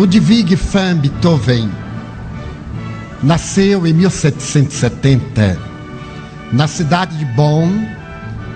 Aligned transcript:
Ludwig 0.00 0.56
van 0.56 0.98
Beethoven 0.98 1.70
nasceu 3.22 3.86
em 3.86 3.92
1770 3.92 5.58
na 6.50 6.66
cidade 6.66 7.18
de 7.18 7.26
Bonn, 7.26 7.86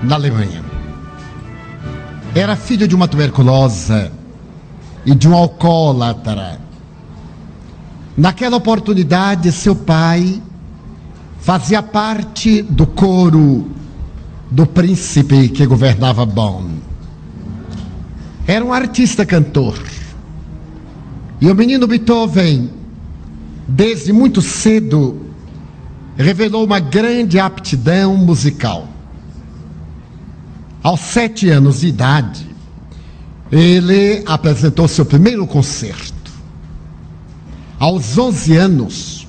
na 0.03 0.15
Alemanha. 0.15 0.65
Era 2.35 2.57
filho 2.57 2.89
de 2.89 2.95
uma 2.95 3.07
tuberculosa 3.07 4.11
e 5.05 5.15
de 5.15 5.29
um 5.29 5.35
alcoólatra. 5.35 6.59
Naquela 8.17 8.57
oportunidade, 8.57 9.53
seu 9.53 9.77
pai 9.77 10.43
fazia 11.41 11.83
parte 11.83 12.63
do 12.63 12.87
coro 12.87 13.71
do 14.51 14.65
príncipe 14.65 15.51
que 15.51 15.67
governava 15.67 16.25
Bonn. 16.25 16.71
Era 18.47 18.65
um 18.65 18.73
artista 18.73 19.27
cantor. 19.27 19.94
E 21.45 21.51
o 21.51 21.55
menino 21.55 21.87
Beethoven, 21.87 22.71
desde 23.69 24.15
muito 24.15 24.41
cedo, 24.41 25.27
revelou 26.17 26.65
uma 26.65 26.81
grande 26.81 27.39
aptidão 27.39 28.17
musical. 28.17 28.89
Aos 30.83 31.01
sete 31.01 31.51
anos 31.51 31.81
de 31.81 31.89
idade, 31.89 32.47
ele 33.53 34.23
apresentou 34.25 34.89
seu 34.89 35.05
primeiro 35.05 35.47
concerto. 35.47 36.33
Aos 37.79 38.17
onze 38.17 38.57
anos, 38.57 39.29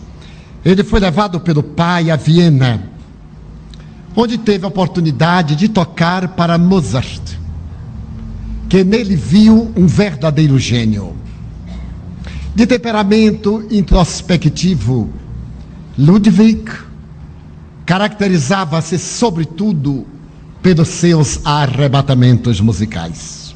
ele 0.63 0.85
foi 0.85 1.01
levado 1.01 1.41
pelo 1.41 1.61
pai 1.61 2.09
a 2.11 2.15
Viena, 2.15 2.81
onde 4.15 4.37
teve 4.37 4.63
a 4.63 4.69
oportunidade 4.69 5.53
de 5.53 5.67
tocar 5.67 6.29
para 6.29 6.57
Mozart, 6.57 7.37
que 8.69 8.85
nele 8.85 9.17
viu 9.17 9.69
um 9.75 9.85
verdadeiro 9.85 10.57
gênio. 10.57 11.24
De 12.55 12.65
temperamento 12.65 13.67
introspectivo, 13.69 15.09
Ludwig 15.97 16.71
caracterizava-se, 17.85 18.97
sobretudo, 18.97 20.07
pelos 20.61 20.87
seus 20.87 21.45
arrebatamentos 21.45 22.61
musicais. 22.61 23.53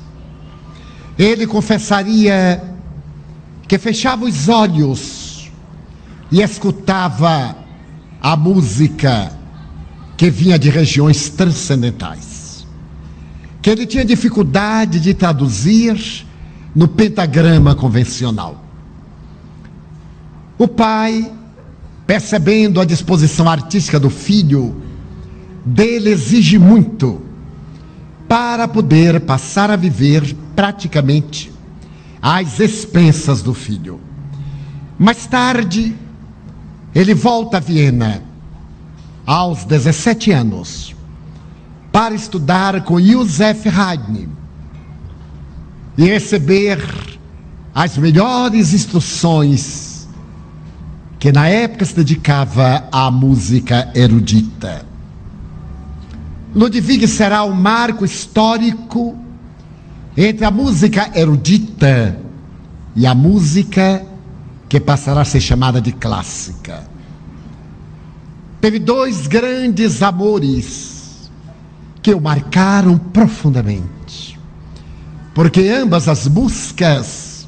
Ele 1.18 1.48
confessaria 1.48 2.62
que 3.70 3.78
fechava 3.78 4.26
os 4.26 4.50
olhos 4.50 5.50
e 6.30 6.42
escutava 6.42 7.56
a 8.22 8.36
música 8.36 9.32
que 10.18 10.30
vinha 10.30 10.60
de 10.60 10.70
regiões 10.70 11.30
transcendentais. 11.30 12.68
Que 13.62 13.70
ele 13.70 13.86
tinha 13.86 14.04
dificuldade 14.04 15.00
de 15.00 15.14
traduzir 15.14 16.26
no 16.76 16.88
pentagrama 16.88 17.74
convencional. 17.74 18.69
O 20.60 20.68
pai 20.68 21.32
percebendo 22.10 22.82
a 22.82 22.86
disposição 22.86 23.48
artística 23.48 24.00
do 24.00 24.10
filho, 24.10 24.82
dele 25.64 26.10
exige 26.10 26.58
muito 26.58 27.22
para 28.28 28.68
poder 28.68 29.22
passar 29.22 29.70
a 29.70 29.76
viver 29.76 30.36
praticamente 30.56 31.54
às 32.20 32.60
expensas 32.60 33.44
do 33.44 33.54
filho. 33.54 34.02
Mais 34.98 35.28
tarde, 35.28 35.96
ele 36.96 37.14
volta 37.14 37.58
a 37.58 37.60
Viena, 37.60 38.24
aos 39.24 39.64
17 39.64 40.32
anos, 40.32 40.96
para 41.92 42.16
estudar 42.16 42.84
com 42.86 43.00
Josef 43.00 43.70
Haydn 43.70 44.30
e 45.96 46.06
receber 46.06 46.84
as 47.76 48.00
melhores 48.00 48.74
instruções 48.74 49.89
que 51.20 51.34
na 51.34 51.50
época 51.50 51.84
se 51.84 51.94
dedicava 51.94 52.88
à 52.92 53.12
música 53.12 53.92
erudita. 53.94 54.86
Ludwig 56.56 57.08
será 57.08 57.44
um 57.44 57.52
marco 57.52 58.06
histórico 58.06 59.18
entre 60.16 60.46
a 60.46 60.50
música 60.50 61.12
erudita 61.14 62.18
e 62.96 63.06
a 63.06 63.14
música 63.14 64.06
que 64.70 64.80
passará 64.80 65.22
a 65.22 65.26
ser 65.26 65.42
chamada 65.42 65.82
de 65.82 65.92
clássica. 65.92 66.88
Teve 68.62 68.80
dois 68.80 69.28
grandes 69.28 70.02
amores 70.02 71.30
que 72.02 72.14
o 72.14 72.22
marcaram 72.22 72.98
profundamente, 72.98 74.40
porque 75.34 75.68
ambas 75.70 76.08
as 76.08 76.28
buscas 76.28 77.48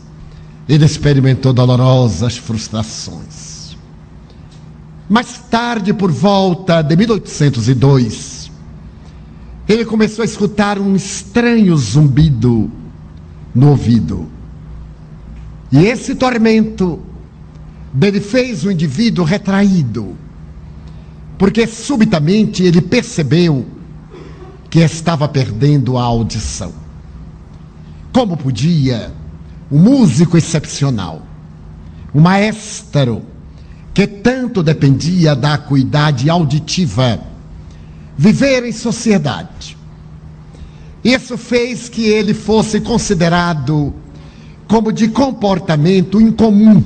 ele 0.68 0.86
experimentou 0.86 1.54
dolorosas 1.54 2.38
frustrações. 2.38 3.41
Mais 5.12 5.40
tarde, 5.50 5.94
por 5.94 6.10
volta 6.10 6.82
de 6.82 6.96
1802, 6.96 8.50
ele 9.68 9.84
começou 9.84 10.22
a 10.22 10.26
escutar 10.26 10.80
um 10.80 10.96
estranho 10.96 11.76
zumbido 11.76 12.72
no 13.54 13.72
ouvido. 13.72 14.30
E 15.70 15.80
esse 15.80 16.16
tormento 16.16 17.02
dele 17.92 18.22
fez 18.22 18.64
o 18.64 18.72
indivíduo 18.72 19.26
retraído, 19.26 20.16
porque 21.38 21.68
subitamente 21.68 22.64
ele 22.64 22.80
percebeu 22.80 23.66
que 24.70 24.80
estava 24.80 25.28
perdendo 25.28 25.98
a 25.98 26.04
audição. 26.04 26.72
Como 28.14 28.38
podia 28.38 29.12
um 29.70 29.78
músico 29.78 30.38
excepcional, 30.38 31.22
um 32.16 32.22
maestro, 32.22 33.24
que 33.94 34.08
tanto 34.08 34.64
dependia 34.64 35.36
da 35.36 35.54
acuidade 35.56 36.30
auditiva, 36.30 37.20
viver 38.18 38.66
em 38.66 38.72
sociedade. 38.72 39.78
Isso 41.04 41.38
fez 41.38 41.90
que 41.90 42.06
ele 42.06 42.34
fosse 42.34 42.80
considerado 42.80 43.94
como 44.68 44.92
de 44.94 45.08
comportamento 45.10 46.22
incomum. 46.22 46.82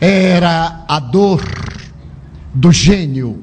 Era 0.00 0.84
a 0.88 1.00
dor 1.00 1.42
do 2.54 2.72
gênio, 2.72 3.42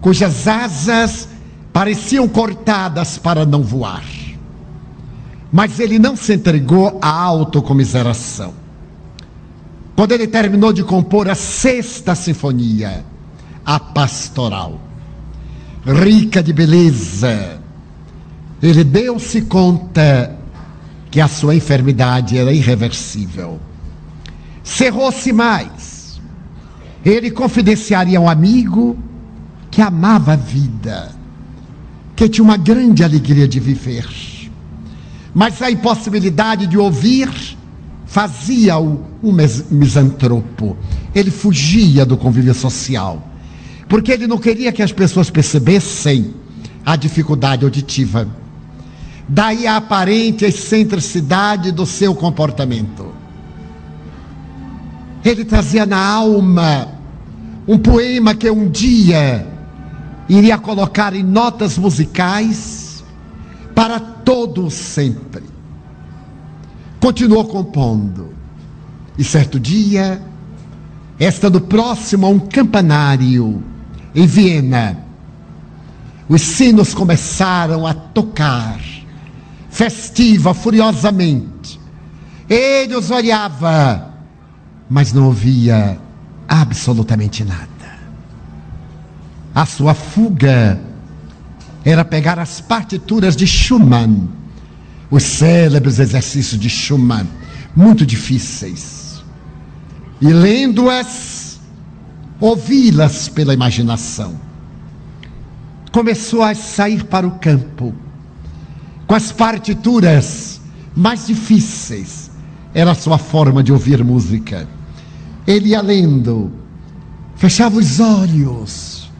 cujas 0.00 0.46
asas 0.46 1.28
pareciam 1.72 2.26
cortadas 2.28 3.18
para 3.18 3.44
não 3.44 3.62
voar. 3.62 4.04
Mas 5.52 5.78
ele 5.78 5.98
não 5.98 6.16
se 6.16 6.34
entregou 6.34 6.98
à 7.02 7.10
autocomiseração 7.10 8.65
quando 9.96 10.12
ele 10.12 10.26
terminou 10.26 10.74
de 10.74 10.84
compor 10.84 11.26
a 11.26 11.34
sexta 11.34 12.14
sinfonia, 12.14 13.02
a 13.64 13.80
pastoral, 13.80 14.78
rica 15.86 16.42
de 16.42 16.52
beleza, 16.52 17.58
ele 18.62 18.84
deu-se 18.84 19.42
conta 19.42 20.36
que 21.10 21.18
a 21.18 21.26
sua 21.26 21.54
enfermidade 21.54 22.36
era 22.36 22.52
irreversível. 22.52 23.58
Cerrou-se 24.62 25.32
mais. 25.32 26.20
Ele 27.02 27.30
confidenciaria 27.30 28.18
a 28.18 28.20
um 28.20 28.28
amigo 28.28 28.98
que 29.70 29.80
amava 29.80 30.34
a 30.34 30.36
vida, 30.36 31.10
que 32.14 32.28
tinha 32.28 32.44
uma 32.44 32.58
grande 32.58 33.02
alegria 33.02 33.48
de 33.48 33.60
viver. 33.60 34.06
Mas 35.32 35.62
a 35.62 35.70
impossibilidade 35.70 36.66
de 36.66 36.76
ouvir 36.76 37.56
fazia-o 38.16 39.04
um 39.22 39.30
misantropo. 39.70 40.74
Ele 41.14 41.30
fugia 41.30 42.06
do 42.06 42.16
convívio 42.16 42.54
social, 42.54 43.22
porque 43.90 44.10
ele 44.10 44.26
não 44.26 44.38
queria 44.38 44.72
que 44.72 44.82
as 44.82 44.90
pessoas 44.90 45.28
percebessem 45.28 46.32
a 46.82 46.96
dificuldade 46.96 47.66
auditiva. 47.66 48.26
Daí 49.28 49.66
a 49.66 49.76
aparente 49.76 50.46
excentricidade 50.46 51.70
do 51.70 51.84
seu 51.84 52.14
comportamento. 52.14 53.12
Ele 55.22 55.44
trazia 55.44 55.84
na 55.84 56.02
alma 56.02 56.88
um 57.68 57.76
poema 57.76 58.34
que 58.34 58.50
um 58.50 58.66
dia 58.66 59.46
iria 60.26 60.56
colocar 60.56 61.14
em 61.14 61.22
notas 61.22 61.76
musicais 61.76 63.04
para 63.74 64.00
todos 64.00 64.72
sempre 64.72 65.55
continuou 67.00 67.44
compondo. 67.44 68.34
E 69.18 69.24
certo 69.24 69.58
dia, 69.58 70.20
estando 71.18 71.60
próximo 71.60 72.26
a 72.26 72.28
um 72.28 72.38
campanário 72.38 73.62
em 74.14 74.26
Viena, 74.26 74.98
os 76.28 76.42
sinos 76.42 76.92
começaram 76.92 77.86
a 77.86 77.94
tocar, 77.94 78.80
festiva, 79.70 80.52
furiosamente. 80.52 81.80
Ele 82.48 82.94
os 82.94 83.10
olhava, 83.10 84.10
mas 84.88 85.12
não 85.12 85.26
ouvia 85.26 85.98
absolutamente 86.48 87.44
nada. 87.44 87.66
A 89.54 89.64
sua 89.64 89.94
fuga 89.94 90.78
era 91.84 92.04
pegar 92.04 92.38
as 92.38 92.60
partituras 92.60 93.36
de 93.36 93.46
Schumann 93.46 94.28
os 95.10 95.22
célebres 95.22 95.98
exercícios 95.98 96.60
de 96.60 96.68
Schumann, 96.68 97.26
muito 97.74 98.04
difíceis. 98.04 99.24
E 100.20 100.28
lendo-as, 100.28 101.60
ouvi-las 102.40 103.28
pela 103.28 103.54
imaginação. 103.54 104.34
Começou 105.92 106.42
a 106.42 106.54
sair 106.54 107.04
para 107.04 107.26
o 107.26 107.32
campo 107.32 107.94
com 109.06 109.14
as 109.14 109.30
partituras 109.30 110.60
mais 110.94 111.26
difíceis. 111.26 112.30
Era 112.74 112.90
a 112.90 112.94
sua 112.94 113.18
forma 113.18 113.62
de 113.62 113.72
ouvir 113.72 114.02
música. 114.04 114.68
Ele 115.46 115.70
ia 115.70 115.80
lendo, 115.80 116.50
fechava 117.36 117.78
os 117.78 118.00
olhos 118.00 119.10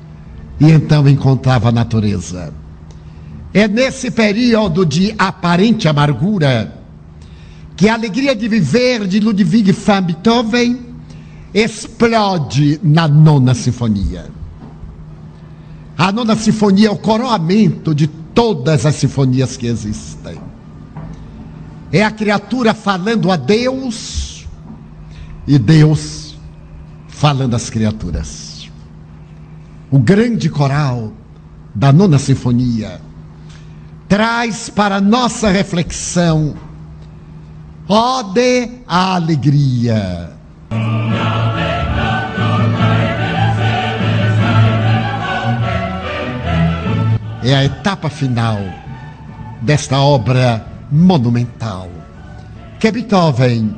e 0.59 0.71
então 0.71 1.09
encontrava 1.09 1.69
a 1.69 1.73
natureza. 1.73 2.53
É 3.57 3.67
nesse 3.67 4.11
período 4.11 4.85
de 4.85 5.15
aparente 5.17 5.89
amargura 5.89 6.77
que 7.75 7.89
a 7.89 7.95
alegria 7.95 8.37
de 8.37 8.47
viver 8.49 9.07
de 9.07 9.19
Ludwig 9.19 9.73
van 9.73 10.03
Beethoven 10.03 10.79
explode 11.55 12.79
na 12.83 13.09
nona 13.09 13.55
sinfonia. 13.55 14.27
A 15.97 16.13
nona 16.13 16.37
sinfonia 16.37 16.89
é 16.89 16.91
o 16.91 16.99
coroamento 16.99 17.95
de 17.95 18.07
todas 18.07 18.85
as 18.85 18.97
sinfonias 18.97 19.57
que 19.57 19.67
existem. 19.67 20.39
É 21.91 22.05
a 22.05 22.11
criatura 22.11 22.75
falando 22.75 23.33
a 23.33 23.37
Deus 23.37 24.47
e 25.47 25.59
Deus 25.59 26.37
falando 27.09 27.55
às 27.55 27.71
criaturas. 27.71 28.71
O 29.91 29.99
grande 29.99 30.51
coral 30.51 31.11
da 31.75 31.91
nona 31.91 32.19
sinfonia 32.19 33.06
traz 34.09 34.69
para 34.69 35.01
nossa 35.01 35.49
reflexão 35.51 36.55
ode 37.89 38.71
a 38.87 39.15
alegria. 39.15 40.31
É 47.43 47.55
a 47.55 47.65
etapa 47.65 48.11
final 48.11 48.59
desta 49.63 50.01
obra 50.01 50.67
monumental 50.91 51.89
que 52.81 52.91
Beethoven 52.91 53.77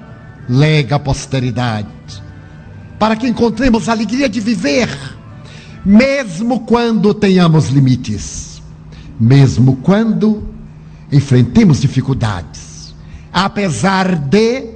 lega 0.48 0.96
à 0.96 0.98
posteridade 0.98 1.88
para 2.98 3.14
que 3.14 3.28
encontremos 3.28 3.88
a 3.88 3.92
alegria 3.92 4.28
de 4.28 4.40
viver, 4.40 4.88
mesmo 5.84 6.60
quando 6.60 7.12
tenhamos 7.12 7.68
limites, 7.68 8.47
mesmo 9.18 9.76
quando 9.76 10.46
enfrentemos 11.10 11.80
dificuldades, 11.80 12.94
apesar 13.32 14.16
de 14.16 14.74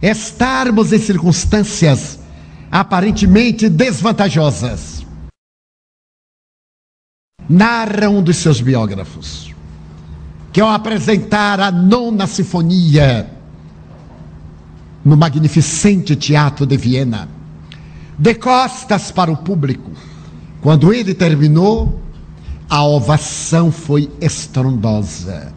estarmos 0.00 0.92
em 0.92 0.98
circunstâncias 0.98 2.18
aparentemente 2.70 3.68
desvantajosas. 3.68 5.04
Narra 7.48 8.08
um 8.08 8.22
dos 8.22 8.36
seus 8.36 8.60
biógrafos 8.60 9.54
que 10.52 10.60
ao 10.60 10.70
apresentar 10.70 11.60
a 11.60 11.70
nona 11.70 12.26
sinfonia 12.26 13.30
no 15.04 15.14
magnificente 15.14 16.16
teatro 16.16 16.64
de 16.64 16.78
Viena, 16.78 17.28
de 18.18 18.34
costas 18.34 19.12
para 19.12 19.30
o 19.30 19.36
público, 19.36 19.90
quando 20.62 20.92
ele 20.94 21.14
terminou, 21.14 22.00
a 22.68 22.84
ovação 22.84 23.70
foi 23.70 24.10
estrondosa. 24.20 25.52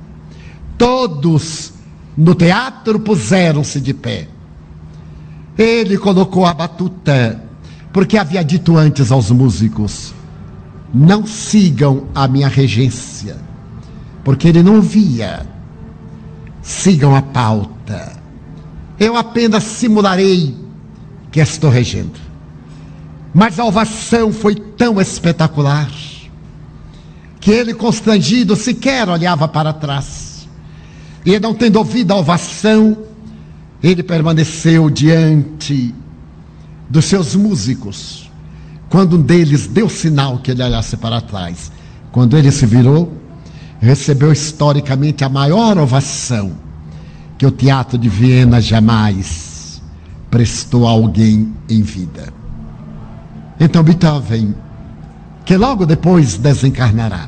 Todos 0.78 1.74
no 2.18 2.36
teatro 2.36 3.00
puseram-se 3.00 3.80
de 3.80 3.94
pé. 3.94 4.28
Ele 5.58 5.98
colocou 5.98 6.46
a 6.46 6.54
batuta, 6.54 7.44
porque 7.92 8.18
havia 8.18 8.44
dito 8.44 8.78
antes 8.78 9.12
aos 9.12 9.30
músicos: 9.32 10.14
não 10.94 11.26
sigam 11.26 12.06
a 12.16 12.28
minha 12.28 12.48
regência 12.48 13.50
porque 14.30 14.48
ele 14.48 14.62
não 14.62 14.80
via. 14.80 15.44
Sigam 16.62 17.16
a 17.16 17.22
pauta. 17.24 18.14
Eu 19.00 19.16
apenas 19.16 19.64
simularei 19.64 20.56
que 21.32 21.40
estou 21.40 21.70
regendo. 21.70 22.20
Mas 23.34 23.60
a 23.60 23.66
ovação 23.66 24.32
foi 24.32 24.54
tão 24.54 25.02
espetacular 25.02 25.90
que 27.40 27.52
ele, 27.52 27.74
constrangido, 27.74 28.56
sequer 28.56 29.08
olhava 29.08 29.48
para 29.48 29.72
trás. 29.72 30.48
E 31.26 31.40
não 31.40 31.54
tendo 31.54 31.78
ouvido 31.78 32.12
a 32.12 32.18
ovação, 32.18 32.98
ele 33.82 34.04
permaneceu 34.04 34.90
diante 34.90 35.94
dos 36.90 37.06
seus 37.06 37.36
músicos. 37.36 38.30
Quando 38.90 39.18
um 39.18 39.22
deles 39.22 39.68
deu 39.68 39.88
sinal 39.88 40.40
que 40.40 40.52
ele 40.52 40.64
olhasse 40.64 40.98
para 40.98 41.22
trás, 41.22 41.72
quando 42.12 42.38
ele 42.38 42.52
se 42.52 42.66
virou, 42.66 43.14
recebeu 43.80 44.32
historicamente 44.32 45.24
a 45.24 45.30
maior 45.30 45.78
ovação 45.78 46.54
que 47.38 47.46
o 47.46 47.52
Teatro 47.52 47.98
de 47.98 48.10
Viena 48.10 48.60
jamais 48.60 49.82
prestou 50.30 50.88
a 50.88 50.92
alguém 50.92 51.54
em 51.70 51.82
vida. 51.82 52.34
Então, 53.60 53.84
Beethoven, 53.84 54.56
que 55.50 55.58
logo 55.58 55.84
depois 55.84 56.38
desencarnará, 56.38 57.28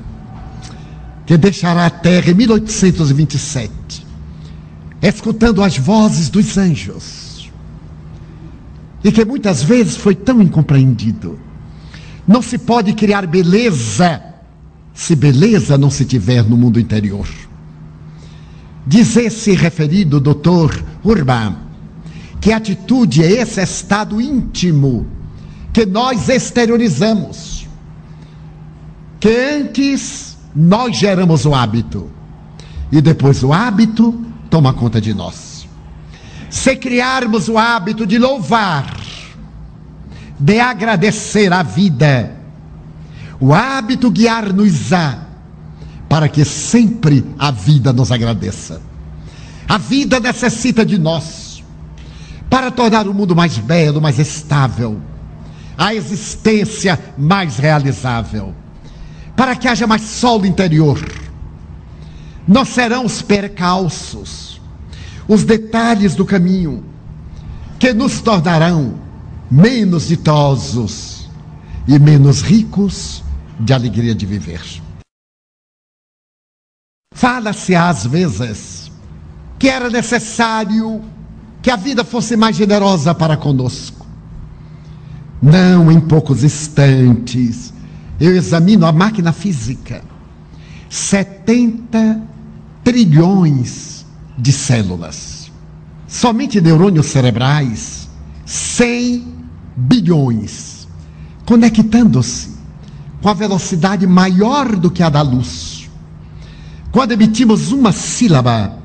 que 1.26 1.36
deixará 1.36 1.88
a 1.88 1.90
terra 1.90 2.30
em 2.30 2.36
1827, 2.36 4.06
escutando 5.02 5.64
as 5.64 5.76
vozes 5.80 6.30
dos 6.30 6.56
anjos, 6.56 7.52
e 9.04 9.12
que 9.12 9.26
muitas 9.26 9.64
vezes 9.64 9.98
foi 9.98 10.14
tão 10.14 10.40
incompreendido. 10.40 11.40
Não 12.28 12.44
se 12.44 12.60
pode 12.60 12.94
criar 12.94 13.26
beleza 13.26 14.22
se 14.94 15.16
beleza 15.16 15.76
não 15.76 15.90
se 15.90 16.06
tiver 16.06 16.44
no 16.44 16.56
mundo 16.56 16.80
interior. 16.80 17.28
Diz 18.86 19.18
esse 19.18 19.56
referido 19.56 20.20
doutor 20.20 20.72
Urban 21.04 21.56
que 22.40 22.54
atitude 22.54 23.24
é 23.24 23.42
esse 23.42 23.60
estado 23.60 24.22
íntimo 24.22 25.08
que 25.74 25.88
nós 25.88 26.30
exteriorizamos. 26.30 27.61
Que 29.22 29.30
antes 29.30 30.36
nós 30.54 30.98
geramos 30.98 31.46
o 31.46 31.54
hábito 31.54 32.10
e 32.92 33.00
depois 33.00 33.44
o 33.44 33.54
hábito 33.54 34.26
toma 34.50 34.74
conta 34.74 35.00
de 35.00 35.14
nós. 35.14 35.68
Se 36.50 36.76
criarmos 36.76 37.48
o 37.48 37.58
hábito 37.58 38.06
de 38.06 38.18
louvar, 38.18 38.94
de 40.38 40.60
agradecer 40.60 41.54
a 41.54 41.64
vida, 41.64 42.36
o 43.40 43.54
hábito 43.54 44.12
guiar-nos-á 44.12 45.20
para 46.10 46.28
que 46.28 46.44
sempre 46.44 47.24
a 47.40 47.52
vida 47.52 47.94
nos 47.94 48.12
agradeça. 48.12 48.82
A 49.70 49.78
vida 49.78 50.20
necessita 50.20 50.86
de 50.86 50.98
nós 50.98 51.64
para 52.50 52.70
tornar 52.70 53.08
o 53.08 53.14
mundo 53.14 53.34
mais 53.36 53.58
belo, 53.60 54.02
mais 54.02 54.20
estável, 54.20 55.00
a 55.78 55.96
existência 55.96 57.00
mais 57.18 57.58
realizável, 57.58 58.54
para 59.42 59.56
que 59.56 59.68
haja 59.68 59.88
mais 59.88 60.04
sol 60.04 60.46
interior. 60.46 61.00
Não 62.48 62.64
serão 62.64 63.04
os 63.04 63.24
percalços, 63.24 64.62
os 65.28 65.44
detalhes 65.44 66.14
do 66.14 66.24
caminho 66.24 66.86
que 67.80 67.92
nos 67.92 68.22
tornarão 68.22 69.00
menos 69.50 70.10
ditosos 70.10 71.28
e 71.88 71.98
menos 71.98 72.44
ricos 72.44 73.24
de 73.60 73.74
alegria 73.74 74.14
de 74.14 74.28
viver. 74.28 74.62
Fala-se 77.12 77.74
às 77.74 78.06
vezes 78.06 78.92
que 79.58 79.68
era 79.68 79.90
necessário 79.90 81.02
que 81.64 81.72
a 81.72 81.76
vida 81.76 82.04
fosse 82.04 82.38
mais 82.38 82.56
generosa 82.56 83.16
para 83.16 83.36
conosco. 83.36 84.06
Não 85.42 85.92
em 85.92 86.00
poucos 86.00 86.44
instantes. 86.44 87.74
Eu 88.22 88.36
examino 88.36 88.86
a 88.86 88.92
máquina 88.92 89.34
física. 89.34 90.04
70 90.88 92.22
trilhões 92.84 94.06
de 94.38 94.52
células. 94.52 95.52
Somente 96.08 96.62
neurônios 96.62 97.08
cerebrais, 97.08 98.08
100 98.46 99.26
bilhões, 99.76 100.88
conectando-se 101.48 102.52
com 103.24 103.30
a 103.30 103.34
velocidade 103.34 104.06
maior 104.06 104.76
do 104.76 104.92
que 104.92 105.02
a 105.02 105.10
da 105.10 105.24
luz. 105.24 105.90
Quando 106.92 107.14
emitimos 107.14 107.72
uma 107.72 107.92
sílaba, 107.92 108.78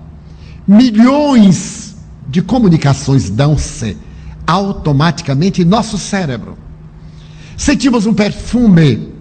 milhões 0.66 1.96
de 2.26 2.40
comunicações 2.40 3.28
dão-se 3.28 3.98
automaticamente 4.46 5.60
em 5.60 5.66
nosso 5.66 5.98
cérebro. 5.98 6.56
Sentimos 7.54 8.06
um 8.06 8.14
perfume 8.14 9.15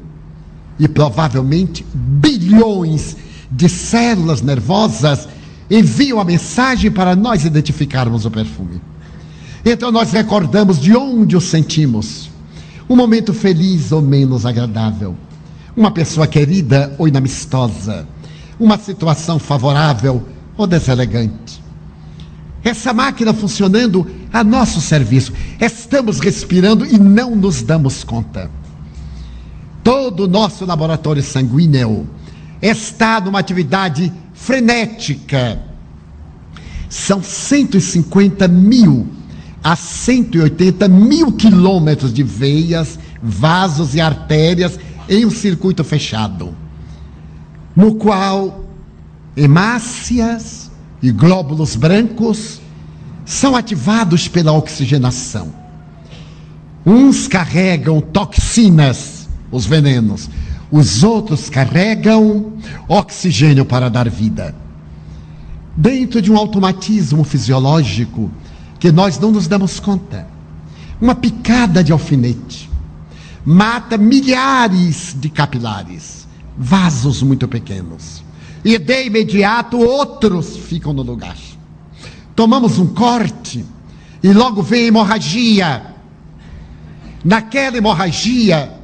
e 0.80 0.88
provavelmente 0.88 1.86
bilhões 1.94 3.16
de 3.52 3.70
células 3.70 4.42
nervosas 4.42 5.28
envia 5.70 6.16
uma 6.16 6.24
mensagem 6.24 6.92
para 6.92 7.16
nós 7.16 7.46
identificarmos 7.46 8.26
o 8.26 8.32
perfume. 8.32 8.82
Então 9.66 9.92
nós 9.92 10.12
recordamos 10.12 10.80
de 10.80 10.96
onde 10.96 11.36
o 11.36 11.42
sentimos. 11.42 12.30
Um 12.90 12.96
momento 12.96 13.34
feliz 13.34 13.92
ou 13.92 14.02
menos 14.02 14.46
agradável. 14.46 15.16
Uma 15.76 15.92
pessoa 15.92 16.28
querida 16.28 16.94
ou 16.98 17.08
inamistosa. 17.08 18.08
Uma 18.60 18.78
situação 18.78 19.40
favorável 19.40 20.24
ou 20.56 20.68
deselegante. 20.68 21.64
Essa 22.64 22.94
máquina 22.94 23.34
funcionando 23.34 24.08
a 24.32 24.44
nosso 24.44 24.80
serviço. 24.82 25.34
Estamos 25.60 26.20
respirando 26.20 26.86
e 26.86 26.98
não 27.00 27.36
nos 27.36 27.62
damos 27.62 28.04
conta. 28.04 28.50
Todo 29.86 30.24
o 30.24 30.28
nosso 30.28 30.66
laboratório 30.66 31.22
sanguíneo 31.22 32.10
está 32.60 33.22
numa 33.22 33.38
atividade 33.38 34.12
frenética. 34.34 35.62
São 36.90 37.22
150 37.22 38.48
mil 38.48 39.08
a 39.64 39.76
180 39.76 40.88
mil 40.88 41.32
quilômetros 41.34 42.12
de 42.12 42.24
veias, 42.24 42.98
vasos 43.22 43.94
e 43.94 44.02
artérias 44.02 44.80
em 45.08 45.24
um 45.24 45.30
circuito 45.30 45.84
fechado, 45.84 46.58
no 47.76 47.94
qual 47.94 48.66
hemácias 49.38 50.72
e 51.00 51.12
glóbulos 51.12 51.76
brancos 51.76 52.60
são 53.24 53.56
ativados 53.56 54.28
pela 54.28 54.52
oxigenação. 54.52 55.54
Uns 56.84 57.28
carregam 57.28 58.02
toxinas, 58.02 59.15
os 59.56 59.66
venenos, 59.66 60.30
os 60.72 61.04
outros 61.04 61.50
carregam 61.50 62.54
oxigênio 62.88 63.66
para 63.66 63.90
dar 63.90 64.10
vida. 64.10 64.56
Dentro 65.76 66.22
de 66.22 66.32
um 66.32 66.38
automatismo 66.38 67.24
fisiológico, 67.24 68.32
que 68.80 68.92
nós 68.92 69.20
não 69.20 69.32
nos 69.32 69.48
damos 69.48 69.80
conta. 69.80 70.28
Uma 71.02 71.16
picada 71.16 71.84
de 71.84 71.92
alfinete 71.92 72.70
mata 73.46 73.96
milhares 73.98 75.16
de 75.20 75.30
capilares, 75.30 76.28
vasos 76.58 77.22
muito 77.22 77.48
pequenos. 77.48 78.24
E 78.64 78.80
de 78.80 79.06
imediato 79.06 79.78
outros 79.78 80.58
ficam 80.58 80.92
no 80.92 81.04
lugar. 81.04 81.38
Tomamos 82.36 82.80
um 82.80 82.88
corte 82.88 83.64
e 84.24 84.34
logo 84.34 84.64
vem 84.64 84.88
hemorragia. 84.88 85.94
Naquela 87.24 87.78
hemorragia, 87.78 88.75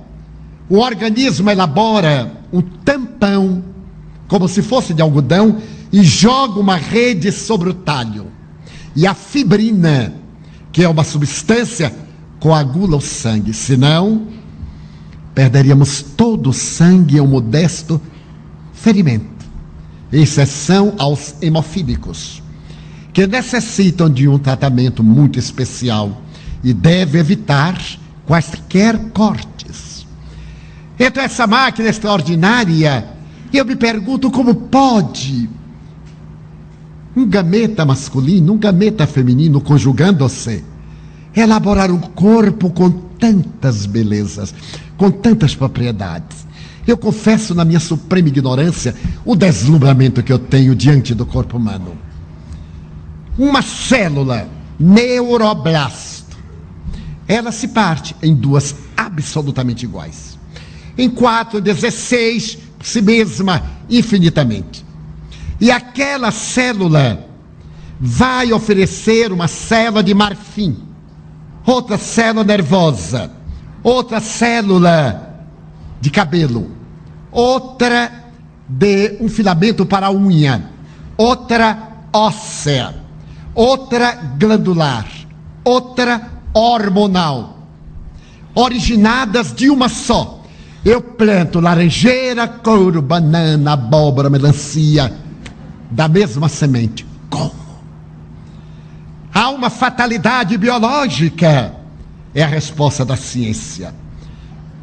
o 0.71 0.77
organismo 0.77 1.49
elabora 1.49 2.31
um 2.49 2.61
tampão, 2.61 3.61
como 4.25 4.47
se 4.47 4.61
fosse 4.61 4.93
de 4.93 5.01
algodão, 5.01 5.57
e 5.91 6.01
joga 6.01 6.61
uma 6.61 6.77
rede 6.77 7.29
sobre 7.29 7.67
o 7.67 7.73
talho. 7.73 8.27
E 8.95 9.05
a 9.05 9.13
fibrina, 9.13 10.13
que 10.71 10.81
é 10.81 10.87
uma 10.87 11.03
substância, 11.03 11.93
coagula 12.39 12.95
o 12.95 13.01
sangue. 13.01 13.53
Senão, 13.53 14.27
perderíamos 15.35 16.01
todo 16.15 16.51
o 16.51 16.53
sangue 16.53 17.19
um 17.19 17.27
modesto 17.27 17.99
ferimento. 18.71 19.45
Exceção 20.09 20.93
aos 20.97 21.35
hemofílicos, 21.41 22.41
que 23.11 23.27
necessitam 23.27 24.09
de 24.09 24.25
um 24.25 24.39
tratamento 24.39 25.03
muito 25.03 25.37
especial 25.37 26.21
e 26.63 26.71
deve 26.71 27.19
evitar 27.19 27.77
quaisquer 28.25 28.97
cortes. 29.09 29.50
Então, 31.03 31.24
essa 31.24 31.48
máquina 31.48 31.89
extraordinária, 31.89 33.08
eu 33.51 33.65
me 33.65 33.75
pergunto 33.75 34.29
como 34.29 34.53
pode 34.53 35.50
um 37.15 37.27
gameta 37.27 37.84
masculino, 37.84 38.53
um 38.53 38.58
gameta 38.60 39.08
feminino 39.08 39.60
conjugando-se, 39.60 40.63
elaborar 41.36 41.89
um 41.89 42.00
corpo 42.00 42.70
com 42.70 42.91
tantas 42.91 43.88
belezas, 43.88 44.53
com 44.96 45.10
tantas 45.10 45.55
propriedades. 45.55 46.46
Eu 46.86 46.96
confesso, 46.96 47.55
na 47.55 47.65
minha 47.65 47.79
suprema 47.79 48.27
ignorância, 48.27 48.93
o 49.25 49.36
deslumbramento 49.36 50.22
que 50.22 50.31
eu 50.31 50.38
tenho 50.38 50.75
diante 50.75 51.15
do 51.15 51.25
corpo 51.25 51.58
humano. 51.58 51.98
Uma 53.39 53.63
célula 53.63 54.48
neuroblasto, 54.79 56.38
ela 57.27 57.51
se 57.51 57.70
parte 57.70 58.15
em 58.22 58.36
duas 58.36 58.75
absolutamente 58.96 59.84
iguais. 59.84 60.39
Em 60.98 61.10
quatro, 61.10 61.62
dezesseis, 61.62 62.57
si 62.81 63.01
mesma 63.01 63.63
infinitamente. 63.89 64.86
E 65.60 65.69
aquela 65.71 66.31
célula 66.31 67.27
vai 68.00 68.51
oferecer 68.51 69.31
uma 69.31 69.48
célula 69.48 70.01
de 70.01 70.13
marfim, 70.13 70.75
outra 71.65 71.98
célula 71.98 72.43
nervosa, 72.43 73.31
outra 73.83 74.19
célula 74.19 75.45
de 76.00 76.10
cabelo, 76.10 76.71
outra 77.31 78.12
de 78.67 79.17
um 79.19 79.29
filamento 79.29 79.86
para 79.86 80.07
a 80.07 80.12
unha, 80.12 80.63
outra 81.15 81.89
óssea, 82.12 82.95
outra 83.53 84.13
glandular, 84.38 85.07
outra 85.63 86.31
hormonal, 86.53 87.60
originadas 88.55 89.53
de 89.53 89.69
uma 89.69 89.89
só. 89.89 90.40
Eu 90.83 91.01
planto 91.01 91.59
laranjeira, 91.59 92.47
couro, 92.47 93.01
banana, 93.01 93.73
abóbora, 93.73 94.29
melancia, 94.29 95.13
da 95.91 96.07
mesma 96.07 96.50
semente. 96.50 97.05
Como? 97.29 97.53
Há 99.33 99.50
uma 99.50 99.69
fatalidade 99.69 100.57
biológica. 100.57 101.75
É 102.33 102.43
a 102.43 102.47
resposta 102.47 103.05
da 103.05 103.15
ciência. 103.15 103.93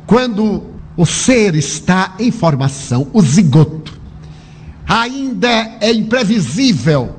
Quando 0.07 0.63
o 0.97 1.05
ser 1.05 1.55
está 1.55 2.15
em 2.19 2.31
formação, 2.31 3.09
o 3.13 3.21
zigoto, 3.21 3.99
ainda 4.87 5.77
é 5.81 5.93
imprevisível. 5.93 7.17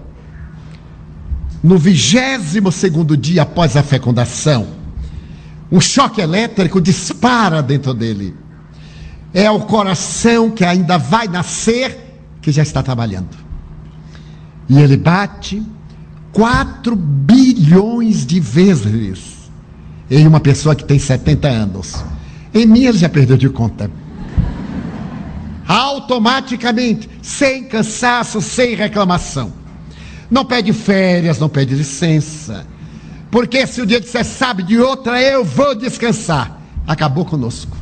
No 1.62 1.78
vigésimo 1.78 2.72
segundo 2.72 3.18
dia 3.18 3.42
após 3.42 3.76
a 3.76 3.84
fecundação, 3.84 4.68
um 5.70 5.82
choque 5.82 6.22
elétrico 6.22 6.80
dispara 6.80 7.62
dentro 7.62 7.94
dele. 7.94 8.36
É 9.34 9.50
o 9.50 9.60
coração 9.62 10.50
que 10.50 10.66
ainda 10.66 10.98
vai 10.98 11.28
nascer 11.28 12.10
que 12.42 12.52
já 12.52 12.64
está 12.64 12.82
trabalhando. 12.82 13.38
E 14.68 14.80
ele 14.80 14.98
bate 14.98 15.64
4 16.32 16.96
bilhões 16.96 18.26
de 18.26 18.40
vezes 18.40 19.50
em 20.10 20.26
uma 20.26 20.40
pessoa 20.40 20.76
que 20.76 20.84
tem 20.84 20.98
70 20.98 21.48
anos. 21.48 22.04
Em 22.54 22.66
mim 22.66 22.86
ele 22.86 22.98
já 22.98 23.10
perdeu 23.10 23.38
de 23.38 23.50
conta. 23.50 23.92
Automaticamente, 25.68 27.08
sem 27.22 27.66
cansaço, 27.66 28.42
sem 28.42 28.76
reclamação. 28.76 29.54
Não 30.30 30.46
pede 30.46 30.74
férias, 30.74 31.40
não 31.40 31.50
pede 31.50 31.76
licença. 31.76 32.66
Porque 33.30 33.68
se 33.68 33.82
o 33.82 33.86
dia 33.86 34.02
você 34.02 34.24
sabe 34.24 34.64
de 34.64 34.80
outra, 34.80 35.22
eu 35.22 35.44
vou 35.46 35.76
descansar. 35.76 36.60
Acabou 36.88 37.26
conosco. 37.26 37.78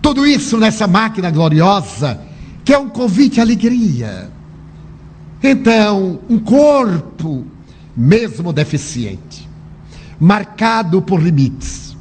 Tudo 0.00 0.26
isso 0.26 0.58
nessa 0.58 0.86
máquina 0.86 1.30
gloriosa, 1.30 2.20
que 2.64 2.72
é 2.72 2.78
um 2.78 2.88
convite 2.88 3.40
à 3.40 3.42
alegria 3.42 4.30
então, 5.42 6.20
um 6.28 6.38
corpo, 6.38 7.46
mesmo 7.96 8.52
deficiente, 8.52 9.48
marcado 10.18 11.00
por 11.00 11.22
limites, 11.22 11.96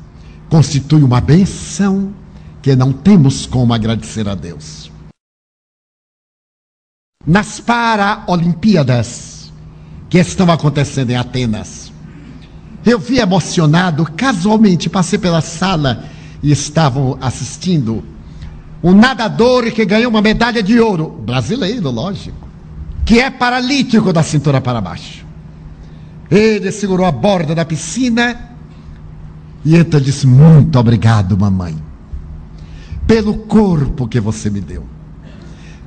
constitui 0.49 1.03
uma 1.03 1.21
benção 1.21 2.13
que 2.61 2.75
não 2.75 2.91
temos 2.91 3.45
como 3.45 3.73
agradecer 3.73 4.27
a 4.27 4.33
Deus. 4.33 4.91
Nas 7.25 7.59
Paraolimpíadas 7.59 9.53
que 10.09 10.17
estão 10.17 10.49
acontecendo 10.51 11.11
em 11.11 11.15
Atenas, 11.15 11.91
eu 12.85 12.97
vi 12.97 13.19
emocionado, 13.19 14.05
casualmente 14.13 14.89
passei 14.89 15.19
pela 15.19 15.41
sala 15.41 16.05
e 16.41 16.51
estavam 16.51 17.17
assistindo 17.21 18.03
um 18.83 18.93
nadador 18.93 19.71
que 19.71 19.85
ganhou 19.85 20.09
uma 20.09 20.21
medalha 20.21 20.61
de 20.61 20.79
ouro, 20.79 21.09
brasileiro, 21.09 21.89
lógico 21.89 22.47
que 23.07 23.21
é 23.21 23.29
paralítico 23.29 24.11
da 24.11 24.21
cintura 24.21 24.59
para 24.59 24.81
baixo. 24.81 25.25
Ele 26.29 26.69
segurou 26.73 27.05
a 27.05 27.11
borda 27.11 27.55
da 27.55 27.63
piscina 27.63 28.51
e 29.63 29.77
então 29.77 29.97
disse: 30.01 30.27
Muito 30.27 30.77
obrigado, 30.77 31.37
mamãe, 31.37 31.81
pelo 33.07 33.33
corpo 33.33 34.09
que 34.09 34.19
você 34.19 34.49
me 34.49 34.59
deu. 34.59 34.85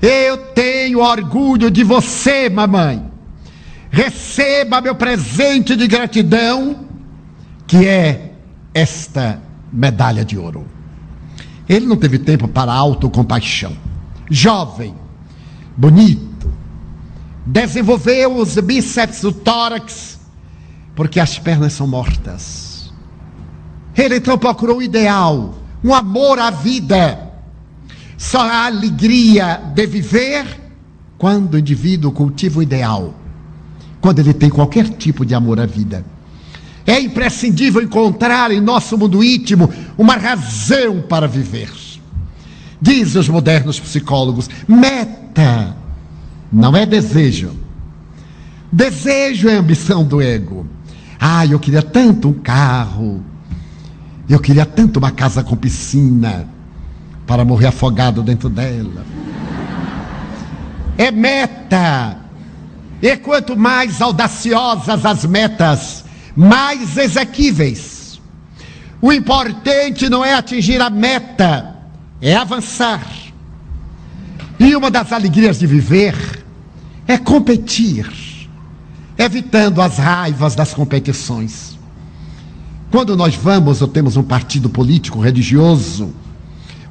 Eu 0.01 0.39
tenho 0.55 1.01
orgulho 1.01 1.71
de 1.71 1.85
você, 1.85 2.49
mamãe. 2.49 3.05
Receba 3.91 4.81
meu 4.81 4.95
presente 4.95 5.77
de 5.77 5.87
gratidão, 5.87 6.87
que 7.67 7.87
é 7.87 8.33
esta 8.73 9.43
medalha 9.73 10.25
de 10.25 10.37
ouro. 10.37 10.67
Ele 11.69 11.87
não 11.87 11.97
teve 11.97 12.19
tempo 12.19 12.49
para 12.49 12.73
autocompaixão. 12.73 13.77
Jovem, 14.29 14.95
bonito, 15.77 16.53
desenvolveu 17.47 18.37
os 18.39 18.57
bíceps, 18.57 19.23
o 19.25 19.33
tórax, 19.33 20.19
porque 20.95 21.21
as 21.21 21.39
pernas 21.39 21.73
são 21.73 21.87
mortas. 21.87 22.93
Ele 23.97 24.17
então 24.17 24.39
procurou 24.39 24.79
o 24.79 24.83
ideal, 24.83 25.55
um 25.83 25.95
amor 25.95 26.39
à 26.39 26.51
vida. 26.51 27.31
Só 28.17 28.41
há 28.41 28.67
alegria 28.67 29.61
de 29.75 29.87
viver 29.87 30.45
quando 31.17 31.55
o 31.55 31.59
indivíduo 31.59 32.13
cultiva 32.13 32.61
o 32.61 32.63
ideal, 32.63 33.15
quando 34.01 34.19
ele 34.19 34.33
tem 34.33 34.51
qualquer 34.51 34.89
tipo 34.89 35.25
de 35.25 35.35
amor 35.35 35.61
à 35.61 35.67
vida. 35.67 36.05
É 36.91 37.01
imprescindível 37.01 37.81
encontrar 37.81 38.51
em 38.51 38.61
nosso 38.61 38.99
mundo 38.99 39.23
íntimo 39.23 39.71
uma 39.97 40.17
razão 40.17 41.01
para 41.01 41.29
viver. 41.29 41.71
Diz 42.83 43.15
os 43.15 43.29
modernos 43.29 43.79
psicólogos: 43.79 44.51
meta 44.67 45.77
não 46.53 46.77
é 46.77 46.85
desejo. 46.85 47.53
Desejo 48.73 49.49
é 49.49 49.55
ambição 49.55 50.03
do 50.03 50.21
ego. 50.21 50.67
Ah, 51.21 51.47
eu 51.47 51.61
queria 51.61 51.81
tanto 51.81 52.27
um 52.31 52.33
carro. 52.33 53.25
Eu 54.29 54.41
queria 54.41 54.67
tanto 54.67 54.97
uma 54.97 55.13
casa 55.13 55.45
com 55.45 55.55
piscina 55.55 56.49
para 57.25 57.45
morrer 57.45 57.69
afogado 57.69 58.21
dentro 58.21 58.49
dela. 58.49 59.07
É 60.99 61.13
meta. 61.13 62.17
E 63.01 63.17
quanto 63.17 63.57
mais 63.57 64.03
audaciosas 64.03 65.07
as 65.07 65.25
metas, 65.25 66.05
mais 66.37 66.97
exequíveis. 66.97 68.21
O 69.03 69.13
importante 69.13 70.09
não 70.09 70.25
é 70.25 70.35
atingir 70.35 70.81
a 70.81 70.91
meta, 70.91 71.77
é 72.21 72.37
avançar. 72.37 73.07
E 74.59 74.77
uma 74.77 74.91
das 74.91 75.13
alegrias 75.13 75.59
de 75.59 75.67
viver 75.67 76.45
é 77.07 77.17
competir, 77.17 78.07
evitando 79.17 79.81
as 79.81 79.97
raivas 79.97 80.55
das 80.55 80.75
competições. 80.75 81.79
Quando 82.91 83.17
nós 83.17 83.35
vamos 83.35 83.81
ou 83.81 83.89
temos 83.89 84.17
um 84.17 84.23
partido 84.23 84.69
político 84.69 85.21
religioso, 85.21 86.13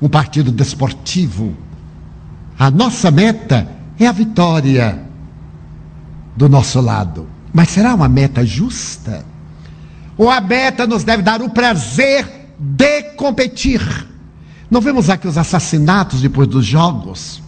um 0.01 0.09
partido 0.09 0.51
desportivo, 0.51 1.55
a 2.57 2.71
nossa 2.71 3.11
meta 3.11 3.67
é 3.99 4.07
a 4.07 4.11
vitória 4.11 4.99
do 6.35 6.49
nosso 6.49 6.81
lado. 6.81 7.27
Mas 7.53 7.69
será 7.69 7.95
uma 7.95 8.07
meta 8.07 8.45
justa? 8.45 9.25
Ou 10.17 10.29
a 10.29 10.41
meta 10.41 10.85
nos 10.85 11.03
deve 11.03 11.23
dar 11.23 11.41
o 11.41 11.49
prazer 11.49 12.27
de 12.59 13.03
competir? 13.15 13.81
Não 14.69 14.81
vemos 14.81 15.09
aqui 15.09 15.27
os 15.27 15.37
assassinatos 15.37 16.21
depois 16.21 16.47
dos 16.47 16.65
jogos? 16.65 17.41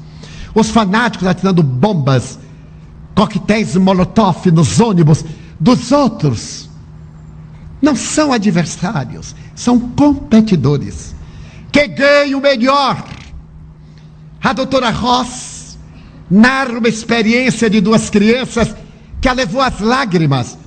Os 0.55 0.69
fanáticos 0.69 1.27
atirando 1.27 1.61
bombas, 1.61 2.39
coquetéis 3.15 3.75
molotov 3.75 4.49
nos 4.51 4.79
ônibus 4.79 5.23
dos 5.59 5.91
outros. 5.91 6.69
Não 7.81 7.95
são 7.95 8.33
adversários, 8.33 9.35
são 9.55 9.79
competidores. 9.79 11.15
Que 11.71 11.87
ganham 11.87 12.39
o 12.39 12.41
melhor. 12.41 13.03
A 14.43 14.53
doutora 14.53 14.89
Ross 14.89 15.77
narra 16.29 16.77
uma 16.77 16.87
experiência 16.87 17.69
de 17.69 17.79
duas 17.79 18.09
crianças 18.09 18.75
que 19.21 19.29
a 19.29 19.33
levou 19.33 19.61
às 19.61 19.79
lágrimas. 19.79 20.57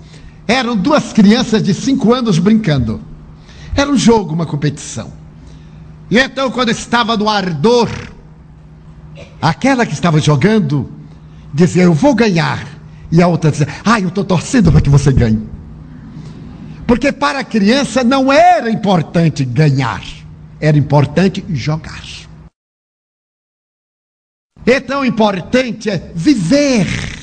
Eram 0.47 0.77
duas 0.77 1.13
crianças 1.13 1.63
de 1.63 1.75
cinco 1.75 2.15
anos 2.15 2.39
brincando. 2.39 3.01
Era 3.75 3.91
um 3.91 3.97
jogo, 3.97 4.33
uma 4.33 4.47
competição. 4.47 5.13
E 6.11 6.19
então, 6.19 6.51
quando 6.51 6.71
estava 6.71 7.17
no 7.17 7.29
ardor, 7.29 7.91
aquela 9.43 9.85
que 9.85 9.95
estava 9.95 10.21
jogando 10.21 10.91
dizia: 11.53 11.83
Eu 11.83 11.95
vou 11.95 12.15
ganhar. 12.15 12.67
E 13.11 13.21
a 13.21 13.27
outra 13.27 13.51
dizia: 13.51 13.69
Ah, 13.85 13.99
eu 13.99 14.09
estou 14.09 14.25
torcendo 14.25 14.71
para 14.71 14.81
que 14.81 14.91
você 14.91 15.13
ganhe. 15.13 15.49
Porque 16.87 17.11
para 17.11 17.41
a 17.41 17.45
criança 17.45 18.05
não 18.05 18.31
era 18.31 18.71
importante 18.71 19.45
ganhar, 19.45 20.03
era 20.61 20.77
importante 20.77 21.43
jogar. 21.49 22.05
É 24.67 24.81
tão 24.81 25.05
importante 25.05 25.91
é 25.91 26.13
viver. 26.15 27.14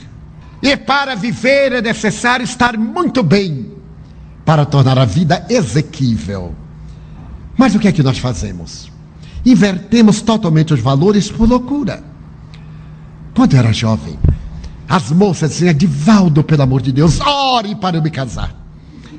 E 0.61 0.77
para 0.77 1.15
viver 1.15 1.73
é 1.73 1.81
necessário 1.81 2.43
estar 2.43 2.77
muito 2.77 3.23
bem 3.23 3.71
para 4.45 4.65
tornar 4.65 4.99
a 4.99 5.05
vida 5.05 5.45
exequível. 5.49 6.53
Mas 7.57 7.73
o 7.73 7.79
que 7.79 7.87
é 7.87 7.91
que 7.91 8.03
nós 8.03 8.19
fazemos? 8.19 8.91
Invertemos 9.45 10.21
totalmente 10.21 10.73
os 10.73 10.79
valores 10.79 11.31
por 11.31 11.49
loucura. 11.49 12.03
Quando 13.33 13.53
eu 13.53 13.59
era 13.59 13.73
jovem, 13.73 14.19
as 14.87 15.11
moças 15.11 15.51
diziam: 15.51 15.73
Divaldo, 15.73 16.43
pelo 16.43 16.61
amor 16.61 16.81
de 16.81 16.91
Deus, 16.91 17.19
ore 17.21 17.75
para 17.75 17.97
eu 17.97 18.01
me 18.01 18.11
casar. 18.11 18.53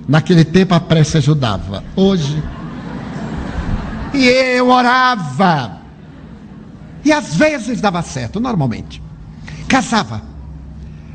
Naquele 0.07 0.45
tempo 0.45 0.75
a 0.75 0.81
prece 0.81 1.19
ajudava. 1.19 1.83
Hoje. 1.97 2.43
E 4.15 4.25
eu 4.27 4.69
orava. 4.69 5.79
E 7.05 7.11
às 7.11 7.35
vezes 7.35 7.81
dava 7.81 8.03
certo, 8.03 8.39
normalmente. 8.39 9.03
Casava. 9.67 10.32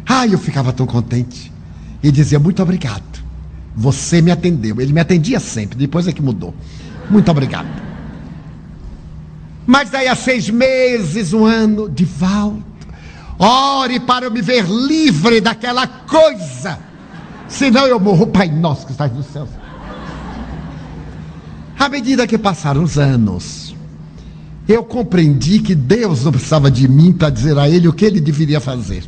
Ai, 0.07 0.33
eu 0.33 0.39
ficava 0.39 0.71
tão 0.71 0.85
contente. 0.85 1.51
E 2.01 2.11
dizia: 2.11 2.39
Muito 2.39 2.61
obrigado. 2.61 3.03
Você 3.75 4.21
me 4.21 4.31
atendeu. 4.31 4.79
Ele 4.79 4.93
me 4.93 4.99
atendia 4.99 5.39
sempre, 5.39 5.77
depois 5.77 6.07
é 6.07 6.11
que 6.11 6.21
mudou. 6.21 6.55
Muito 7.09 7.29
obrigado. 7.29 7.67
Mas 9.65 9.89
daí 9.89 10.07
a 10.07 10.15
seis 10.15 10.49
meses, 10.49 11.33
um 11.33 11.45
ano, 11.45 11.89
de 11.89 12.05
volta. 12.05 12.65
Ore 13.37 13.99
para 13.99 14.25
eu 14.25 14.31
me 14.31 14.41
ver 14.41 14.65
livre 14.65 15.41
daquela 15.41 15.85
coisa. 15.85 16.79
Senão 17.47 17.85
eu 17.85 17.99
morro, 17.99 18.27
Pai 18.27 18.47
nosso 18.49 18.85
que 18.85 18.93
estás 18.93 19.13
nos 19.13 19.27
céus. 19.27 19.49
À 21.77 21.87
medida 21.87 22.25
que 22.25 22.37
passaram 22.37 22.81
os 22.81 22.97
anos, 22.97 23.75
eu 24.67 24.83
compreendi 24.83 25.59
que 25.59 25.75
Deus 25.75 26.23
não 26.23 26.31
precisava 26.31 26.71
de 26.71 26.87
mim 26.87 27.13
para 27.13 27.29
dizer 27.29 27.57
a 27.59 27.69
ele 27.69 27.87
o 27.87 27.93
que 27.93 28.05
ele 28.05 28.19
deveria 28.19 28.59
fazer. 28.59 29.03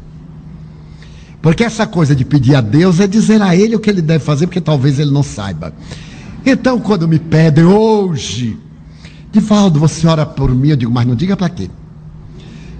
Porque 1.42 1.64
essa 1.64 1.88
coisa 1.88 2.16
de 2.16 2.26
pedir 2.26 2.56
a 2.56 2.62
Deus 2.62 3.00
é 3.00 3.08
dizer 3.08 3.42
a 3.42 3.56
ele 3.56 3.76
o 3.76 3.80
que 3.80 3.90
ele 3.90 4.02
deve 4.02 4.24
fazer, 4.24 4.48
porque 4.48 4.60
talvez 4.60 5.00
ele 5.00 5.12
não 5.12 5.24
saiba. 5.24 5.74
Então, 6.46 6.80
quando 6.80 7.08
me 7.08 7.20
pedem 7.20 7.64
hoje, 7.64 8.58
Divaldo, 9.32 9.80
você 9.80 10.08
ora 10.08 10.26
por 10.26 10.54
mim, 10.54 10.70
eu 10.70 10.76
digo, 10.76 10.92
mas 10.92 11.06
não 11.06 11.16
diga 11.16 11.38
para 11.38 11.50
quê. 11.50 11.70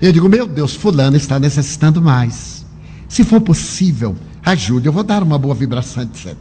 Eu 0.02 0.12
digo, 0.12 0.28
meu 0.28 0.48
Deus, 0.48 0.76
fulano 0.76 1.16
está 1.16 1.40
necessitando 1.40 2.02
mais. 2.02 2.66
Se 3.08 3.24
for 3.24 3.42
possível, 3.42 4.16
ajude, 4.46 4.88
eu 4.88 4.94
vou 4.94 5.04
dar 5.04 5.22
uma 5.24 5.38
boa 5.38 5.54
vibração, 5.54 6.04
etc. 6.04 6.36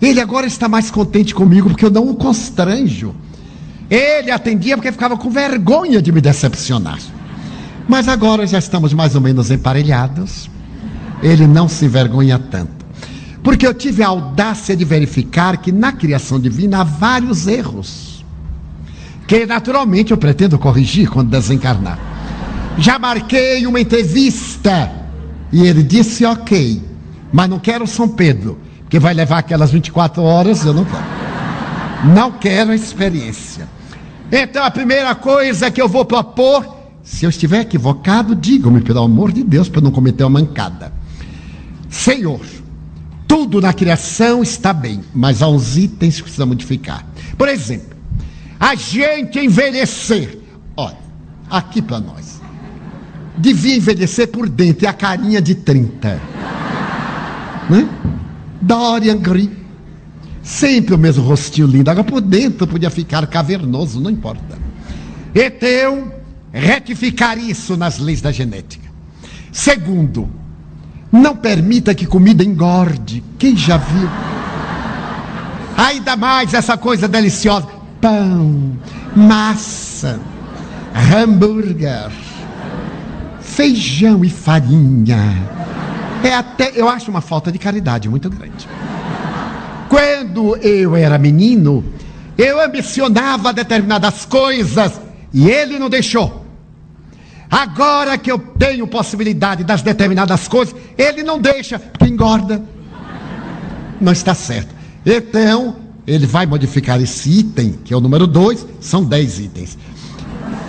Ele 0.00 0.20
agora 0.20 0.46
está 0.46 0.68
mais 0.68 0.90
contente 0.90 1.34
comigo 1.34 1.68
porque 1.68 1.84
eu 1.84 1.90
não 1.90 2.08
o 2.08 2.14
constranjo. 2.14 3.14
Ele 3.88 4.30
atendia 4.30 4.76
porque 4.76 4.92
ficava 4.92 5.16
com 5.16 5.30
vergonha 5.30 6.00
de 6.00 6.12
me 6.12 6.20
decepcionar. 6.20 6.98
Mas 7.88 8.08
agora 8.08 8.46
já 8.46 8.58
estamos 8.58 8.92
mais 8.92 9.14
ou 9.14 9.20
menos 9.20 9.50
emparelhados. 9.50 10.50
Ele 11.24 11.46
não 11.46 11.66
se 11.68 11.86
envergonha 11.86 12.38
tanto. 12.38 12.84
Porque 13.42 13.66
eu 13.66 13.74
tive 13.74 14.02
a 14.02 14.08
audácia 14.08 14.76
de 14.76 14.84
verificar 14.84 15.56
que 15.56 15.72
na 15.72 15.90
criação 15.90 16.38
divina 16.38 16.80
há 16.80 16.84
vários 16.84 17.46
erros. 17.46 18.24
Que 19.26 19.46
naturalmente 19.46 20.12
eu 20.12 20.18
pretendo 20.18 20.58
corrigir 20.58 21.08
quando 21.08 21.30
desencarnar. 21.30 21.98
Já 22.78 22.98
marquei 22.98 23.66
uma 23.66 23.80
entrevista 23.80 24.92
e 25.52 25.66
ele 25.66 25.82
disse 25.82 26.24
ok, 26.24 26.82
mas 27.32 27.48
não 27.48 27.58
quero 27.58 27.86
São 27.86 28.08
Pedro, 28.08 28.58
que 28.90 28.98
vai 28.98 29.14
levar 29.14 29.38
aquelas 29.38 29.70
24 29.70 30.22
horas, 30.22 30.64
eu 30.64 30.74
não 30.74 30.84
quero. 30.84 31.04
Não 32.14 32.32
quero 32.32 32.70
a 32.72 32.74
experiência. 32.74 33.68
Então 34.30 34.64
a 34.64 34.70
primeira 34.70 35.14
coisa 35.14 35.70
que 35.70 35.80
eu 35.80 35.88
vou 35.88 36.04
propor, 36.04 36.66
se 37.02 37.24
eu 37.24 37.30
estiver 37.30 37.60
equivocado, 37.60 38.34
diga-me, 38.34 38.80
pelo 38.80 39.02
amor 39.02 39.32
de 39.32 39.42
Deus, 39.42 39.68
para 39.68 39.80
não 39.80 39.90
cometer 39.90 40.24
uma 40.24 40.40
mancada. 40.40 40.92
Senhor, 41.94 42.40
tudo 43.28 43.60
na 43.60 43.72
criação 43.72 44.42
está 44.42 44.72
bem, 44.72 45.00
mas 45.14 45.40
há 45.40 45.48
uns 45.48 45.76
itens 45.76 46.16
que 46.16 46.22
precisam 46.22 46.48
modificar. 46.48 47.06
Por 47.38 47.48
exemplo, 47.48 47.96
a 48.58 48.74
gente 48.74 49.38
envelhecer. 49.38 50.40
Olha, 50.76 50.98
aqui 51.48 51.80
para 51.80 52.00
nós. 52.00 52.42
Devia 53.38 53.76
envelhecer 53.76 54.26
por 54.26 54.48
dentro, 54.48 54.84
e 54.84 54.86
a 54.88 54.92
carinha 54.92 55.40
de 55.40 55.54
30. 55.54 56.20
Né? 57.70 57.88
Dorian 58.60 59.18
Gray. 59.18 59.50
Sempre 60.42 60.96
o 60.96 60.98
mesmo 60.98 61.22
rostinho 61.22 61.68
lindo. 61.68 61.88
Agora 61.90 62.04
por 62.04 62.20
dentro 62.20 62.66
podia 62.66 62.90
ficar 62.90 63.24
cavernoso, 63.28 64.00
não 64.00 64.10
importa. 64.10 64.58
Então, 65.32 66.12
retificar 66.52 67.38
isso 67.38 67.76
nas 67.76 68.00
leis 68.00 68.20
da 68.20 68.32
genética. 68.32 68.90
Segundo, 69.52 70.28
não 71.14 71.36
permita 71.36 71.94
que 71.94 72.06
comida 72.06 72.42
engorde. 72.42 73.22
Quem 73.38 73.56
já 73.56 73.76
viu? 73.76 74.08
Ainda 75.76 76.16
mais 76.16 76.52
essa 76.52 76.76
coisa 76.76 77.06
deliciosa: 77.06 77.68
pão, 78.00 78.72
massa, 79.14 80.18
hambúrguer, 81.16 82.10
feijão 83.40 84.24
e 84.24 84.28
farinha. 84.28 85.54
É 86.24 86.34
até, 86.34 86.72
eu 86.74 86.88
acho 86.88 87.10
uma 87.10 87.20
falta 87.20 87.52
de 87.52 87.58
caridade 87.58 88.08
muito 88.08 88.28
grande. 88.28 88.66
Quando 89.88 90.56
eu 90.56 90.96
era 90.96 91.16
menino, 91.16 91.84
eu 92.36 92.60
ambicionava 92.60 93.52
determinadas 93.52 94.24
coisas 94.24 95.00
e 95.32 95.48
ele 95.48 95.78
não 95.78 95.88
deixou. 95.88 96.43
Agora 97.54 98.18
que 98.18 98.32
eu 98.32 98.36
tenho 98.36 98.84
possibilidade 98.84 99.62
das 99.62 99.80
determinadas 99.80 100.48
coisas, 100.48 100.74
ele 100.98 101.22
não 101.22 101.38
deixa, 101.40 101.78
porque 101.78 102.12
engorda. 102.12 102.60
Não 104.00 104.10
está 104.10 104.34
certo. 104.34 104.74
Então, 105.06 105.76
ele 106.04 106.26
vai 106.26 106.46
modificar 106.46 107.00
esse 107.00 107.30
item, 107.30 107.78
que 107.84 107.94
é 107.94 107.96
o 107.96 108.00
número 108.00 108.26
2, 108.26 108.66
são 108.80 109.04
10 109.04 109.38
itens. 109.38 109.78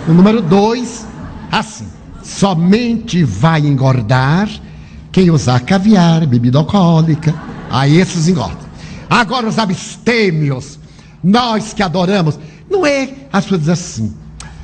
O 0.06 0.12
número 0.12 0.40
2, 0.40 1.04
assim, 1.50 1.88
somente 2.22 3.24
vai 3.24 3.62
engordar 3.62 4.48
quem 5.10 5.28
usar 5.28 5.58
caviar, 5.62 6.24
bebida 6.24 6.58
alcoólica, 6.58 7.34
aí 7.68 7.98
esses 7.98 8.28
engordam. 8.28 8.64
Agora 9.10 9.48
os 9.48 9.58
abstêmios, 9.58 10.78
nós 11.20 11.72
que 11.72 11.82
adoramos, 11.82 12.38
não 12.70 12.86
é 12.86 13.12
as 13.32 13.44
pessoas 13.44 13.68
assim. 13.68 14.14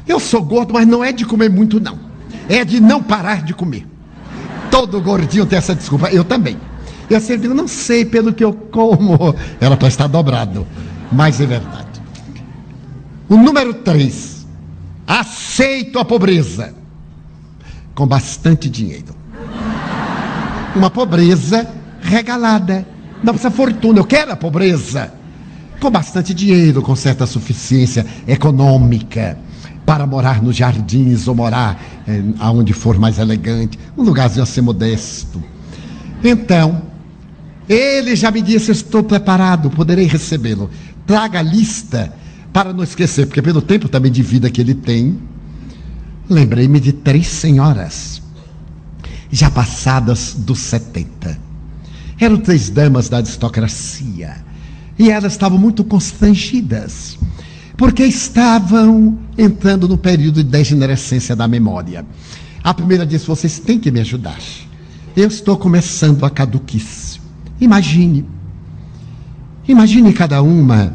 Eu 0.07 0.21
sou 0.21 0.41
gordo, 0.41 0.73
mas 0.73 0.87
não 0.87 1.03
é 1.03 1.11
de 1.11 1.25
comer 1.25 1.51
muito, 1.51 1.81
não 1.81 2.12
é 2.49 2.65
de 2.65 2.81
não 2.81 3.03
parar 3.03 3.43
de 3.43 3.55
comer. 3.55 3.87
Todo 4.71 5.01
gordinho 5.01 5.47
tem 5.47 5.59
essa 5.59 5.75
desculpa, 5.75 6.09
eu 6.11 6.25
também. 6.25 6.57
Eu 7.09 7.21
sempre 7.21 7.43
digo, 7.43 7.55
não 7.55 7.69
sei 7.69 8.05
pelo 8.05 8.33
que 8.33 8.43
eu 8.43 8.53
como. 8.53 9.35
Ela 9.61 9.77
para 9.77 9.89
estar 9.89 10.07
dobrado, 10.07 10.67
mas 11.11 11.41
é 11.41 11.47
verdade. 11.47 12.01
O 13.29 13.37
número 13.37 13.75
3, 13.75 14.47
aceito 15.07 15.99
a 15.99 16.05
pobreza 16.05 16.75
com 17.95 18.07
bastante 18.07 18.69
dinheiro. 18.69 19.15
Uma 20.75 20.91
pobreza 20.91 21.69
regalada. 22.01 22.87
Não 23.23 23.35
precisa 23.35 23.51
fortuna, 23.51 24.01
eu 24.01 24.05
quero 24.05 24.33
a 24.33 24.37
pobreza. 24.37 25.13
Com 25.81 25.91
bastante 25.91 26.33
dinheiro, 26.33 26.81
com 26.81 26.97
certa 26.97 27.27
suficiência 27.27 28.07
econômica 28.27 29.39
para 29.85 30.07
morar 30.07 30.43
nos 30.43 30.57
jardins 30.57 31.27
ou 31.27 31.35
morar 31.35 31.81
é, 32.07 32.23
aonde 32.39 32.73
for 32.73 32.99
mais 32.99 33.19
elegante, 33.19 33.79
um 33.97 34.03
lugarzinho 34.03 34.43
a 34.43 34.47
ser 34.47 34.63
modesto. 34.63 35.43
Então, 36.23 36.83
ele 37.69 38.15
já 38.15 38.31
me 38.31 38.41
disse: 38.41 38.71
Estou 38.71 39.03
preparado, 39.03 39.71
poderei 39.71 40.07
recebê-lo. 40.07 40.71
Traga 41.07 41.41
a 41.41 41.43
lista 41.43 42.13
para 42.53 42.73
não 42.73 42.85
esquecer, 42.85 43.27
porque 43.27 43.43
pelo 43.43 43.63
tempo 43.63 43.89
também 43.89 44.13
de 44.13 44.23
vida 44.23 44.51
que 44.51 44.61
ele 44.61 44.75
tem, 44.75 45.19
lembrei-me 46.29 46.79
de 46.79 46.93
três 46.93 47.27
senhoras, 47.27 48.23
já 49.31 49.51
passadas 49.51 50.35
dos 50.39 50.59
70. 50.61 51.39
Eram 52.21 52.37
três 52.37 52.71
damas 52.71 53.09
da 53.09 53.17
aristocracia 53.17 54.37
e 54.99 55.11
elas 55.11 55.33
estavam 55.33 55.59
muito 55.59 55.83
constrangidas 55.83 57.19
porque 57.83 58.05
estavam 58.05 59.19
entrando 59.37 59.89
no 59.89 59.99
período 59.99 60.37
de 60.37 60.49
degenerescência 60.49 61.35
da 61.35 61.49
memória. 61.49 62.07
A 62.63 62.73
primeira 62.73 63.05
disse: 63.05 63.27
Vocês 63.27 63.59
têm 63.59 63.77
que 63.77 63.91
me 63.91 63.99
ajudar. 63.99 64.39
Eu 65.17 65.27
estou 65.27 65.57
começando 65.57 66.25
a 66.25 66.31
caduquice. 66.31 67.21
Imagine. 67.61 68.25
Imagine 69.67 70.13
cada 70.13 70.41
uma 70.43 70.95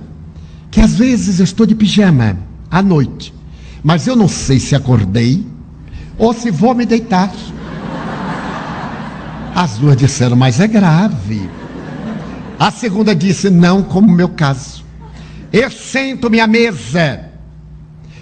que 0.71 0.79
às 0.79 0.95
vezes 0.95 1.39
eu 1.39 1.43
estou 1.43 1.65
de 1.65 1.75
pijama 1.75 2.37
à 2.71 2.81
noite, 2.81 3.33
mas 3.83 4.07
eu 4.07 4.15
não 4.15 4.29
sei 4.29 4.57
se 4.57 4.73
acordei 4.73 5.45
ou 6.17 6.33
se 6.33 6.49
vou 6.49 6.73
me 6.73 6.85
deitar. 6.85 7.33
As 9.53 9.77
duas 9.77 9.97
disseram, 9.97 10.37
mas 10.37 10.61
é 10.61 10.69
grave. 10.69 11.49
A 12.57 12.71
segunda 12.71 13.13
disse, 13.13 13.49
não 13.49 13.83
como 13.83 14.09
meu 14.09 14.29
caso. 14.29 14.86
Eu 15.51 15.71
sento-me 15.71 16.39
à 16.39 16.47
mesa, 16.47 17.29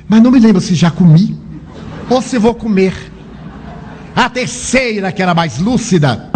mas 0.07 0.21
não 0.21 0.29
me 0.29 0.39
lembro 0.39 0.61
se 0.61 0.75
já 0.75 0.91
comi 0.91 1.39
ou 2.09 2.21
se 2.21 2.37
vou 2.37 2.53
comer. 2.53 2.93
A 4.15 4.29
terceira, 4.29 5.11
que 5.11 5.21
era 5.21 5.33
mais 5.33 5.59
lúcida, 5.59 6.29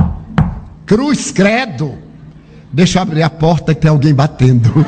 cruz 0.86 1.32
credo. 1.32 1.98
Deixa 2.72 3.00
eu 3.00 3.04
abrir 3.04 3.24
a 3.24 3.30
porta 3.30 3.74
que 3.74 3.82
tem 3.82 3.90
alguém 3.90 4.14
batendo. 4.14 4.86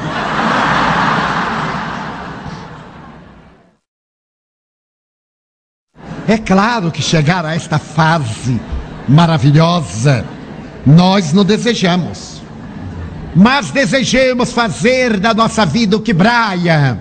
É 6.27 6.37
claro 6.37 6.91
que 6.91 7.01
chegar 7.01 7.45
a 7.45 7.55
esta 7.55 7.77
fase 7.77 8.59
maravilhosa, 9.07 10.25
nós 10.85 11.33
não 11.33 11.43
desejamos 11.43 12.40
mas 13.35 13.71
desejemos 13.71 14.51
fazer 14.51 15.19
da 15.19 15.33
nossa 15.33 15.65
vida 15.65 15.95
o 15.95 16.01
que 16.01 16.13
Braia, 16.13 16.99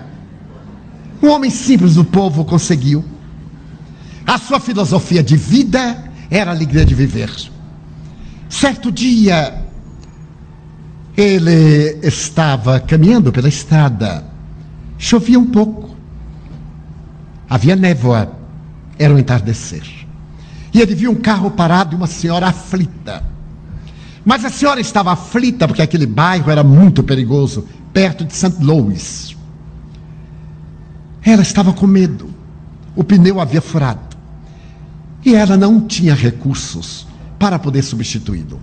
um 1.21 1.29
homem 1.29 1.51
simples 1.51 1.95
do 1.95 2.05
povo, 2.05 2.45
conseguiu. 2.45 3.03
A 4.25 4.37
sua 4.37 4.59
filosofia 4.59 5.21
de 5.21 5.35
vida 5.35 6.03
era 6.29 6.51
a 6.51 6.53
alegria 6.53 6.85
de 6.85 6.95
viver. 6.95 7.29
Certo 8.49 8.91
dia, 8.91 9.65
ele 11.15 11.99
estava 12.01 12.79
caminhando 12.79 13.31
pela 13.31 13.49
estrada, 13.49 14.25
chovia 14.97 15.39
um 15.39 15.45
pouco, 15.45 15.95
havia 17.49 17.75
névoa, 17.75 18.31
era 18.97 19.13
o 19.13 19.19
entardecer. 19.19 19.83
E 20.73 20.79
ele 20.79 20.95
viu 20.95 21.11
um 21.11 21.15
carro 21.15 21.51
parado 21.51 21.95
e 21.95 21.97
uma 21.97 22.07
senhora 22.07 22.47
aflita. 22.47 23.30
Mas 24.23 24.45
a 24.45 24.49
senhora 24.49 24.79
estava 24.79 25.11
aflita 25.11 25.67
porque 25.67 25.81
aquele 25.81 26.05
bairro 26.05 26.51
era 26.51 26.63
muito 26.63 27.03
perigoso, 27.03 27.65
perto 27.91 28.23
de 28.23 28.33
St. 28.33 28.63
Louis. 28.63 29.35
Ela 31.23 31.41
estava 31.41 31.73
com 31.73 31.87
medo. 31.87 32.29
O 32.95 33.03
pneu 33.03 33.39
havia 33.39 33.61
furado. 33.61 34.17
E 35.25 35.35
ela 35.35 35.55
não 35.55 35.81
tinha 35.81 36.13
recursos 36.13 37.07
para 37.37 37.59
poder 37.59 37.83
substituí-lo. 37.83 38.59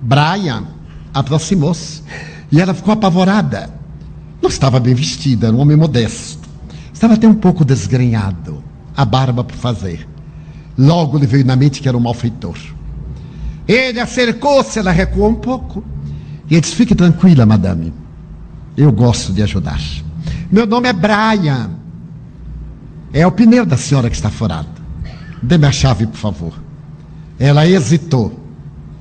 Brian 0.00 0.66
aproximou-se 1.14 2.02
e 2.50 2.60
ela 2.60 2.74
ficou 2.74 2.92
apavorada. 2.92 3.70
Não 4.40 4.48
estava 4.48 4.80
bem 4.80 4.94
vestida, 4.94 5.48
era 5.48 5.56
um 5.56 5.60
homem 5.60 5.76
modesto. 5.76 6.48
Estava 6.92 7.14
até 7.14 7.26
um 7.26 7.34
pouco 7.34 7.64
desgrenhado, 7.64 8.62
a 8.96 9.04
barba 9.04 9.42
por 9.42 9.56
fazer. 9.56 10.08
Logo 10.76 11.18
lhe 11.18 11.26
veio 11.26 11.44
na 11.44 11.56
mente 11.56 11.80
que 11.80 11.88
era 11.88 11.96
um 11.96 12.00
malfeitor. 12.00 12.58
Ele 13.66 14.00
acercou-se, 14.00 14.78
ela 14.78 14.90
recuou 14.90 15.30
um 15.30 15.34
pouco. 15.34 15.84
E 16.48 16.54
ele 16.54 16.60
disse: 16.60 16.74
Fique 16.74 16.94
tranquila, 16.94 17.46
madame. 17.46 17.92
Eu 18.76 18.90
gosto 18.90 19.32
de 19.32 19.42
ajudar. 19.42 19.80
Meu 20.50 20.66
nome 20.66 20.88
é 20.88 20.92
Brian. 20.92 21.70
É 23.12 23.26
o 23.26 23.32
pneu 23.32 23.66
da 23.66 23.76
senhora 23.76 24.08
que 24.08 24.16
está 24.16 24.30
furado. 24.30 24.68
Dê-me 25.42 25.66
a 25.66 25.72
chave, 25.72 26.06
por 26.06 26.16
favor. 26.16 26.54
Ela 27.38 27.66
hesitou. 27.66 28.40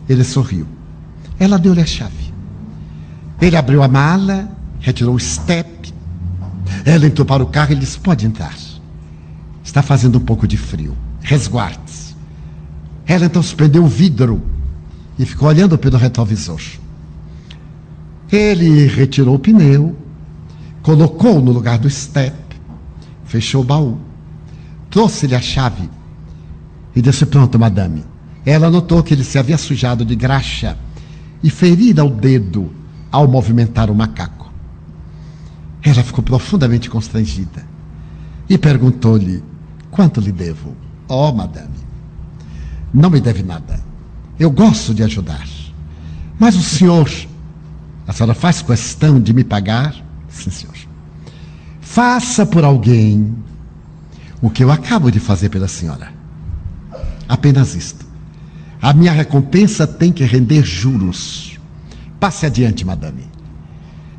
Ele 0.10 0.24
sorriu. 0.24 0.68
Ela 1.40 1.58
deu-lhe 1.58 1.82
a 1.82 1.86
chave. 1.86 2.34
Ele 3.42 3.56
abriu 3.56 3.82
a 3.82 3.88
mala, 3.88 4.50
retirou 4.80 5.16
o 5.16 5.20
step. 5.20 5.94
Ela 6.86 7.08
entrou 7.08 7.26
para 7.26 7.44
o 7.44 7.48
carro 7.48 7.74
e 7.74 7.76
disse: 7.76 8.00
Pode 8.00 8.26
entrar. 8.26 8.56
Está 9.64 9.82
fazendo 9.82 10.18
um 10.18 10.22
pouco 10.22 10.48
de 10.48 10.58
frio. 10.58 10.96
Resguarde-se. 11.22 11.91
Ela 13.12 13.26
então 13.26 13.44
suspendeu 13.44 13.84
o 13.84 13.90
vidro 13.90 14.42
e 15.20 15.26
ficou 15.26 15.50
olhando 15.50 15.78
pelo 15.78 15.98
retrovisor. 15.98 16.62
Ele 18.32 18.88
retirou 18.88 19.36
o 19.36 19.40
pneu, 19.40 19.98
colocou 20.82 21.42
no 21.42 21.52
lugar 21.52 21.78
do 21.78 21.90
step, 21.90 22.34
fechou 23.26 23.64
o 23.64 23.66
baú, 23.66 23.98
trouxe-lhe 24.90 25.36
a 25.36 25.42
chave 25.42 25.90
e 26.96 27.02
disse: 27.02 27.26
Pronto, 27.26 27.60
madame. 27.60 28.06
Ela 28.46 28.72
notou 28.72 29.04
que 29.04 29.14
ele 29.14 29.26
se 29.26 29.38
havia 29.38 29.58
sujado 29.58 30.06
de 30.06 30.16
graxa 30.16 30.78
e 31.44 31.50
ferida 31.50 32.06
o 32.06 32.10
dedo 32.10 32.72
ao 33.12 33.28
movimentar 33.28 33.92
o 33.92 33.96
macaco. 33.96 34.50
Ela 35.84 36.02
ficou 36.02 36.24
profundamente 36.24 36.90
constrangida 36.90 37.66
e 38.50 38.58
perguntou-lhe: 38.58 39.44
Quanto 39.92 40.22
lhe 40.22 40.32
devo? 40.32 40.78
Oh, 41.10 41.34
madame, 41.34 41.91
não 42.94 43.10
me 43.10 43.22
deve 43.22 43.44
nada. 43.44 43.80
Eu 44.40 44.50
gosto 44.50 44.94
de 44.94 45.04
ajudar. 45.04 45.48
Mas 46.40 46.56
o 46.56 46.62
senhor, 46.62 47.10
a 48.08 48.14
senhora 48.14 48.34
faz 48.34 48.62
questão 48.62 49.20
de 49.20 49.34
me 49.34 49.44
pagar? 49.44 49.96
Sim, 50.30 50.50
senhor. 50.50 50.76
Faça 51.80 52.46
por 52.46 52.64
alguém 52.64 53.36
o 54.42 54.50
que 54.50 54.64
eu 54.64 54.72
acabo 54.72 55.12
de 55.12 55.20
fazer 55.20 55.50
pela 55.50 55.68
senhora. 55.68 56.12
Apenas 57.28 57.76
isto. 57.76 58.06
A 58.82 58.94
minha 58.94 59.12
recompensa 59.12 59.86
tem 59.86 60.12
que 60.12 60.24
render 60.24 60.64
juros. 60.66 61.60
Passe 62.20 62.46
adiante, 62.46 62.86
madame. 62.86 63.30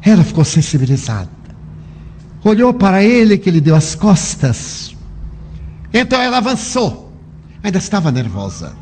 Ela 0.00 0.22
ficou 0.22 0.44
sensibilizada. 0.44 1.28
Olhou 2.44 2.72
para 2.72 3.02
ele 3.02 3.38
que 3.38 3.50
lhe 3.50 3.60
deu 3.60 3.74
as 3.74 3.94
costas. 3.94 4.96
Então 5.92 6.20
ela 6.20 6.38
avançou. 6.38 7.11
Ainda 7.62 7.78
estava 7.78 8.10
nervosa. 8.10 8.72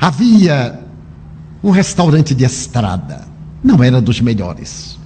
Havia 0.00 0.80
um 1.62 1.70
restaurante 1.70 2.34
de 2.34 2.44
estrada. 2.44 3.26
Não 3.62 3.82
era 3.82 4.00
dos 4.00 4.20
melhores. 4.20 4.98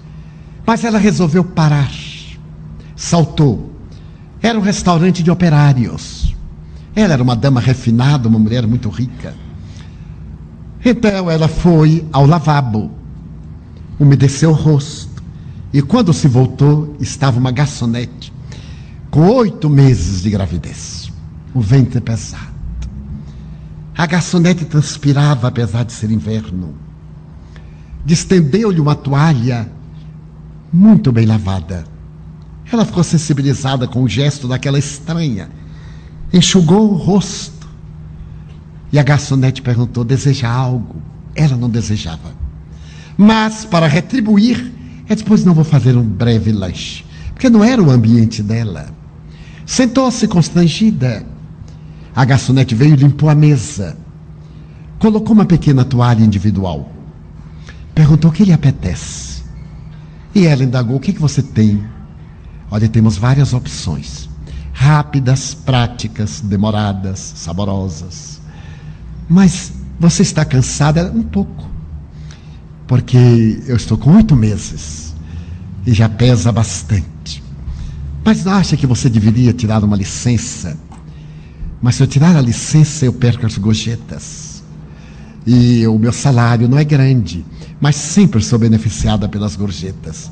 Mas 0.66 0.84
ela 0.84 0.98
resolveu 0.98 1.44
parar. 1.44 1.90
Saltou. 2.96 3.72
Era 4.42 4.58
um 4.58 4.62
restaurante 4.62 5.22
de 5.22 5.30
operários. 5.30 6.34
Ela 6.94 7.14
era 7.14 7.22
uma 7.22 7.36
dama 7.36 7.60
refinada, 7.60 8.28
uma 8.28 8.38
mulher 8.38 8.66
muito 8.66 8.88
rica. 8.88 9.34
Então 10.84 11.30
ela 11.30 11.46
foi 11.46 12.06
ao 12.10 12.26
lavabo, 12.26 12.90
umedeceu 13.98 14.50
o 14.50 14.54
rosto. 14.54 15.22
E 15.72 15.82
quando 15.82 16.12
se 16.12 16.26
voltou, 16.26 16.96
estava 16.98 17.38
uma 17.38 17.52
garçonete 17.52 18.32
com 19.10 19.28
oito 19.28 19.68
meses 19.68 20.22
de 20.22 20.30
gravidez, 20.30 21.12
o 21.52 21.60
ventre 21.60 22.00
pesado. 22.00 22.49
A 24.00 24.06
garçonete 24.06 24.64
transpirava, 24.64 25.48
apesar 25.48 25.84
de 25.84 25.92
ser 25.92 26.10
inverno. 26.10 26.74
Distendeu-lhe 28.02 28.80
uma 28.80 28.94
toalha 28.94 29.70
muito 30.72 31.12
bem 31.12 31.26
lavada. 31.26 31.84
Ela 32.72 32.86
ficou 32.86 33.04
sensibilizada 33.04 33.86
com 33.86 34.02
o 34.02 34.08
gesto 34.08 34.48
daquela 34.48 34.78
estranha. 34.78 35.50
Enxugou 36.32 36.90
o 36.90 36.94
rosto. 36.94 37.68
E 38.90 38.98
a 38.98 39.02
garçonete 39.02 39.60
perguntou: 39.60 40.02
deseja 40.02 40.48
algo? 40.48 40.96
Ela 41.34 41.54
não 41.54 41.68
desejava. 41.68 42.32
Mas, 43.18 43.66
para 43.66 43.86
retribuir, 43.86 44.72
ela 45.04 45.14
disse: 45.14 45.24
Pois 45.24 45.44
não 45.44 45.52
vou 45.52 45.62
fazer 45.62 45.94
um 45.94 46.08
breve 46.08 46.52
lanche. 46.52 47.04
Porque 47.34 47.50
não 47.50 47.62
era 47.62 47.82
o 47.82 47.90
ambiente 47.90 48.42
dela. 48.42 48.94
Sentou-se 49.66 50.26
constrangida. 50.26 51.22
A 52.14 52.24
garçonete 52.24 52.74
veio 52.74 52.94
e 52.94 52.96
limpou 52.96 53.28
a 53.28 53.34
mesa. 53.34 53.96
Colocou 54.98 55.32
uma 55.32 55.44
pequena 55.44 55.84
toalha 55.84 56.22
individual. 56.22 56.90
Perguntou 57.94 58.30
o 58.30 58.34
que 58.34 58.44
lhe 58.44 58.52
apetece. 58.52 59.42
E 60.34 60.46
ela 60.46 60.64
indagou: 60.64 60.96
O 60.96 61.00
que, 61.00 61.12
que 61.12 61.20
você 61.20 61.42
tem? 61.42 61.82
Olha, 62.70 62.88
temos 62.88 63.16
várias 63.16 63.52
opções. 63.52 64.28
Rápidas, 64.72 65.54
práticas, 65.54 66.40
demoradas, 66.40 67.18
saborosas. 67.36 68.40
Mas 69.28 69.72
você 69.98 70.22
está 70.22 70.44
cansada? 70.44 71.12
Um 71.14 71.22
pouco. 71.22 71.68
Porque 72.86 73.62
eu 73.66 73.76
estou 73.76 73.96
com 73.96 74.16
oito 74.16 74.34
meses 74.34 75.14
e 75.86 75.92
já 75.92 76.08
pesa 76.08 76.50
bastante. 76.50 77.42
Mas 78.24 78.44
não 78.44 78.52
acha 78.52 78.76
que 78.76 78.86
você 78.86 79.08
deveria 79.08 79.52
tirar 79.52 79.82
uma 79.84 79.96
licença? 79.96 80.76
Mas 81.80 81.94
se 81.94 82.02
eu 82.02 82.06
tirar 82.06 82.36
a 82.36 82.40
licença, 82.40 83.04
eu 83.04 83.12
perco 83.12 83.46
as 83.46 83.56
gorjetas. 83.56 84.62
E 85.46 85.86
o 85.86 85.98
meu 85.98 86.12
salário 86.12 86.68
não 86.68 86.78
é 86.78 86.84
grande, 86.84 87.44
mas 87.80 87.96
sempre 87.96 88.42
sou 88.42 88.58
beneficiada 88.58 89.28
pelas 89.28 89.56
gorjetas. 89.56 90.30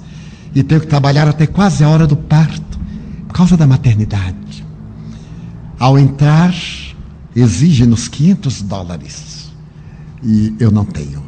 E 0.55 0.63
tenho 0.63 0.81
que 0.81 0.87
trabalhar 0.87 1.27
até 1.27 1.47
quase 1.47 1.83
a 1.83 1.89
hora 1.89 2.07
do 2.07 2.17
parto, 2.17 2.79
por 3.27 3.35
causa 3.35 3.57
da 3.57 3.67
maternidade. 3.67 4.65
Ao 5.79 5.99
entrar, 5.99 6.55
exige-nos 7.35 8.09
500 8.09 8.63
dólares. 8.63 9.51
E 10.23 10.55
eu 10.59 10.71
não 10.71 10.85
tenho. 10.85 11.23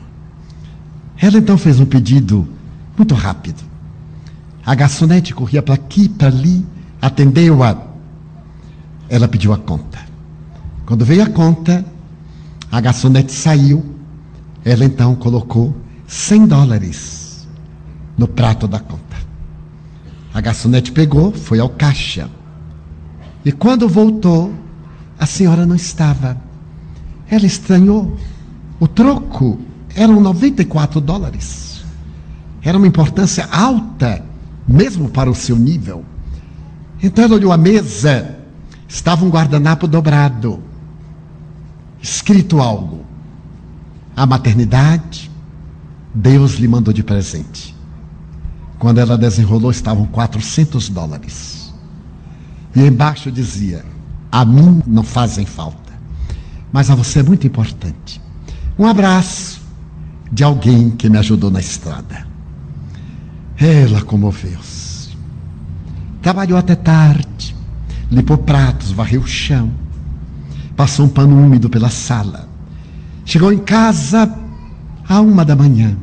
Ela 1.17 1.39
então 1.39 1.57
fez 1.57 1.81
um 1.81 1.87
pedido 1.87 2.49
muito 2.97 3.15
rápido. 3.15 3.63
A 4.65 4.75
garçonete 4.75 5.35
corria 5.35 5.63
para 5.63 5.75
aqui, 5.75 6.09
para 6.09 6.29
ali, 6.29 6.67
atendeu-a. 7.01 7.77
Ela 9.09 9.29
pediu 9.29 9.53
a 9.53 9.59
conta. 9.59 10.10
Quando 10.91 11.05
veio 11.05 11.23
a 11.23 11.29
conta, 11.29 11.85
a 12.69 12.81
garçonete 12.81 13.31
saiu. 13.31 13.95
Ela 14.65 14.85
então 14.85 15.15
colocou 15.15 15.73
100 16.09 16.49
dólares 16.49 17.49
no 18.19 18.27
prato 18.27 18.67
da 18.67 18.81
conta. 18.81 19.17
A 20.35 20.41
garçonete 20.41 20.91
pegou, 20.91 21.31
foi 21.31 21.61
ao 21.61 21.69
caixa. 21.69 22.29
E 23.45 23.53
quando 23.53 23.89
voltou, 23.89 24.53
a 25.17 25.27
senhora 25.27 25.65
não 25.65 25.77
estava. 25.77 26.37
Ela 27.31 27.47
estranhou. 27.47 28.19
O 28.81 28.89
troco 28.89 29.61
eram 29.95 30.21
94 30.21 31.01
dólares. 31.01 31.85
Era 32.65 32.77
uma 32.77 32.89
importância 32.89 33.49
alta 33.53 34.25
mesmo 34.67 35.09
para 35.09 35.31
o 35.31 35.37
seu 35.37 35.55
nível. 35.55 36.05
Então 37.01 37.23
ela 37.27 37.37
olhou 37.37 37.53
a 37.53 37.57
mesa, 37.57 38.39
estava 38.89 39.25
um 39.25 39.31
guardanapo 39.31 39.87
dobrado, 39.87 40.69
escrito 42.03 42.61
algo. 42.61 43.05
A 44.17 44.27
maternidade, 44.27 45.31
Deus 46.15 46.55
lhe 46.55 46.69
mandou 46.69 46.93
de 46.93 47.03
presente. 47.03 47.77
Quando 48.79 48.99
ela 48.99 49.17
desenrolou, 49.17 49.71
estavam 49.71 50.07
400 50.07 50.89
dólares. 50.89 51.73
E 52.75 52.81
embaixo 52.81 53.31
dizia: 53.31 53.85
A 54.31 54.45
mim 54.45 54.83
não 54.87 55.03
fazem 55.03 55.45
falta, 55.45 55.93
mas 56.73 56.91
a 56.91 56.95
você 56.95 57.21
é 57.21 57.23
muito 57.23 57.47
importante. 57.47 58.21
Um 58.79 58.87
abraço 58.87 59.61
de 60.33 60.45
alguém 60.45 60.91
que 60.91 61.11
me 61.11 61.19
ajudou 61.19 61.51
na 61.51 61.61
estrada. 61.61 62.27
Ela 63.57 64.01
comoveu-se. 64.03 65.17
Trabalhou 66.23 66.59
até 66.59 66.75
tarde, 66.75 67.55
limpou 68.11 68.39
pratos, 68.39 68.93
varreu 68.93 69.21
o 69.21 69.27
chão, 69.27 69.71
passou 70.81 71.05
um 71.05 71.11
pano 71.11 71.37
úmido 71.37 71.69
pela 71.69 71.91
sala. 71.91 72.49
Chegou 73.27 73.53
em 73.53 73.59
casa 73.59 74.35
à 75.07 75.21
uma 75.21 75.45
da 75.45 75.55
manhã, 75.55 75.95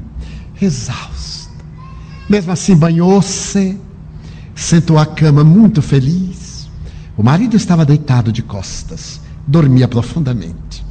exausta. 0.61 1.51
Mesmo 2.29 2.51
assim, 2.51 2.75
banhou-se, 2.75 3.75
sentou 4.53 4.99
à 4.99 5.05
cama 5.07 5.43
muito 5.43 5.81
feliz. 5.81 6.69
O 7.17 7.23
marido 7.23 7.57
estava 7.57 7.83
deitado 7.83 8.31
de 8.31 8.43
costas, 8.43 9.19
dormia 9.47 9.87
profundamente. 9.87 10.85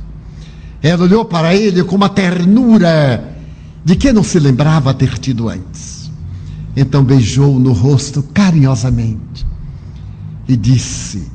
Ela 0.83 1.05
olhou 1.05 1.25
para 1.25 1.55
ele 1.55 1.85
com 1.85 1.95
uma 1.95 2.09
ternura 2.09 3.37
de 3.85 3.95
que 3.95 4.13
não 4.13 4.25
se 4.25 4.41
lembrava 4.41 4.93
ter 4.95 5.17
tido 5.17 5.49
antes. 5.49 6.11
Então 6.77 7.05
beijou 7.05 7.57
no 7.61 7.71
rosto 7.73 8.21
carinhosamente 8.35 9.47
e 10.49 10.57
disse: 10.57 11.31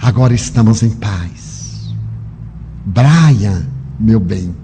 Agora 0.00 0.32
estamos 0.32 0.84
em 0.84 0.90
paz. 0.90 1.45
Brian, 2.86 3.66
meu 4.00 4.18
bem, 4.18 4.54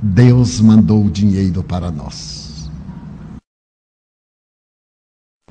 Deus 0.00 0.60
mandou 0.60 1.04
o 1.04 1.10
dinheiro 1.10 1.62
para 1.62 1.90
nós. 1.90 2.70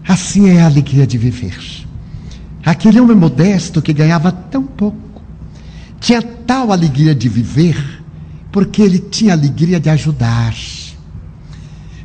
Assim 0.07 0.49
é 0.49 0.61
a 0.61 0.65
alegria 0.65 1.05
de 1.05 1.17
viver. 1.17 1.85
Aquele 2.65 2.99
homem 2.99 3.15
modesto 3.15 3.81
que 3.81 3.93
ganhava 3.93 4.31
tão 4.31 4.63
pouco 4.63 5.21
tinha 5.99 6.21
tal 6.21 6.71
alegria 6.71 7.13
de 7.13 7.29
viver 7.29 8.03
porque 8.51 8.81
ele 8.81 8.97
tinha 8.97 9.33
alegria 9.33 9.79
de 9.79 9.89
ajudar 9.89 10.55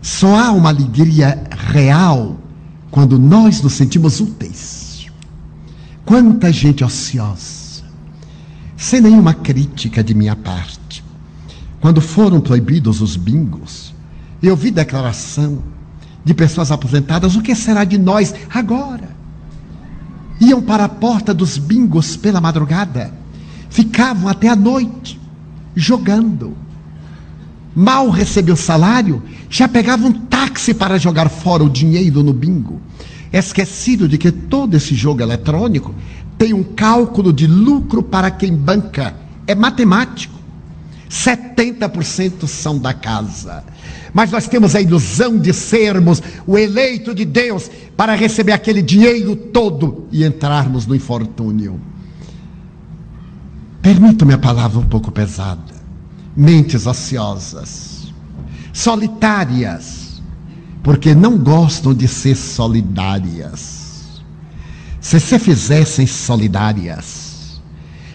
só 0.02 0.34
há 0.38 0.52
uma 0.52 0.70
alegria 0.70 1.42
real 1.50 2.38
quando 2.90 3.18
nós 3.18 3.60
nos 3.60 3.74
sentimos 3.74 4.20
úteis. 4.20 5.06
Quanta 6.04 6.52
gente 6.52 6.82
ociosa, 6.82 7.59
sem 8.80 9.00
nenhuma 9.00 9.34
crítica 9.34 10.02
de 10.02 10.14
minha 10.14 10.34
parte. 10.34 11.04
Quando 11.80 12.00
foram 12.00 12.40
proibidos 12.40 13.02
os 13.02 13.14
bingos, 13.14 13.94
eu 14.42 14.56
vi 14.56 14.70
declaração 14.70 15.62
de 16.24 16.32
pessoas 16.32 16.72
aposentadas: 16.72 17.36
o 17.36 17.42
que 17.42 17.54
será 17.54 17.84
de 17.84 17.98
nós 17.98 18.34
agora? 18.52 19.10
Iam 20.40 20.62
para 20.62 20.86
a 20.86 20.88
porta 20.88 21.34
dos 21.34 21.58
bingos 21.58 22.16
pela 22.16 22.40
madrugada, 22.40 23.12
ficavam 23.68 24.26
até 24.28 24.48
a 24.48 24.56
noite 24.56 25.20
jogando 25.76 26.56
mal 27.74 28.10
recebeu 28.10 28.56
salário, 28.56 29.22
já 29.48 29.68
pegava 29.68 30.06
um 30.06 30.12
táxi 30.12 30.74
para 30.74 30.98
jogar 30.98 31.28
fora 31.28 31.64
o 31.64 31.70
dinheiro 31.70 32.22
no 32.22 32.32
bingo. 32.32 32.80
Esquecido 33.32 34.08
de 34.08 34.18
que 34.18 34.32
todo 34.32 34.76
esse 34.76 34.94
jogo 34.94 35.22
eletrônico 35.22 35.94
tem 36.40 36.54
um 36.54 36.64
cálculo 36.64 37.34
de 37.34 37.46
lucro 37.46 38.02
para 38.02 38.30
quem 38.30 38.56
banca. 38.56 39.14
É 39.46 39.54
matemático. 39.54 40.40
70% 41.10 42.46
são 42.46 42.78
da 42.78 42.94
casa. 42.94 43.62
Mas 44.14 44.30
nós 44.30 44.48
temos 44.48 44.74
a 44.74 44.80
ilusão 44.80 45.36
de 45.36 45.52
sermos 45.52 46.22
o 46.46 46.56
eleito 46.56 47.14
de 47.14 47.26
Deus 47.26 47.70
para 47.94 48.14
receber 48.14 48.52
aquele 48.52 48.80
dinheiro 48.80 49.36
todo 49.36 50.06
e 50.10 50.24
entrarmos 50.24 50.86
no 50.86 50.96
infortúnio. 50.96 51.78
Permita-me 53.82 54.32
a 54.32 54.38
palavra 54.38 54.78
um 54.78 54.86
pouco 54.86 55.12
pesada 55.12 55.78
mentes 56.34 56.86
ociosas, 56.86 58.10
solitárias, 58.72 60.22
porque 60.82 61.14
não 61.14 61.36
gostam 61.36 61.92
de 61.92 62.08
ser 62.08 62.34
solidárias. 62.34 63.79
Se 65.00 65.18
se 65.18 65.38
fizessem 65.38 66.06
solidárias, 66.06 67.60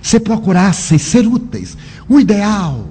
se 0.02 0.20
procurassem 0.20 0.98
ser 0.98 1.26
úteis, 1.28 1.76
um 2.10 2.20
ideal, 2.20 2.88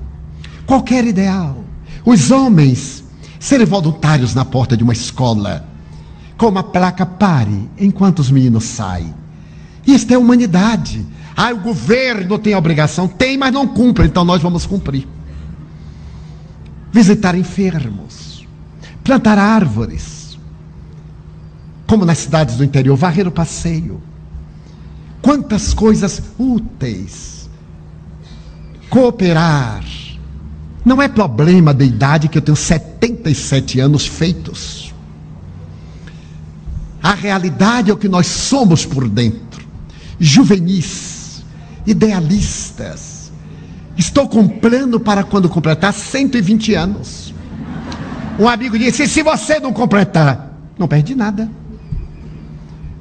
qualquer 0.66 1.06
ideal, 1.06 1.64
os 2.04 2.30
homens 2.30 3.04
serem 3.38 3.66
voluntários 3.66 4.34
na 4.34 4.44
porta 4.44 4.76
de 4.76 4.82
uma 4.82 4.92
escola, 4.92 5.68
com 6.36 6.48
uma 6.48 6.64
placa 6.64 7.06
pare 7.06 7.70
enquanto 7.78 8.18
os 8.18 8.30
meninos 8.30 8.64
saem. 8.64 9.14
Isto 9.86 10.12
é 10.12 10.18
humanidade. 10.18 11.06
Ah, 11.36 11.52
o 11.52 11.58
governo 11.58 12.38
tem 12.38 12.54
a 12.54 12.58
obrigação? 12.58 13.06
Tem, 13.06 13.36
mas 13.36 13.52
não 13.52 13.66
cumpre, 13.66 14.06
então 14.06 14.24
nós 14.24 14.40
vamos 14.40 14.66
cumprir. 14.66 15.06
Visitar 16.92 17.36
enfermos, 17.36 18.46
plantar 19.02 19.38
árvores, 19.38 20.23
como 21.86 22.04
nas 22.04 22.18
cidades 22.18 22.56
do 22.56 22.64
interior, 22.64 22.96
varrer 22.96 23.26
o 23.26 23.32
passeio. 23.32 24.00
Quantas 25.20 25.72
coisas 25.74 26.22
úteis. 26.38 27.48
Cooperar. 28.88 29.84
Não 30.84 31.00
é 31.00 31.08
problema 31.08 31.72
de 31.72 31.84
idade 31.84 32.28
que 32.28 32.36
eu 32.38 32.42
tenho 32.42 32.56
77 32.56 33.80
anos 33.80 34.06
feitos. 34.06 34.94
A 37.02 37.14
realidade 37.14 37.90
é 37.90 37.94
o 37.94 37.96
que 37.96 38.08
nós 38.08 38.26
somos 38.26 38.84
por 38.84 39.08
dentro. 39.08 39.66
Juvenis, 40.18 41.44
idealistas. 41.86 43.32
Estou 43.96 44.28
com 44.28 44.48
plano 44.48 44.98
para 44.98 45.22
quando 45.22 45.48
completar 45.48 45.92
120 45.92 46.74
anos. 46.74 47.34
Um 48.38 48.48
amigo 48.48 48.78
disse: 48.78 49.06
se 49.06 49.22
você 49.22 49.60
não 49.60 49.72
completar, 49.72 50.58
não 50.78 50.88
perde 50.88 51.14
nada. 51.14 51.50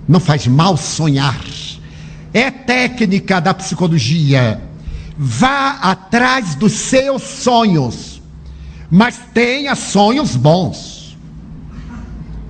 Não 0.08 0.20
faz 0.20 0.48
mal 0.48 0.76
sonhar. 0.78 1.40
É 2.34 2.50
técnica 2.50 3.40
da 3.40 3.54
psicologia. 3.54 4.62
Vá 5.18 5.78
atrás 5.82 6.56
dos 6.56 6.72
seus 6.74 7.22
sonhos, 7.22 8.22
mas 8.90 9.20
tenha 9.34 9.76
sonhos 9.76 10.36
bons. 10.36 11.16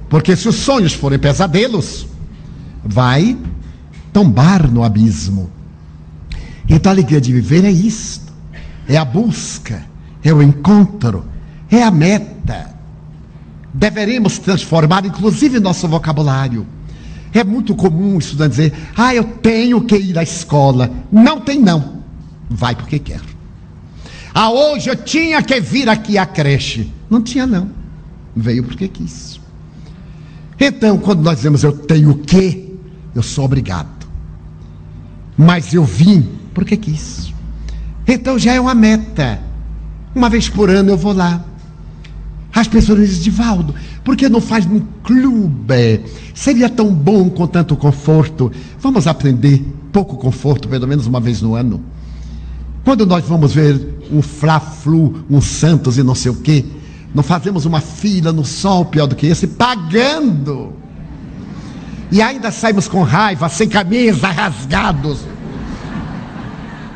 Porque 0.09 0.35
se 0.35 0.47
os 0.47 0.55
sonhos 0.55 0.93
forem 0.93 1.19
pesadelos, 1.19 2.07
vai 2.83 3.37
tombar 4.13 4.69
no 4.69 4.83
abismo. 4.83 5.49
Então 6.69 6.91
a 6.91 6.95
alegria 6.95 7.19
de 7.19 7.33
viver 7.33 7.65
é 7.65 7.71
isto: 7.71 8.31
é 8.87 8.95
a 8.95 9.03
busca, 9.03 9.83
é 10.23 10.33
o 10.33 10.41
encontro, 10.41 11.25
é 11.69 11.83
a 11.83 11.91
meta. 11.91 12.73
Deveremos 13.73 14.37
transformar, 14.37 15.05
inclusive, 15.05 15.59
nosso 15.59 15.87
vocabulário. 15.87 16.65
É 17.34 17.43
muito 17.43 17.76
comum 17.76 18.15
o 18.15 18.19
estudante 18.19 18.52
dizer: 18.52 18.74
Ah, 18.96 19.13
eu 19.15 19.24
tenho 19.24 19.82
que 19.82 19.96
ir 19.96 20.17
à 20.17 20.24
escola. 20.24 20.91
Não 21.12 21.41
tem, 21.41 21.60
não. 21.60 22.04
Vai 22.50 22.76
porque 22.76 23.00
quer. 23.00 23.22
Ah, 24.34 24.52
hoje 24.52 24.89
eu 24.89 24.96
tinha 24.96 25.41
que 25.41 25.60
vir 25.60 25.89
aqui 25.89 26.17
à 26.17 26.26
creche. 26.26 26.91
Não 27.10 27.22
tinha, 27.22 27.48
não. 27.48 27.69
Veio 28.36 28.63
porque 28.63 28.88
quis. 28.88 29.39
Então, 30.60 30.98
quando 30.98 31.22
nós 31.22 31.38
dizemos 31.38 31.63
eu 31.63 31.72
tenho 31.72 32.15
que, 32.19 32.74
eu 33.13 33.22
sou 33.22 33.46
obrigado. 33.46 33.89
Mas 35.38 35.74
eu 35.74 35.84
vim 35.84 36.28
porque 36.54 36.78
quis. 36.78 37.34
Então 38.08 38.38
já 38.38 38.54
é 38.54 38.60
uma 38.60 38.76
meta. 38.76 39.39
Uma 40.15 40.30
vez 40.30 40.50
por 40.50 40.69
ano 40.69 40.89
eu 40.91 40.98
vou 40.98 41.13
lá. 41.13 41.43
As 42.53 42.67
pessoas 42.67 42.99
dizem, 42.99 43.23
Divaldo, 43.23 43.73
por 44.03 44.15
que 44.15 44.29
não 44.29 44.39
faz 44.39 44.65
num 44.65 44.81
clube? 45.03 46.01
Seria 46.35 46.69
tão 46.69 46.93
bom 46.93 47.29
com 47.29 47.47
tanto 47.47 47.75
conforto. 47.75 48.51
Vamos 48.79 49.07
aprender 49.07 49.65
pouco 49.91 50.17
conforto, 50.17 50.67
pelo 50.67 50.87
menos 50.87 51.07
uma 51.07 51.19
vez 51.19 51.41
no 51.41 51.55
ano. 51.55 51.81
Quando 52.83 53.05
nós 53.05 53.25
vamos 53.25 53.53
ver 53.53 53.97
um 54.11 54.21
Fla-Flu, 54.21 55.25
um 55.29 55.41
Santos 55.41 55.97
e 55.97 56.03
não 56.03 56.13
sei 56.13 56.31
o 56.31 56.35
quê, 56.35 56.63
não 57.13 57.23
fazemos 57.23 57.65
uma 57.65 57.79
fila 57.79 58.31
no 58.31 58.45
sol 58.45 58.85
pior 58.85 59.07
do 59.07 59.15
que 59.15 59.27
esse, 59.27 59.47
pagando. 59.47 60.73
E 62.11 62.21
ainda 62.21 62.51
saímos 62.51 62.87
com 62.87 63.01
raiva, 63.01 63.49
sem 63.49 63.67
camisa, 63.67 64.27
rasgados. 64.27 65.21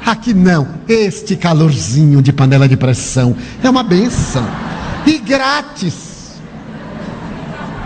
Aqui 0.06 0.34
não, 0.34 0.68
este 0.88 1.36
calorzinho 1.36 2.22
de 2.22 2.32
panela 2.32 2.68
de 2.68 2.78
pressão 2.78 3.36
é 3.64 3.70
uma 3.70 3.84
benção. 3.84 4.46
E 5.08 5.18
grátis. 5.20 6.40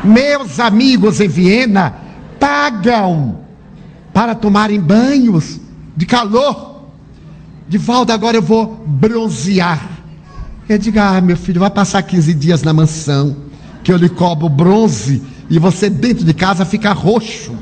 Meus 0.03 0.60
amigos 0.60 1.21
em 1.21 1.27
Viena 1.27 1.93
pagam 2.39 3.41
para 4.12 4.34
tomarem 4.34 4.81
banhos 4.81 5.60
de 5.95 6.07
calor. 6.07 6.88
De 7.69 7.77
volta 7.77 8.13
agora 8.13 8.36
eu 8.36 8.41
vou 8.41 8.84
bronzear. 8.88 9.88
Eu 10.67 10.77
digo, 10.77 10.99
ah, 10.99 11.21
meu 11.21 11.38
filho, 11.38 11.60
vai 11.60 11.69
passar 11.69 12.01
15 12.01 12.34
dias 12.34 12.63
na 12.63 12.73
mansão, 12.73 13.36
que 13.84 13.91
eu 13.91 13.97
lhe 13.97 14.10
cobro 14.10 14.49
bronze 14.49 15.21
e 15.49 15.60
você 15.60 15.89
dentro 15.89 16.25
de 16.25 16.34
casa 16.34 16.65
fica 16.65 16.91
roxo. 16.91 17.53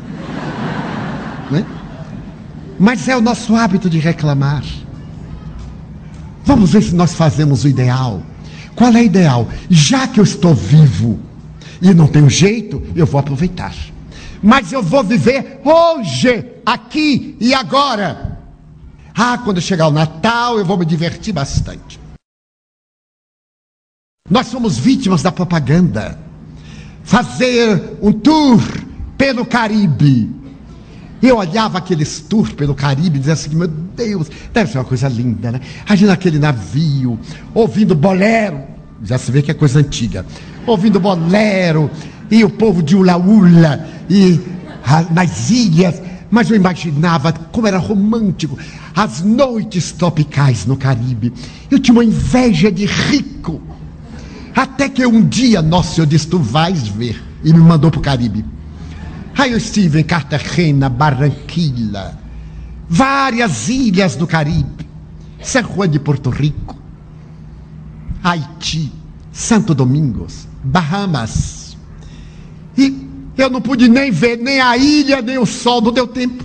Né? 1.51 1.65
Mas 2.79 3.07
é 3.07 3.17
o 3.17 3.21
nosso 3.21 3.55
hábito 3.55 3.89
de 3.89 3.97
reclamar. 3.97 4.63
Vamos 6.45 6.71
ver 6.73 6.83
se 6.83 6.93
nós 6.93 7.15
fazemos 7.15 7.63
o 7.63 7.67
ideal. 7.67 8.21
Qual 8.79 8.95
é 8.95 9.03
ideal? 9.03 9.45
Já 9.69 10.07
que 10.07 10.21
eu 10.21 10.23
estou 10.23 10.55
vivo 10.55 11.19
e 11.81 11.93
não 11.93 12.07
tenho 12.07 12.29
jeito, 12.29 12.81
eu 12.95 13.05
vou 13.05 13.19
aproveitar. 13.19 13.75
Mas 14.41 14.71
eu 14.71 14.81
vou 14.81 15.03
viver 15.03 15.59
hoje, 15.65 16.45
aqui 16.65 17.35
e 17.41 17.53
agora. 17.53 18.39
Ah, 19.13 19.37
quando 19.39 19.59
chegar 19.59 19.89
o 19.89 19.91
Natal, 19.91 20.57
eu 20.57 20.63
vou 20.63 20.77
me 20.77 20.85
divertir 20.85 21.33
bastante. 21.33 21.99
Nós 24.29 24.47
somos 24.47 24.77
vítimas 24.77 25.21
da 25.21 25.31
propaganda. 25.33 26.17
Fazer 27.03 27.97
um 28.01 28.13
tour 28.13 28.61
pelo 29.17 29.45
Caribe. 29.45 30.33
Eu 31.21 31.37
olhava 31.37 31.77
aqueles 31.77 32.21
tours 32.21 32.53
pelo 32.53 32.73
Caribe 32.73 33.17
e 33.17 33.19
dizia 33.19 33.33
assim: 33.33 33.55
meu 33.55 33.67
Deus, 33.67 34.29
deve 34.53 34.71
ser 34.71 34.77
uma 34.77 34.85
coisa 34.85 35.07
linda, 35.07 35.51
né? 35.51 35.61
A 35.87 35.95
gente 35.95 36.07
naquele 36.07 36.39
navio, 36.39 37.19
ouvindo 37.53 37.93
bolero, 37.93 38.61
já 39.03 39.17
se 39.17 39.31
vê 39.31 39.41
que 39.41 39.51
é 39.51 39.53
coisa 39.53 39.79
antiga, 39.79 40.25
ouvindo 40.65 40.99
bolero, 40.99 41.89
e 42.31 42.43
o 42.43 42.49
povo 42.49 42.81
de 42.81 42.95
ula-ula, 42.95 43.85
e 44.09 44.39
a, 44.85 45.01
nas 45.11 45.49
ilhas, 45.49 46.01
mas 46.31 46.49
eu 46.49 46.55
imaginava 46.55 47.33
como 47.33 47.67
era 47.67 47.77
romântico, 47.77 48.57
as 48.95 49.21
noites 49.21 49.91
tropicais 49.91 50.65
no 50.65 50.77
Caribe. 50.77 51.33
Eu 51.69 51.79
tinha 51.79 51.93
uma 51.93 52.03
inveja 52.03 52.71
de 52.71 52.85
rico. 52.85 53.61
Até 54.55 54.89
que 54.89 55.05
um 55.05 55.25
dia, 55.25 55.61
nossa, 55.61 56.01
eu 56.01 56.05
disse: 56.05 56.27
Tu 56.27 56.39
vais 56.39 56.87
ver. 56.87 57.21
E 57.43 57.53
me 57.53 57.59
mandou 57.59 57.89
para 57.89 57.99
o 57.99 58.03
Caribe. 58.03 58.43
Aí 59.37 59.51
eu 59.51 59.57
estive 59.57 60.01
em 60.01 60.03
Cartagena, 60.03 60.89
Barranquilla, 60.89 62.17
várias 62.87 63.69
ilhas 63.69 64.15
do 64.15 64.27
Caribe, 64.27 64.87
San 65.41 65.63
Juan 65.63 65.89
de 65.89 65.99
Porto 65.99 66.29
Rico, 66.29 66.75
Haiti, 68.23 68.91
Santo 69.31 69.73
Domingos, 69.73 70.47
Bahamas. 70.63 71.77
E 72.77 73.07
eu 73.37 73.49
não 73.49 73.61
pude 73.61 73.87
nem 73.87 74.11
ver 74.11 74.37
nem 74.37 74.59
a 74.59 74.75
ilha, 74.75 75.21
nem 75.21 75.37
o 75.37 75.45
sol, 75.45 75.81
não 75.81 75.91
deu 75.91 76.07
tempo. 76.07 76.43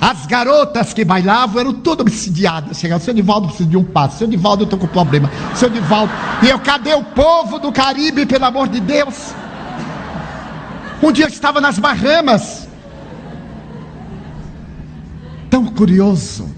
As 0.00 0.24
garotas 0.24 0.94
que 0.94 1.04
bailavam 1.04 1.60
eram 1.60 1.74
todas 1.74 2.06
obsidiadas. 2.06 2.78
Chegavam, 2.78 3.04
seu 3.04 3.12
Nivaldo 3.12 3.48
precisa 3.48 3.68
de 3.68 3.76
um 3.76 3.84
passo. 3.84 4.18
Seu 4.18 4.26
Nivaldo, 4.26 4.62
eu 4.62 4.64
estou 4.64 4.78
com 4.78 4.86
problema. 4.86 5.30
Seu 5.54 5.68
Nivaldo. 5.68 6.10
E 6.42 6.48
eu, 6.48 6.58
cadê 6.58 6.94
o 6.94 7.04
povo 7.04 7.58
do 7.58 7.70
Caribe, 7.70 8.24
pelo 8.24 8.46
amor 8.46 8.68
de 8.68 8.80
Deus? 8.80 9.34
Um 11.02 11.12
dia 11.12 11.24
eu 11.24 11.28
estava 11.28 11.60
nas 11.60 11.78
Bahamas. 11.78 12.68
Tão 15.48 15.66
curioso. 15.66 16.48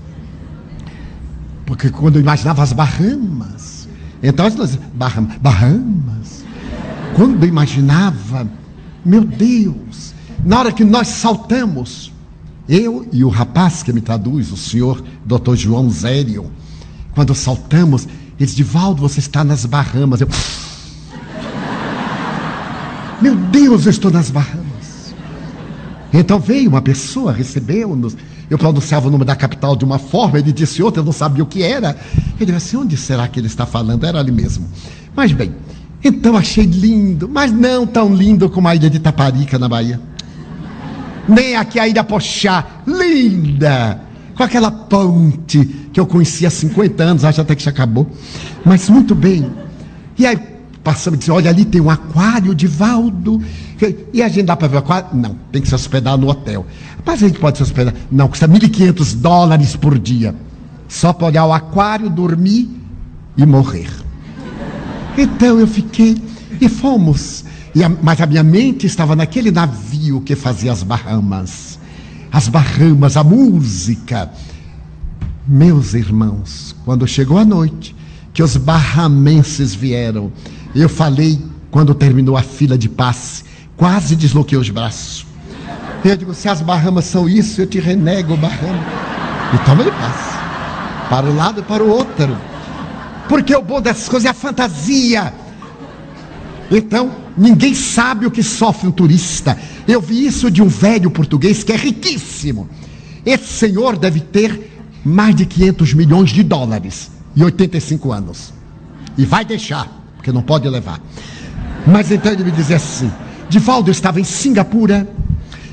Porque 1.65 1.91
quando 1.91 2.17
eu 2.17 2.23
imaginava 2.23 2.63
as 2.63 2.73
Bahamas, 2.73 3.89
então 4.23 4.49
nós 4.57 4.77
Bahamas, 4.77 5.37
Bahamas. 5.39 6.45
Quando 7.15 7.43
eu 7.43 7.49
imaginava, 7.49 8.49
meu 9.05 9.25
Deus, 9.25 10.15
na 10.45 10.59
hora 10.59 10.73
que 10.73 10.85
nós 10.85 11.09
saltamos, 11.09 12.13
eu 12.69 13.07
e 13.13 13.25
o 13.25 13.29
rapaz 13.29 13.83
que 13.83 13.93
me 13.93 14.01
traduz, 14.01 14.51
o 14.51 14.57
senhor 14.57 15.03
Dr. 15.25 15.55
João 15.55 15.89
Zério, 15.91 16.51
quando 17.15 17.35
saltamos, 17.35 18.05
ele 18.07 18.47
disse, 18.47 18.57
Divaldo, 18.57 19.03
você 19.03 19.21
está 19.21 19.45
nas 19.45 19.65
Bahamas. 19.67 20.21
Eu, 20.21 20.29
meu 23.23 23.37
Deus, 23.37 23.87
eu 23.87 23.91
estou 23.91 24.11
nas 24.11 24.31
Bahamas. 24.31 25.15
Então 26.13 26.41
veio 26.41 26.69
uma 26.69 26.83
pessoa, 26.83 27.33
recebeu-nos. 27.33 28.17
Eu 28.51 28.59
pronunciava 28.59 29.09
o 29.09 29.11
nome 29.11 29.25
da 29.25 29.37
capital 29.37 29.77
de 29.77 29.85
uma 29.85 29.99
forma, 29.99 30.39
ele 30.39 30.53
disse 30.53 30.83
outra, 30.83 31.01
eu 31.01 31.05
não 31.05 31.13
sabia 31.13 31.43
o 31.43 31.47
que 31.47 31.63
era. 31.63 31.97
Ele 32.39 32.53
disse 32.53 32.53
assim: 32.53 32.77
onde 32.77 32.97
será 32.97 33.27
que 33.29 33.41
ele 33.41 33.47
está 33.47 33.65
falando? 33.65 34.05
Era 34.05 34.19
ali 34.19 34.33
mesmo. 34.33 34.67
Mas 35.15 35.33
bem, 35.33 35.55
então 36.05 36.37
achei 36.37 36.65
lindo, 36.65 37.29
mas 37.29 37.53
não 37.53 37.87
tão 37.87 38.15
lindo 38.15 38.51
como 38.51 38.67
a 38.69 38.75
ilha 38.75 38.91
de 38.91 38.99
Taparica, 38.99 39.59
na 39.59 39.69
Bahia. 39.69 40.01
Nem 41.29 41.57
aqui 41.57 41.79
a 41.79 41.87
ilha 41.87 42.03
Pochá, 42.03 42.83
linda, 42.87 44.01
com 44.35 44.43
aquela 44.43 44.71
ponte 44.71 45.65
que 45.93 46.01
eu 46.01 46.07
conheci 46.07 46.45
há 46.45 46.51
50 46.51 47.03
anos, 47.05 47.25
acho 47.25 47.41
até 47.41 47.55
que 47.55 47.63
já 47.63 47.71
acabou. 47.71 48.11
Mas 48.65 48.91
muito 48.91 49.15
bem, 49.15 49.49
E 50.19 50.27
aí 50.27 50.52
passamos 50.83 51.17
e 51.17 51.19
disse, 51.21 51.31
olha 51.31 51.51
ali 51.51 51.65
tem 51.65 51.81
um 51.81 51.91
aquário 51.91 52.55
de 52.55 52.67
Valdo. 52.67 53.41
E 54.13 54.23
a 54.23 54.29
gente 54.29 54.45
dá 54.45 54.57
para 54.57 54.69
ver 54.69 54.77
o 54.77 54.79
aquário? 54.79 55.09
Não, 55.15 55.37
tem 55.51 55.63
que 55.63 55.69
se 55.69 55.75
hospedar 55.75 56.17
no 56.17 56.29
hotel. 56.29 56.67
Mas 57.05 57.23
a 57.23 57.29
gente 57.29 57.39
pode 57.39 57.57
se 57.57 57.63
hospedar. 57.63 57.95
Não, 58.11 58.29
custa 58.29 58.49
1.500 58.49 59.17
dólares 59.17 59.77
por 59.77 59.99
dia. 59.99 60.35
Só 60.89 61.13
para 61.13 61.29
olhar 61.29 61.47
o 61.47 61.53
aquário, 61.53 62.11
dormir 62.11 62.69
e 63.37 63.47
morrer. 63.47 63.91
Então 65.17 65.59
eu 65.59 65.67
fiquei 65.67 66.17
e 66.61 66.69
fomos. 66.69 67.45
E 67.75 67.83
a, 67.83 67.89
mas 67.89 68.21
a 68.21 68.27
minha 68.27 68.43
mente 68.43 68.87
estava 68.87 69.17
naquele 69.17 69.51
navio 69.51 70.21
que 70.21 70.37
fazia 70.37 70.73
as 70.73 70.83
Bahamas. 70.83 71.79
As 72.31 72.49
Bahamas, 72.49 73.17
a 73.17 73.25
música. 73.25 74.31
Meus 75.47 75.95
irmãos, 75.95 76.75
quando 76.85 77.07
chegou 77.07 77.39
a 77.39 77.45
noite, 77.45 77.97
que 78.33 78.43
os 78.43 78.57
barramenses 78.57 79.75
vieram, 79.75 80.33
eu 80.81 80.89
falei, 80.89 81.39
quando 81.71 81.95
terminou 81.95 82.37
a 82.37 82.43
fila 82.43 82.79
de 82.79 82.89
passe, 82.89 83.45
quase 83.77 84.17
desloquei 84.17 84.57
os 84.57 84.71
braços. 84.71 85.27
Eu 86.05 86.17
digo, 86.17 86.35
se 86.35 86.49
as 86.49 86.61
Bahamas 86.61 87.05
são 87.05 87.29
isso, 87.29 87.61
eu 87.61 87.67
te 87.67 87.79
renego 87.79 88.37
Bahama. 88.37 88.85
E 89.55 89.59
toma 89.65 89.85
de 89.85 89.91
passe. 89.91 90.39
Para 91.09 91.27
um 91.27 91.37
lado 91.37 91.61
e 91.61 91.63
para 91.63 91.83
o 91.83 91.89
outro. 91.89 92.37
Porque 93.29 93.55
o 93.55 93.63
bom 93.63 93.81
dessas 93.81 94.09
coisas 94.09 94.27
é 94.27 94.31
a 94.31 94.35
fantasia. 94.35 95.33
Então, 96.71 97.11
ninguém 97.37 97.75
sabe 97.75 98.27
o 98.27 98.31
que 98.31 98.43
sofre 98.43 98.89
um 98.89 98.93
turista. 98.93 99.59
Eu 99.87 100.01
vi 100.01 100.27
isso 100.27 100.51
de 100.51 100.63
um 100.63 100.69
velho 100.69 101.11
português 101.11 101.63
que 101.63 101.73
é 101.73 101.77
riquíssimo. 101.77 102.69
Esse 103.25 103.47
senhor 103.47 103.97
deve 103.97 104.21
ter 104.21 104.73
mais 105.05 105.35
de 105.35 105.47
500 105.47 105.95
milhões 105.95 106.31
de 106.31 106.43
dólares 106.43 107.11
e 107.37 107.45
85 107.45 108.13
anos. 108.13 108.53
E 109.17 109.25
vai 109.25 109.45
deixar, 109.45 110.02
porque 110.23 110.31
não 110.31 110.41
pode 110.43 110.69
levar. 110.69 111.01
Mas 111.85 112.13
então 112.13 112.31
ele 112.31 112.45
me 112.45 112.53
dizia 112.53 112.77
assim: 112.77 113.11
Divaldo 113.49 113.91
estava 113.91 114.21
em 114.21 114.25
Singapura 114.25 115.07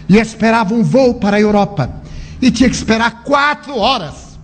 e 0.10 0.18
esperava 0.18 0.74
um 0.74 0.84
voo 0.84 1.14
para 1.14 1.38
a 1.38 1.40
Europa. 1.40 2.02
E 2.42 2.50
tinha 2.50 2.68
que 2.68 2.76
esperar 2.76 3.24
quatro 3.24 3.78
horas. 3.78 4.40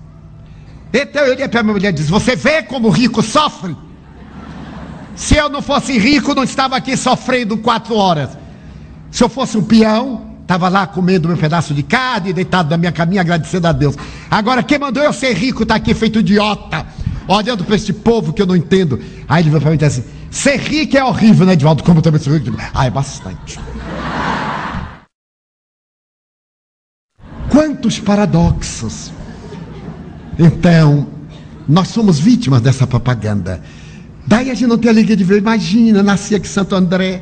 Então 0.93 1.23
eu 1.23 1.33
olhei 1.33 1.47
para 1.47 1.61
a 1.61 1.63
minha 1.63 1.73
mulher 1.73 1.89
e 1.89 1.93
disse: 1.93 2.11
Você 2.11 2.35
vê 2.35 2.61
como 2.61 2.87
o 2.87 2.91
rico 2.91 3.23
sofre? 3.23 3.75
Se 5.15 5.35
eu 5.35 5.49
não 5.49 5.61
fosse 5.61 5.97
rico, 5.97 6.35
não 6.35 6.43
estava 6.43 6.75
aqui 6.75 6.95
sofrendo 6.95 7.57
quatro 7.57 7.95
horas. 7.95 8.29
Se 9.09 9.23
eu 9.23 9.29
fosse 9.29 9.57
um 9.57 9.63
peão, 9.63 10.35
estava 10.41 10.69
lá 10.69 10.85
comendo 10.85 11.27
meu 11.27 11.37
pedaço 11.37 11.73
de 11.73 11.81
carne, 11.81 12.31
deitado 12.31 12.69
na 12.69 12.77
minha 12.77 12.91
caminha, 12.91 13.21
agradecendo 13.21 13.67
a 13.67 13.71
Deus. 13.71 13.95
Agora, 14.29 14.61
quem 14.61 14.77
mandou 14.77 15.01
eu 15.01 15.13
ser 15.13 15.33
rico 15.33 15.63
está 15.63 15.75
aqui 15.75 15.93
feito 15.93 16.19
idiota, 16.19 16.85
olhando 17.27 17.63
para 17.63 17.75
este 17.75 17.93
povo 17.93 18.33
que 18.33 18.41
eu 18.41 18.45
não 18.45 18.55
entendo. 18.55 18.99
Aí 19.27 19.43
ele 19.43 19.49
veio 19.49 19.61
para 19.61 19.71
mim 19.71 19.75
e 19.75 19.79
disse 19.79 19.99
assim: 19.99 20.09
Ser 20.29 20.57
rico 20.57 20.97
é 20.97 21.03
horrível, 21.03 21.45
né, 21.45 21.53
Edvaldo? 21.53 21.83
Como 21.83 22.01
também 22.01 22.21
sou 22.21 22.33
rico? 22.33 22.55
Ah, 22.73 22.85
é 22.85 22.89
bastante. 22.89 23.59
Quantos 27.49 27.99
paradoxos. 27.99 29.11
Então, 30.37 31.07
nós 31.67 31.87
somos 31.87 32.19
vítimas 32.19 32.61
dessa 32.61 32.85
propaganda. 32.85 33.61
Daí 34.27 34.51
a 34.51 34.53
gente 34.53 34.67
não 34.67 34.77
tem 34.77 34.89
alegria 34.89 35.15
de 35.15 35.23
ver. 35.23 35.37
Imagina, 35.37 36.03
nasci 36.03 36.35
aqui 36.35 36.47
em 36.47 36.49
Santo 36.49 36.75
André. 36.75 37.21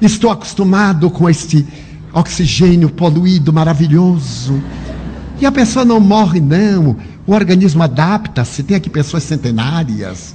Estou 0.00 0.30
acostumado 0.30 1.10
com 1.10 1.28
este 1.28 1.66
oxigênio 2.12 2.90
poluído 2.90 3.52
maravilhoso. 3.52 4.62
E 5.40 5.46
a 5.46 5.52
pessoa 5.52 5.84
não 5.84 6.00
morre, 6.00 6.40
não. 6.40 6.96
O 7.30 7.32
organismo 7.32 7.80
adapta-se. 7.84 8.64
Tem 8.64 8.76
aqui 8.76 8.90
pessoas 8.90 9.22
centenárias. 9.22 10.34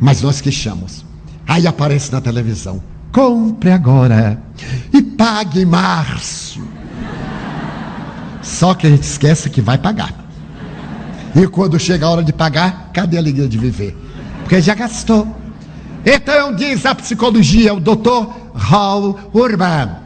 Mas 0.00 0.22
nós 0.22 0.40
queixamos. 0.40 1.04
Aí 1.46 1.66
aparece 1.66 2.10
na 2.10 2.22
televisão: 2.22 2.82
compre 3.12 3.70
agora 3.70 4.40
e 4.94 5.02
pague 5.02 5.60
em 5.60 5.66
março. 5.66 6.66
Só 8.40 8.72
que 8.72 8.86
a 8.86 8.90
gente 8.90 9.02
esquece 9.02 9.50
que 9.50 9.60
vai 9.60 9.76
pagar. 9.76 10.24
E 11.34 11.46
quando 11.46 11.78
chega 11.78 12.06
a 12.06 12.10
hora 12.12 12.24
de 12.24 12.32
pagar, 12.32 12.88
cadê 12.94 13.18
a 13.18 13.20
alegria 13.20 13.46
de 13.46 13.58
viver? 13.58 13.94
Porque 14.40 14.62
já 14.62 14.74
gastou. 14.74 15.36
Então 16.06 16.54
diz 16.54 16.86
a 16.86 16.94
psicologia, 16.94 17.74
o 17.74 17.80
doutor 17.80 18.34
Hall 18.54 19.20
Urban. 19.34 19.96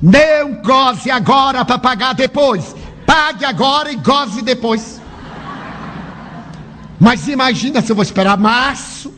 Não 0.00 0.62
goze 0.62 1.10
agora 1.10 1.64
para 1.64 1.80
pagar 1.80 2.12
depois. 2.12 2.76
Pague 3.12 3.44
agora 3.44 3.92
e 3.92 3.96
goze 3.96 4.40
depois. 4.40 4.98
Mas 6.98 7.28
imagina 7.28 7.82
se 7.82 7.92
eu 7.92 7.96
vou 7.96 8.02
esperar 8.02 8.38
março 8.38 9.12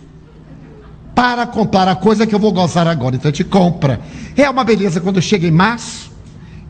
para 1.14 1.46
comprar 1.46 1.86
a 1.86 1.94
coisa 1.94 2.26
que 2.26 2.34
eu 2.34 2.40
vou 2.40 2.50
gozar 2.50 2.88
agora. 2.88 3.14
Então 3.14 3.30
gente 3.30 3.44
compra. 3.44 4.00
É 4.36 4.50
uma 4.50 4.64
beleza 4.64 5.00
quando 5.00 5.22
chega 5.22 5.46
em 5.46 5.52
março 5.52 6.10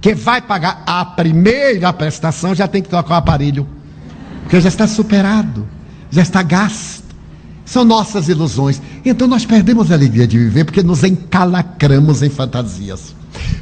que 0.03 0.14
vai 0.14 0.43
pagar 0.43 0.83
a 0.87 1.03
primeira 1.03 1.91
prestação 1.95 2.55
já 2.55 2.68
tem 2.68 2.83
que 2.83 2.91
trocar 2.91 3.14
o 3.14 3.16
aparelho, 3.16 3.66
porque 4.43 4.61
já 4.61 4.68
está 4.68 4.87
superado, 4.87 5.66
já 6.11 6.20
está 6.20 6.43
gasto. 6.43 7.05
São 7.64 7.87
nossas 7.87 8.29
ilusões. 8.29 8.83
Então 9.03 9.27
nós 9.27 9.47
perdemos 9.47 9.91
a 9.91 9.95
alegria 9.95 10.27
de 10.27 10.37
viver 10.37 10.66
porque 10.66 10.83
nos 10.83 11.03
encalacramos 11.03 12.22
em 12.22 12.29
fantasias. 12.29 13.14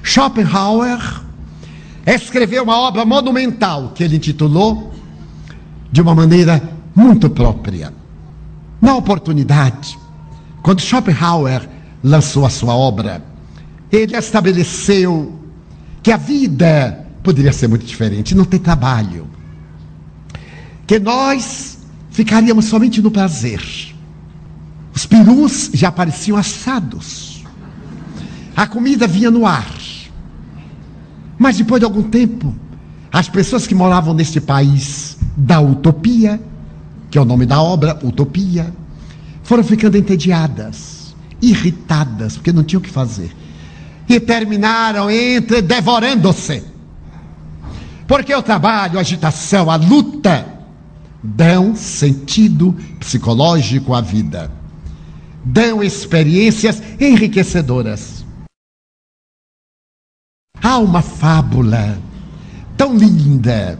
Schopenhauer 0.02 0.98
escreveu 2.06 2.64
uma 2.64 2.78
obra 2.78 3.04
monumental 3.04 3.92
que 3.94 4.02
ele 4.02 4.16
intitulou 4.16 4.92
de 5.90 6.00
uma 6.00 6.14
maneira 6.14 6.62
muito 6.94 7.30
própria. 7.30 7.92
Na 8.80 8.96
oportunidade, 8.96 9.98
quando 10.62 10.80
Schopenhauer 10.80 11.68
lançou 12.02 12.44
a 12.44 12.50
sua 12.50 12.74
obra, 12.74 13.22
ele 13.90 14.16
estabeleceu 14.16 15.38
que 16.02 16.10
a 16.10 16.16
vida 16.16 17.06
poderia 17.22 17.52
ser 17.52 17.68
muito 17.68 17.84
diferente, 17.84 18.34
não 18.34 18.44
ter 18.44 18.58
trabalho. 18.58 19.28
Que 20.86 20.98
nós 20.98 21.78
ficaríamos 22.10 22.64
somente 22.64 23.00
no 23.00 23.10
prazer. 23.10 23.62
Os 24.94 25.06
perus 25.06 25.70
já 25.72 25.92
pareciam 25.92 26.36
assados. 26.36 27.44
A 28.56 28.66
comida 28.66 29.06
vinha 29.06 29.30
no 29.30 29.46
ar. 29.46 29.91
Mas 31.42 31.56
depois 31.56 31.80
de 31.80 31.84
algum 31.84 32.04
tempo, 32.04 32.54
as 33.12 33.28
pessoas 33.28 33.66
que 33.66 33.74
moravam 33.74 34.14
neste 34.14 34.40
país 34.40 35.18
da 35.36 35.60
utopia, 35.60 36.40
que 37.10 37.18
é 37.18 37.20
o 37.20 37.24
nome 37.24 37.44
da 37.46 37.60
obra, 37.60 37.98
Utopia, 38.00 38.72
foram 39.42 39.64
ficando 39.64 39.98
entediadas, 39.98 41.16
irritadas, 41.42 42.36
porque 42.36 42.52
não 42.52 42.62
tinham 42.62 42.78
o 42.78 42.82
que 42.82 42.88
fazer 42.88 43.34
e 44.08 44.20
terminaram 44.20 45.10
entre 45.10 45.60
devorando-se. 45.60 46.62
Porque 48.06 48.32
o 48.32 48.42
trabalho, 48.42 48.98
a 48.98 49.00
agitação, 49.00 49.68
a 49.68 49.74
luta 49.74 50.46
dão 51.20 51.74
sentido 51.74 52.72
psicológico 53.00 53.94
à 53.94 54.00
vida, 54.00 54.48
dão 55.44 55.82
experiências 55.82 56.80
enriquecedoras. 57.00 58.21
Há 60.62 60.78
uma 60.78 61.02
fábula 61.02 61.98
tão 62.76 62.96
linda 62.96 63.78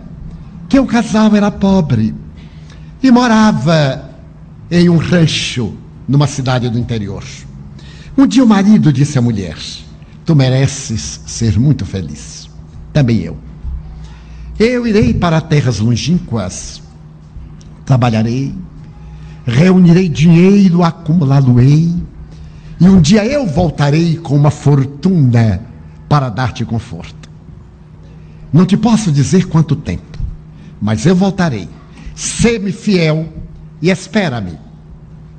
que 0.68 0.80
o 0.80 0.87
casal 0.87 1.35
era 1.37 1.49
pobre 1.49 2.12
e 3.01 3.09
morava 3.09 4.11
em 4.68 4.89
um 4.89 4.97
rancho 4.97 5.74
numa 6.09 6.26
cidade 6.26 6.68
do 6.68 6.78
interior. 6.78 7.22
Um 8.18 8.26
dia 8.26 8.43
o 8.43 8.49
marido 8.49 8.93
disse 8.93 9.16
à 9.16 9.22
mulher: 9.22 9.57
Tu 10.26 10.35
mereces 10.35 11.20
ser 11.24 11.57
muito 11.59 11.87
feliz. 11.87 12.51
Também 12.93 13.20
eu. 13.20 13.39
Eu 14.59 14.85
irei 14.85 15.14
para 15.14 15.41
terras 15.41 15.78
longínquas, 15.78 16.83
trabalharei, 17.87 18.55
reunirei 19.47 20.09
dinheiro, 20.09 20.83
acumulá-lo-ei, 20.83 21.95
e 22.80 22.89
um 22.89 23.01
dia 23.01 23.24
eu 23.24 23.47
voltarei 23.47 24.16
com 24.16 24.37
uma 24.37 24.51
fortuna 24.51 25.72
para 26.12 26.28
dar-te 26.28 26.62
conforto. 26.62 27.30
Não 28.52 28.66
te 28.66 28.76
posso 28.76 29.10
dizer 29.10 29.48
quanto 29.48 29.74
tempo, 29.74 30.18
mas 30.78 31.06
eu 31.06 31.16
voltarei. 31.16 31.70
Sê-me 32.14 32.70
fiel 32.70 33.32
e 33.80 33.88
espera-me. 33.88 34.58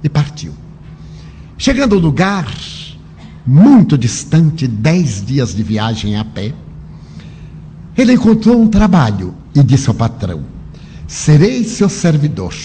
E 0.04 0.10
partiu. 0.10 0.52
Chegando 1.60 1.94
ao 1.94 2.02
lugar, 2.02 2.52
muito 3.46 3.96
distante, 3.96 4.68
dez 4.68 5.24
dias 5.24 5.54
de 5.54 5.62
viagem 5.62 6.18
a 6.18 6.26
pé, 6.26 6.56
ele 7.96 8.14
encontrou 8.14 8.60
um 8.60 8.68
trabalho 8.68 9.36
e 9.54 9.62
disse 9.62 9.90
ao 9.90 9.94
patrão: 9.94 10.44
Serei 11.08 11.64
seu 11.66 11.88
servidor, 11.88 12.56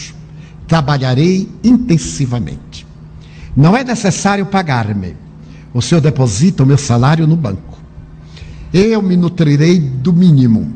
trabalharei 0.66 1.46
intensivamente. 1.62 2.86
Não 3.54 3.76
é 3.76 3.84
necessário 3.84 4.46
pagar-me. 4.46 5.14
O 5.74 5.82
senhor 5.82 6.00
deposita 6.00 6.62
o 6.62 6.66
meu 6.66 6.78
salário 6.78 7.26
no 7.26 7.36
banco. 7.36 7.77
Eu 8.72 9.02
me 9.02 9.16
nutrirei 9.16 9.78
do 9.78 10.12
mínimo, 10.12 10.74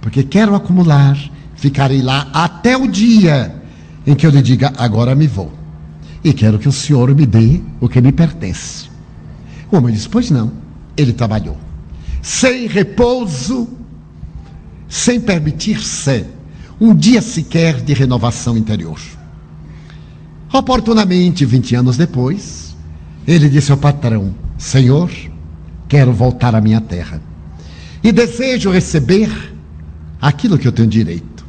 porque 0.00 0.22
quero 0.22 0.54
acumular, 0.54 1.18
ficarei 1.54 2.02
lá 2.02 2.28
até 2.32 2.76
o 2.76 2.86
dia 2.86 3.54
em 4.06 4.14
que 4.14 4.26
eu 4.26 4.30
lhe 4.30 4.42
diga: 4.42 4.72
agora 4.76 5.14
me 5.14 5.26
vou. 5.26 5.52
e 6.24 6.32
quero 6.32 6.58
que 6.58 6.68
o 6.68 6.72
senhor 6.72 7.14
me 7.14 7.26
dê 7.26 7.60
o 7.80 7.88
que 7.88 8.00
me 8.00 8.12
pertence. 8.12 8.88
O 9.70 9.76
homem 9.76 9.94
disse: 9.94 10.08
Pois 10.08 10.30
não. 10.30 10.52
Ele 10.96 11.12
trabalhou 11.12 11.58
sem 12.26 12.66
repouso, 12.66 13.68
sem 14.88 15.20
permitir-se 15.20 16.24
um 16.80 16.92
dia 16.92 17.22
sequer 17.22 17.80
de 17.80 17.94
renovação 17.94 18.58
interior. 18.58 18.98
Oportunamente, 20.52 21.44
20 21.44 21.76
anos 21.76 21.96
depois, 21.96 22.76
ele 23.28 23.48
disse 23.48 23.70
ao 23.70 23.78
patrão: 23.78 24.34
Senhor, 24.58 25.08
quero 25.88 26.12
voltar 26.12 26.54
à 26.54 26.60
minha 26.60 26.80
terra 26.80 27.20
e 28.02 28.12
desejo 28.12 28.70
receber 28.70 29.54
aquilo 30.20 30.58
que 30.58 30.68
eu 30.68 30.72
tenho 30.72 30.88
direito. 30.88 31.44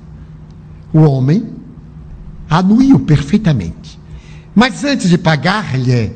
O 0.94 1.00
homem 1.02 1.54
anuiu 2.50 3.00
perfeitamente, 3.00 4.00
mas 4.56 4.84
antes 4.84 5.10
de 5.10 5.18
pagar-lhe, 5.18 6.14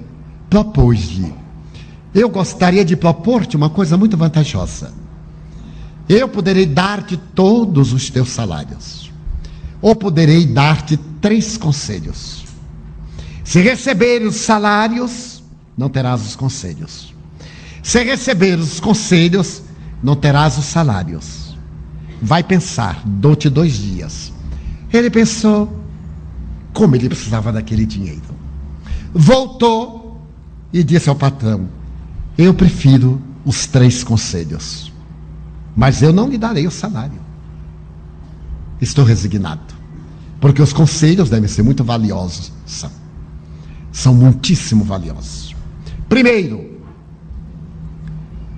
propôs-lhe: 0.50 1.34
Eu 2.14 2.30
gostaria 2.30 2.84
de 2.84 2.96
propor-te 2.96 3.56
uma 3.56 3.70
coisa 3.70 3.98
muito 3.98 4.18
vantajosa. 4.18 4.94
Eu 6.10 6.28
poderei 6.28 6.66
dar-te 6.66 7.16
todos 7.16 7.94
os 7.94 8.10
teus 8.10 8.30
salários, 8.30 9.12
ou 9.82 9.96
poderei 9.96 10.46
dar-te 10.46 10.98
três 11.22 11.58
conselhos. 11.58 12.44
Se 13.44 13.62
receber 13.62 14.22
os 14.24 14.38
salários, 14.38 15.44
não 15.78 15.90
terás 15.90 16.26
os 16.26 16.36
conselhos. 16.36 17.14
Se 17.84 18.04
receber 18.04 18.60
os 18.60 18.80
conselhos, 18.80 19.64
não 20.04 20.16
terás 20.16 20.58
os 20.58 20.66
salários. 20.66 21.58
Vai 22.22 22.44
pensar, 22.44 23.02
dou-te 23.06 23.50
dois 23.50 23.74
dias. 23.74 24.32
Ele 24.94 25.10
pensou, 25.10 25.82
como 26.74 26.96
ele 26.96 27.10
precisava 27.10 27.52
daquele 27.52 27.86
dinheiro. 27.86 28.22
Voltou 29.14 30.22
e 30.72 30.84
disse 30.84 31.10
ao 31.10 31.16
patrão: 31.16 31.68
Eu 32.38 32.54
prefiro 32.54 33.22
os 33.44 33.66
três 33.66 34.04
conselhos, 34.04 34.92
mas 35.76 36.02
eu 36.02 36.14
não 36.14 36.28
lhe 36.30 36.38
darei 36.38 36.68
o 36.68 36.72
salário. 36.72 37.20
Estou 38.80 39.04
resignado, 39.04 39.74
porque 40.40 40.62
os 40.62 40.74
conselhos 40.74 41.30
devem 41.30 41.48
ser 41.48 41.64
muito 41.64 41.84
valiosos. 41.84 42.52
São, 42.66 42.92
são 43.92 44.14
muitíssimo 44.14 44.84
valiosos. 44.84 45.56
Primeiro, 46.08 46.71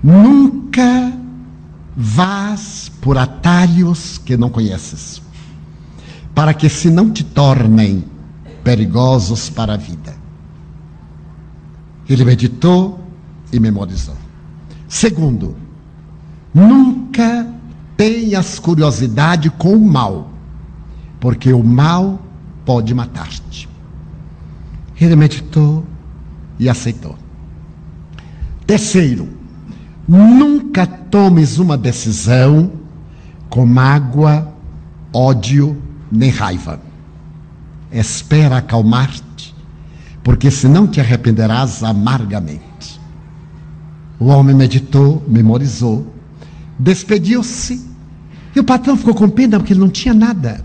nunca 0.04 1.18
vás 1.96 2.92
por 3.00 3.16
atalhos 3.16 4.18
que 4.18 4.36
não 4.36 4.50
conheces, 4.50 5.22
para 6.34 6.52
que 6.52 6.68
se 6.68 6.90
não 6.90 7.10
te 7.10 7.24
tornem 7.24 8.04
perigosos 8.62 9.48
para 9.48 9.72
a 9.72 9.76
vida. 9.78 10.14
Ele 12.06 12.22
meditou 12.22 13.00
e 13.50 13.58
memorizou. 13.58 14.16
Segundo, 14.86 15.56
nunca 16.52 17.48
tenhas 17.96 18.58
curiosidade 18.58 19.48
com 19.48 19.74
o 19.74 19.88
mal, 19.88 20.30
porque 21.18 21.50
o 21.50 21.62
mal 21.64 22.20
pode 22.66 22.92
matar-te. 22.92 23.66
Ele 25.00 25.16
meditou 25.16 25.82
e 26.58 26.68
aceitou. 26.68 27.16
Terceiro, 28.66 29.43
Nunca 30.06 30.86
tomes 30.86 31.58
uma 31.58 31.78
decisão 31.78 32.72
com 33.48 33.64
mágoa, 33.64 34.52
ódio 35.12 35.80
nem 36.10 36.30
raiva. 36.30 36.80
Espera 37.90 38.58
acalmar-te, 38.58 39.54
porque 40.22 40.50
senão 40.50 40.86
te 40.86 41.00
arrependerás 41.00 41.82
amargamente. 41.82 43.00
O 44.18 44.26
homem 44.26 44.54
meditou, 44.54 45.24
memorizou, 45.26 46.12
despediu-se, 46.78 47.84
e 48.54 48.60
o 48.60 48.64
patrão 48.64 48.96
ficou 48.96 49.14
com 49.14 49.28
pena 49.28 49.58
porque 49.58 49.72
ele 49.72 49.80
não 49.80 49.88
tinha 49.88 50.14
nada. 50.14 50.64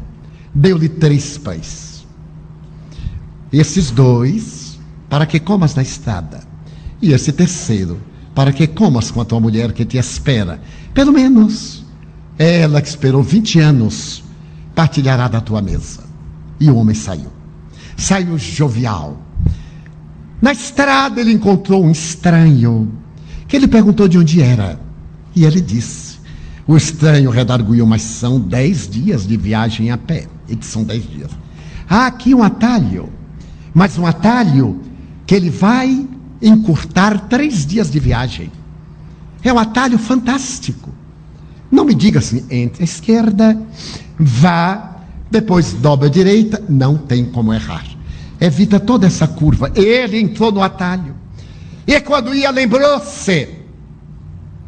Deu-lhe 0.53 0.89
três 0.89 1.37
pães. 1.37 2.05
Esses 3.51 3.89
dois, 3.89 4.79
para 5.09 5.25
que 5.25 5.39
comas 5.39 5.73
na 5.73 5.81
estrada. 5.81 6.41
E 7.01 7.13
esse 7.13 7.31
terceiro, 7.31 7.99
para 8.39 8.53
que 8.53 8.67
comas 8.67 9.11
com 9.11 9.19
a 9.19 9.25
tua 9.25 9.37
mulher 9.37 9.73
que 9.73 9.83
te 9.83 9.97
espera. 9.97 10.61
Pelo 10.93 11.11
menos 11.11 11.83
ela 12.37 12.81
que 12.81 12.87
esperou 12.87 13.21
20 13.21 13.59
anos 13.59 14.23
partilhará 14.73 15.27
da 15.27 15.41
tua 15.41 15.61
mesa. 15.61 16.05
E 16.57 16.71
o 16.71 16.77
homem 16.77 16.95
saiu. 16.95 17.27
Saiu 17.97 18.37
jovial. 18.37 19.21
Na 20.41 20.53
estrada 20.53 21.19
ele 21.19 21.33
encontrou 21.33 21.83
um 21.83 21.91
estranho 21.91 22.89
que 23.45 23.57
ele 23.57 23.67
perguntou 23.67 24.07
de 24.07 24.17
onde 24.17 24.41
era. 24.41 24.79
E 25.35 25.43
ele 25.43 25.59
disse. 25.59 26.19
O 26.65 26.77
estranho 26.77 27.31
redarguiu, 27.31 27.85
mas 27.85 28.03
são 28.03 28.39
dez 28.39 28.87
dias 28.87 29.27
de 29.27 29.35
viagem 29.35 29.91
a 29.91 29.97
pé. 29.97 30.27
E 30.47 30.55
que 30.55 30.65
são 30.65 30.85
dez 30.85 31.03
dias. 31.05 31.31
Há 31.89 32.07
aqui 32.07 32.33
um 32.33 32.41
atalho, 32.41 33.09
mas 33.73 33.97
um 33.97 34.05
atalho 34.05 34.79
que 35.27 35.35
ele 35.35 35.49
vai 35.49 36.07
encurtar 36.41 37.27
três 37.27 37.65
dias 37.65 37.91
de 37.91 37.99
viagem. 37.99 38.51
É 39.43 39.51
um 39.51 39.59
atalho 39.59 39.97
fantástico. 39.97 40.89
Não 41.71 41.85
me 41.85 41.93
diga 41.93 42.19
assim, 42.19 42.45
entre 42.49 42.81
a 42.81 42.85
esquerda, 42.85 43.59
vá, 44.17 44.97
depois 45.29 45.73
dobra 45.73 46.07
a 46.07 46.11
direita, 46.11 46.63
não 46.67 46.97
tem 46.97 47.25
como 47.25 47.53
errar. 47.53 47.85
Evita 48.41 48.79
toda 48.79 49.07
essa 49.07 49.27
curva. 49.27 49.71
Ele 49.75 50.19
entrou 50.19 50.51
no 50.51 50.63
atalho. 50.63 51.13
E 51.85 51.99
quando 52.01 52.33
ia, 52.33 52.49
lembrou-se: 52.49 53.49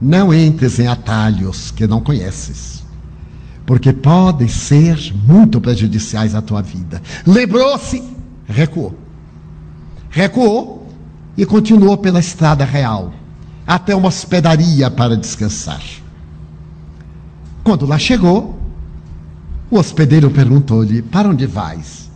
não 0.01 0.33
entres 0.33 0.79
em 0.79 0.87
atalhos 0.87 1.71
que 1.71 1.87
não 1.87 2.01
conheces, 2.01 2.83
porque 3.65 3.93
podem 3.93 4.47
ser 4.47 5.13
muito 5.25 5.61
prejudiciais 5.61 6.35
à 6.35 6.41
tua 6.41 6.61
vida. 6.61 7.01
Lembrou-se, 7.25 8.03
recuou. 8.47 8.93
Recuou 10.09 10.80
e 11.41 11.45
continuou 11.47 11.97
pela 11.97 12.19
estrada 12.19 12.63
real 12.63 13.11
até 13.65 13.95
uma 13.95 14.09
hospedaria 14.09 14.91
para 14.91 15.17
descansar. 15.17 15.81
Quando 17.63 17.87
lá 17.87 17.97
chegou, 17.97 18.59
o 19.71 19.79
hospedeiro 19.79 20.29
perguntou-lhe: 20.29 21.01
Para 21.01 21.29
onde 21.29 21.47
vais? 21.47 22.11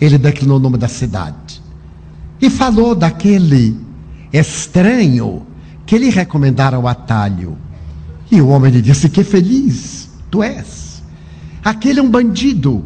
Ele 0.00 0.16
declinou 0.16 0.58
o 0.58 0.60
nome 0.60 0.78
da 0.78 0.86
cidade 0.86 1.60
e 2.40 2.48
falou 2.48 2.94
daquele 2.94 3.76
estranho 4.32 5.44
que 5.84 5.98
lhe 5.98 6.08
recomendara 6.08 6.78
o 6.78 6.86
atalho. 6.86 7.58
E 8.30 8.40
o 8.40 8.46
homem 8.46 8.70
lhe 8.70 8.80
disse: 8.80 9.08
Que 9.08 9.24
feliz 9.24 10.10
tu 10.30 10.44
és. 10.44 11.02
Aquele 11.64 11.98
é 11.98 12.02
um 12.04 12.08
bandido. 12.08 12.84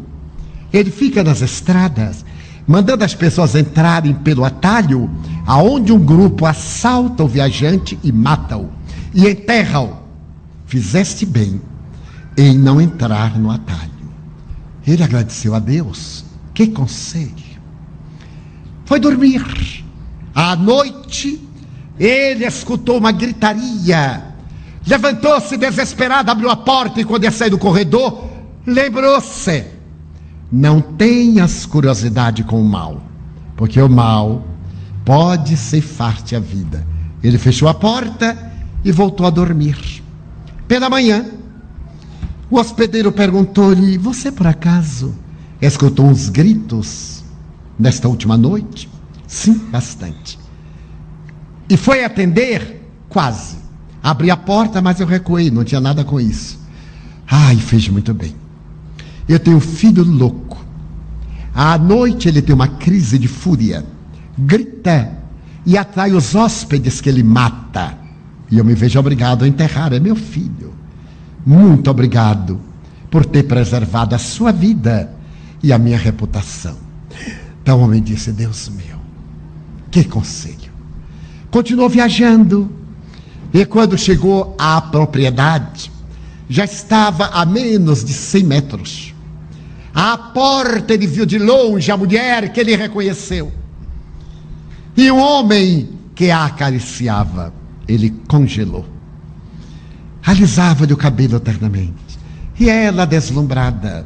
Ele 0.73 0.89
fica 0.89 1.23
nas 1.23 1.43
estradas 1.43 2.24
mandando 2.67 3.03
as 3.03 3.13
pessoas 3.13 3.55
entrarem 3.55 4.13
pelo 4.13 4.43
atalho, 4.43 5.09
aonde 5.45 5.91
um 5.91 5.99
grupo 5.99 6.45
assalta 6.45 7.23
o 7.23 7.27
viajante 7.27 7.99
e 8.03 8.11
mata-o 8.11 8.69
e 9.13 9.27
enterra-o. 9.27 9.97
Fizeste 10.65 11.25
bem 11.25 11.61
em 12.37 12.57
não 12.57 12.81
entrar 12.81 13.37
no 13.37 13.51
atalho. 13.51 13.91
Ele 14.85 15.03
agradeceu 15.03 15.55
a 15.55 15.59
Deus. 15.59 16.25
Que 16.53 16.67
conselho. 16.67 17.45
Foi 18.85 18.99
dormir. 18.99 19.43
À 20.33 20.55
noite, 20.55 21.41
ele 21.99 22.45
escutou 22.45 22.97
uma 22.97 23.11
gritaria. 23.11 24.33
Levantou-se 24.85 25.57
desesperado, 25.57 26.29
abriu 26.29 26.49
a 26.49 26.55
porta 26.55 27.01
e 27.01 27.05
quando 27.05 27.23
ia 27.23 27.31
sair 27.31 27.49
do 27.49 27.57
corredor, 27.57 28.29
lembrou-se 28.65 29.74
não 30.51 30.81
tenhas 30.81 31.65
curiosidade 31.65 32.43
com 32.43 32.61
o 32.61 32.65
mal, 32.65 33.01
porque 33.55 33.81
o 33.81 33.89
mal 33.89 34.45
pode 35.03 35.57
ceifar-te 35.57 36.35
a 36.35 36.39
vida. 36.39 36.85
Ele 37.23 37.37
fechou 37.37 37.67
a 37.67 37.73
porta 37.73 38.51
e 38.83 38.91
voltou 38.91 39.25
a 39.25 39.29
dormir. 39.29 40.03
Pela 40.67 40.89
manhã, 40.89 41.25
o 42.49 42.57
hospedeiro 42.59 43.11
perguntou-lhe: 43.11 43.97
Você 43.97 44.31
por 44.31 44.47
acaso 44.47 45.15
escutou 45.61 46.05
uns 46.05 46.29
gritos 46.29 47.23
nesta 47.77 48.07
última 48.07 48.37
noite? 48.37 48.89
Sim, 49.27 49.53
bastante. 49.71 50.37
E 51.69 51.75
foi 51.75 52.03
atender? 52.03 52.83
Quase. 53.09 53.57
Abri 54.03 54.29
a 54.29 54.37
porta, 54.37 54.81
mas 54.81 54.99
eu 54.99 55.07
recuei, 55.07 55.49
não 55.49 55.63
tinha 55.63 55.81
nada 55.81 56.03
com 56.03 56.19
isso. 56.19 56.59
Ai, 57.27 57.55
fez 57.55 57.89
muito 57.89 58.13
bem. 58.13 58.35
Eu 59.27 59.39
tenho 59.39 59.57
um 59.57 59.61
filho 59.61 60.03
louco. 60.03 60.57
À 61.53 61.77
noite 61.77 62.27
ele 62.27 62.41
tem 62.41 62.53
uma 62.53 62.67
crise 62.67 63.17
de 63.17 63.27
fúria, 63.27 63.85
grita 64.37 65.17
e 65.65 65.77
atrai 65.77 66.11
os 66.11 66.35
hóspedes 66.35 67.01
que 67.01 67.09
ele 67.09 67.23
mata. 67.23 67.97
E 68.51 68.57
eu 68.57 68.65
me 68.65 68.75
vejo 68.75 68.99
obrigado 68.99 69.43
a 69.43 69.47
enterrar, 69.47 69.93
é 69.93 69.99
meu 69.99 70.15
filho. 70.15 70.73
Muito 71.45 71.89
obrigado 71.89 72.59
por 73.09 73.25
ter 73.25 73.43
preservado 73.43 74.13
a 74.13 74.19
sua 74.19 74.51
vida 74.51 75.11
e 75.63 75.71
a 75.71 75.77
minha 75.77 75.97
reputação. 75.97 76.77
Então 77.61 77.79
o 77.79 77.83
homem 77.83 78.03
disse: 78.03 78.31
Deus 78.31 78.69
meu, 78.69 78.99
Que 79.89 80.03
conselho! 80.03 80.73
Continuou 81.49 81.89
viajando 81.89 82.69
e 83.53 83.65
quando 83.65 83.97
chegou 83.97 84.53
à 84.59 84.81
propriedade, 84.81 85.89
já 86.49 86.65
estava 86.65 87.27
a 87.27 87.45
menos 87.45 88.03
de 88.03 88.11
100 88.11 88.43
metros. 88.43 89.14
À 89.95 90.17
porta 90.17 90.93
ele 90.93 91.07
viu 91.07 91.25
de 91.25 91.39
longe 91.39 91.89
a 91.89 91.95
mulher 91.95 92.51
que 92.51 92.59
ele 92.59 92.75
reconheceu. 92.75 93.49
E 94.97 95.09
um 95.09 95.17
homem 95.17 95.87
que 96.13 96.29
a 96.29 96.43
acariciava, 96.43 97.53
ele 97.87 98.13
congelou. 98.27 98.85
Alisava-lhe 100.25 100.91
o 100.91 100.97
cabelo 100.97 101.37
eternamente. 101.37 102.19
E 102.59 102.69
ela, 102.69 103.05
deslumbrada, 103.05 104.05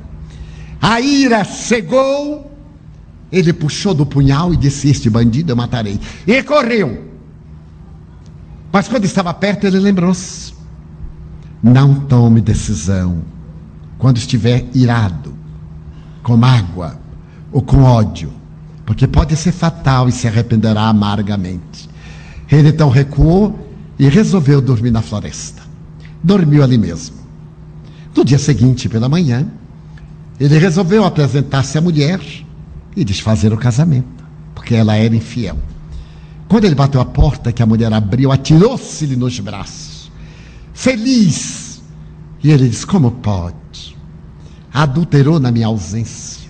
a 0.80 1.02
ira 1.02 1.44
cegou, 1.44 2.52
ele 3.32 3.52
puxou 3.52 3.94
do 3.96 4.06
punhal 4.06 4.54
e 4.54 4.58
disse: 4.58 4.90
Este 4.90 5.10
bandido 5.10 5.52
eu 5.52 5.56
matarei. 5.56 6.00
E 6.28 6.44
correu. 6.44 7.10
Mas 8.72 8.88
quando 8.88 9.06
estava 9.06 9.34
perto, 9.34 9.66
ele 9.66 9.80
lembrou-se: 9.80 10.54
Não 11.64 11.96
tome 11.96 12.42
decisão 12.42 13.24
quando 13.98 14.18
estiver 14.18 14.66
irado, 14.74 15.39
com 16.24 16.38
mágoa 16.38 17.00
ou 17.52 17.62
com 17.62 17.84
ódio, 17.84 18.32
porque 18.86 19.08
pode 19.08 19.36
ser 19.36 19.52
fatal 19.52 20.08
e 20.08 20.12
se 20.12 20.28
arrependerá 20.28 20.84
amargamente. 20.84 21.90
Ele 22.52 22.70
então 22.70 22.90
recuou 22.90 23.68
e 23.98 24.08
resolveu 24.08 24.62
dormir 24.62 24.92
na 24.92 25.02
floresta. 25.02 25.62
Dormiu 26.24 26.64
ali 26.64 26.78
mesmo. 26.78 27.16
No 28.16 28.26
dia 28.26 28.40
seguinte, 28.40 28.90
pela 28.90 29.08
manhã, 29.08 29.48
ele 30.40 30.58
resolveu 30.58 31.04
apresentar-se 31.04 31.78
à 31.78 31.82
mulher 31.82 32.20
e 32.96 33.04
desfazer 33.04 33.54
o 33.54 33.58
casamento, 33.58 34.24
porque 34.56 34.74
ela 34.74 34.96
era 34.96 35.16
infiel. 35.16 35.58
Quando 36.48 36.66
ele 36.66 36.76
bateu 36.76 37.00
a 37.00 37.06
porta, 37.06 37.52
que 37.52 37.62
a 37.62 37.66
mulher 37.66 37.94
abriu, 37.94 38.32
atirou-se-lhe 38.32 39.16
nos 39.16 39.40
braços, 39.40 40.12
feliz. 40.74 41.82
E 42.44 42.50
ele 42.50 42.68
disse: 42.68 42.86
Como 42.86 43.12
pode? 43.12 43.96
Adulterou 44.74 45.40
na 45.40 45.52
minha 45.52 45.68
ausência. 45.68 46.50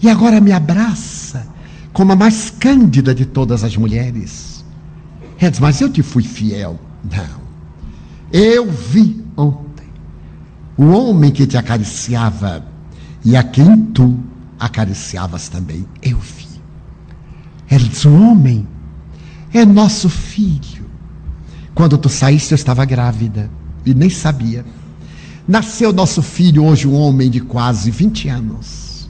E 0.00 0.08
agora 0.08 0.40
me 0.40 0.52
abraça 0.52 1.46
como 1.92 2.12
a 2.12 2.16
mais 2.16 2.50
cândida 2.50 3.14
de 3.14 3.24
todas 3.24 3.64
as 3.64 3.76
mulheres. 3.76 4.64
Disse: 5.38 5.60
Mas 5.60 5.80
eu 5.80 5.90
te 5.90 6.02
fui 6.02 6.22
fiel. 6.22 6.78
Não. 7.04 7.46
Eu 8.32 8.70
vi 8.70 9.24
ontem 9.36 9.88
o 10.76 10.86
homem 10.86 11.30
que 11.30 11.46
te 11.46 11.56
acariciava 11.56 12.64
e 13.24 13.36
a 13.36 13.42
quem 13.42 13.86
tu 13.86 14.18
acariciavas 14.58 15.48
também. 15.48 15.86
Eu 16.02 16.18
vi. 16.18 16.46
Disse: 17.88 18.06
O 18.06 18.30
homem 18.30 18.66
é 19.52 19.64
nosso 19.64 20.08
filho. 20.08 20.84
Quando 21.74 21.98
tu 21.98 22.08
saíste, 22.08 22.52
eu 22.52 22.56
estava 22.56 22.84
grávida 22.84 23.50
e 23.84 23.94
nem 23.94 24.10
sabia. 24.10 24.64
Nasceu 25.46 25.92
nosso 25.92 26.22
filho, 26.22 26.64
hoje 26.64 26.88
um 26.88 26.94
homem 26.94 27.30
de 27.30 27.40
quase 27.40 27.90
20 27.90 28.28
anos. 28.28 29.08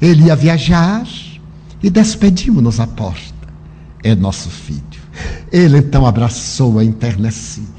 Ele 0.00 0.24
ia 0.24 0.36
viajar 0.36 1.06
e 1.82 1.88
despedimos-nos 1.88 2.80
à 2.80 2.86
porta. 2.86 3.48
É 4.02 4.14
nosso 4.14 4.50
filho. 4.50 4.82
Ele 5.50 5.78
então 5.78 6.04
abraçou-a 6.04 6.84
enternecido 6.84 7.72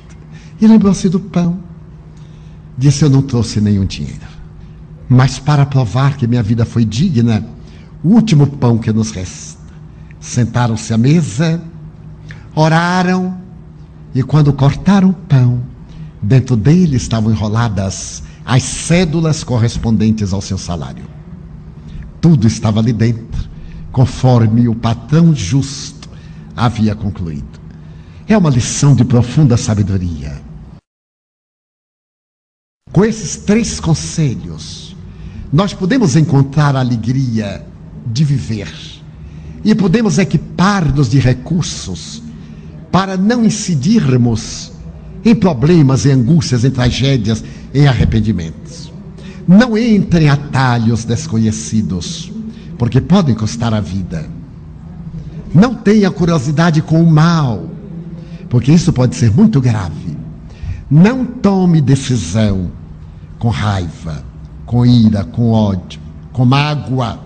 e 0.59 0.65
lembrou-se 0.67 1.07
do 1.09 1.19
pão. 1.19 1.59
Disse: 2.77 3.03
Eu 3.03 3.09
não 3.09 3.21
trouxe 3.21 3.61
nenhum 3.61 3.85
dinheiro. 3.85 4.35
Mas 5.07 5.37
para 5.37 5.65
provar 5.65 6.17
que 6.17 6.25
minha 6.25 6.41
vida 6.41 6.65
foi 6.65 6.83
digna, 6.83 7.45
o 8.03 8.09
último 8.09 8.47
pão 8.47 8.77
que 8.77 8.91
nos 8.91 9.11
resta. 9.11 9.59
Sentaram-se 10.19 10.91
à 10.91 10.97
mesa 10.97 11.61
oraram 12.55 13.37
e 14.13 14.23
quando 14.23 14.53
cortaram 14.53 15.09
o 15.09 15.13
pão, 15.13 15.61
dentro 16.25 16.55
dele 16.55 16.95
estavam 16.95 17.31
enroladas 17.31 18.23
as 18.43 18.63
cédulas 18.63 19.43
correspondentes 19.43 20.33
ao 20.33 20.41
seu 20.41 20.57
salário. 20.57 21.05
Tudo 22.19 22.47
estava 22.47 22.79
ali 22.79 22.91
dentro, 22.91 23.47
conforme 23.91 24.67
o 24.67 24.75
patrão 24.75 25.35
justo 25.35 26.09
havia 26.55 26.95
concluído. 26.95 27.59
É 28.27 28.35
uma 28.35 28.49
lição 28.49 28.95
de 28.95 29.05
profunda 29.05 29.55
sabedoria. 29.55 30.41
Com 32.91 33.05
esses 33.05 33.37
três 33.37 33.79
conselhos, 33.79 34.95
nós 35.53 35.73
podemos 35.73 36.15
encontrar 36.15 36.75
a 36.75 36.79
alegria 36.79 37.63
de 38.07 38.23
viver 38.23 38.71
e 39.63 39.75
podemos 39.75 40.17
equipar-nos 40.17 41.09
de 41.09 41.19
recursos 41.19 42.21
para 42.91 43.15
não 43.15 43.45
incidirmos 43.45 44.74
em 45.25 45.33
problemas, 45.33 46.05
em 46.05 46.11
angústias, 46.11 46.63
em 46.63 46.69
tragédias, 46.69 47.43
em 47.73 47.87
arrependimentos. 47.87 48.93
Não 49.47 49.75
entre 49.75 50.25
em 50.25 50.29
atalhos 50.29 51.03
desconhecidos, 51.03 52.31
porque 52.77 53.01
podem 53.01 53.33
custar 53.33 53.73
a 53.73 53.81
vida. 53.81 54.29
Não 55.53 55.73
tenha 55.73 56.11
curiosidade 56.11 56.81
com 56.81 57.01
o 57.01 57.09
mal, 57.09 57.69
porque 58.49 58.71
isso 58.71 58.93
pode 58.93 59.15
ser 59.15 59.31
muito 59.31 59.59
grave. 59.59 60.15
Não 60.89 61.25
tome 61.25 61.81
decisão 61.81 62.71
com 63.39 63.49
raiva, 63.49 64.23
com 64.65 64.85
ira, 64.85 65.23
com 65.23 65.51
ódio, 65.51 65.99
com 66.31 66.45
mágoa, 66.45 67.19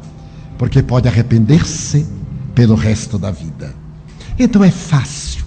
porque 0.58 0.82
pode 0.82 1.08
arrepender-se 1.08 2.06
pelo 2.56 2.76
resto 2.76 3.18
da 3.18 3.32
vida. 3.32 3.74
Então 4.38 4.64
é 4.64 4.72
fácil 4.72 5.44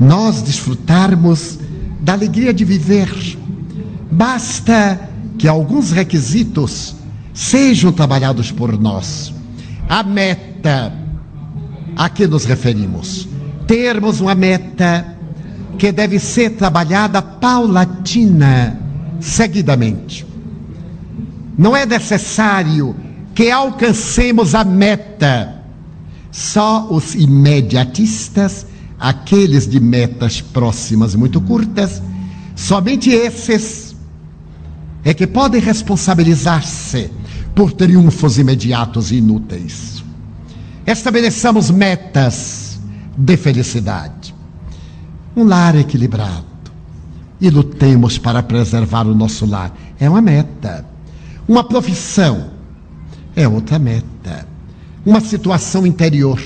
nós 0.00 0.42
desfrutarmos 0.42 1.58
da 2.02 2.12
alegria 2.12 2.52
de 2.52 2.64
viver. 2.64 3.08
Basta 4.10 5.08
que 5.38 5.48
alguns 5.48 5.90
requisitos 5.92 6.94
sejam 7.32 7.92
trabalhados 7.92 8.50
por 8.50 8.78
nós. 8.78 9.32
A 9.88 10.02
meta 10.02 10.92
a 11.96 12.08
que 12.08 12.26
nos 12.26 12.44
referimos. 12.44 13.28
Termos 13.66 14.20
uma 14.20 14.34
meta 14.34 15.16
que 15.78 15.92
deve 15.92 16.18
ser 16.18 16.50
trabalhada 16.50 17.22
paulatina, 17.22 18.78
seguidamente. 19.20 20.26
Não 21.56 21.76
é 21.76 21.86
necessário 21.86 22.96
que 23.34 23.50
alcancemos 23.50 24.54
a 24.54 24.64
meta. 24.64 25.62
Só 26.30 26.88
os 26.90 27.14
imediatistas 27.14 28.66
aqueles 29.02 29.66
de 29.66 29.80
metas 29.80 30.40
próximas 30.40 31.16
muito 31.16 31.40
curtas, 31.40 32.00
somente 32.54 33.10
esses 33.10 33.96
é 35.04 35.12
que 35.12 35.26
podem 35.26 35.60
responsabilizar-se 35.60 37.10
por 37.52 37.72
triunfos 37.72 38.38
imediatos 38.38 39.10
e 39.10 39.16
inúteis. 39.16 40.04
Estabeleçamos 40.86 41.68
metas 41.68 42.80
de 43.18 43.36
felicidade, 43.36 44.32
um 45.36 45.42
lar 45.42 45.74
equilibrado 45.74 46.46
e 47.40 47.50
lutemos 47.50 48.18
para 48.18 48.40
preservar 48.40 49.04
o 49.08 49.16
nosso 49.16 49.44
lar. 49.44 49.76
É 49.98 50.08
uma 50.08 50.20
meta. 50.22 50.86
Uma 51.48 51.64
profissão 51.64 52.50
é 53.34 53.48
outra 53.48 53.80
meta. 53.80 54.46
Uma 55.04 55.20
situação 55.20 55.84
interior 55.84 56.40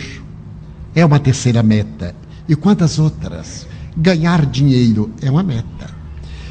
é 0.95 1.05
uma 1.05 1.19
terceira 1.19 1.63
meta 1.63 2.15
e 2.49 2.55
quantas 2.55 2.99
outras. 2.99 3.67
Ganhar 3.97 4.45
dinheiro 4.47 5.11
é 5.23 5.31
uma 5.31 5.43
meta. 5.43 5.91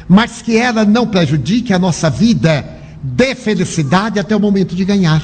Mas 0.08 0.42
que 0.42 0.56
ela 0.56 0.84
não 0.84 1.06
prejudique 1.06 1.72
a 1.72 1.78
nossa 1.78 2.10
vida 2.10 2.64
de 3.02 3.34
felicidade 3.34 4.18
até 4.18 4.34
o 4.34 4.40
momento 4.40 4.74
de 4.74 4.84
ganhar. 4.84 5.22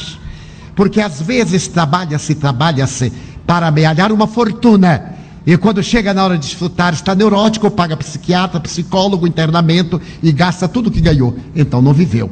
Porque 0.75 1.01
às 1.01 1.21
vezes 1.21 1.69
trabalha-se, 1.69 2.35
trabalha-se 2.35 3.13
para 3.47 3.67
amealhar 3.67 4.13
uma 4.13 4.27
fortuna. 4.27 5.13
E 5.45 5.57
quando 5.57 5.83
chega 5.83 6.15
na 6.15 6.25
hora 6.25 6.39
de 6.39 6.47
desfrutar, 6.47 6.95
está 6.95 7.15
neurótico, 7.15 7.71
paga 7.71 7.97
psiquiatra, 7.97 8.61
psicólogo, 8.61 9.27
internamento 9.27 10.01
e 10.23 10.31
gasta 10.31 10.69
tudo 10.69 10.91
que 10.91 11.01
ganhou. 11.01 11.37
Então 11.55 11.83
não 11.83 11.93
viveu. 11.93 12.31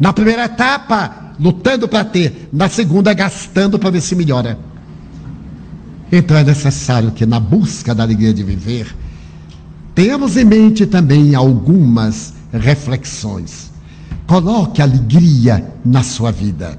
Na 0.00 0.12
primeira 0.12 0.44
etapa, 0.44 1.34
lutando 1.38 1.86
para 1.86 2.04
ter. 2.04 2.48
Na 2.52 2.68
segunda, 2.68 3.12
gastando 3.12 3.78
para 3.78 3.90
ver 3.90 4.00
se 4.00 4.14
melhora. 4.14 4.58
Então 6.10 6.36
é 6.36 6.44
necessário 6.44 7.10
que, 7.10 7.26
na 7.26 7.40
busca 7.40 7.94
da 7.94 8.02
alegria 8.02 8.32
de 8.32 8.42
viver, 8.42 8.94
tenhamos 9.94 10.36
em 10.36 10.44
mente 10.44 10.86
também 10.86 11.34
algumas 11.34 12.34
reflexões. 12.52 13.72
Coloque 14.26 14.82
alegria 14.82 15.72
na 15.84 16.02
sua 16.02 16.30
vida. 16.30 16.78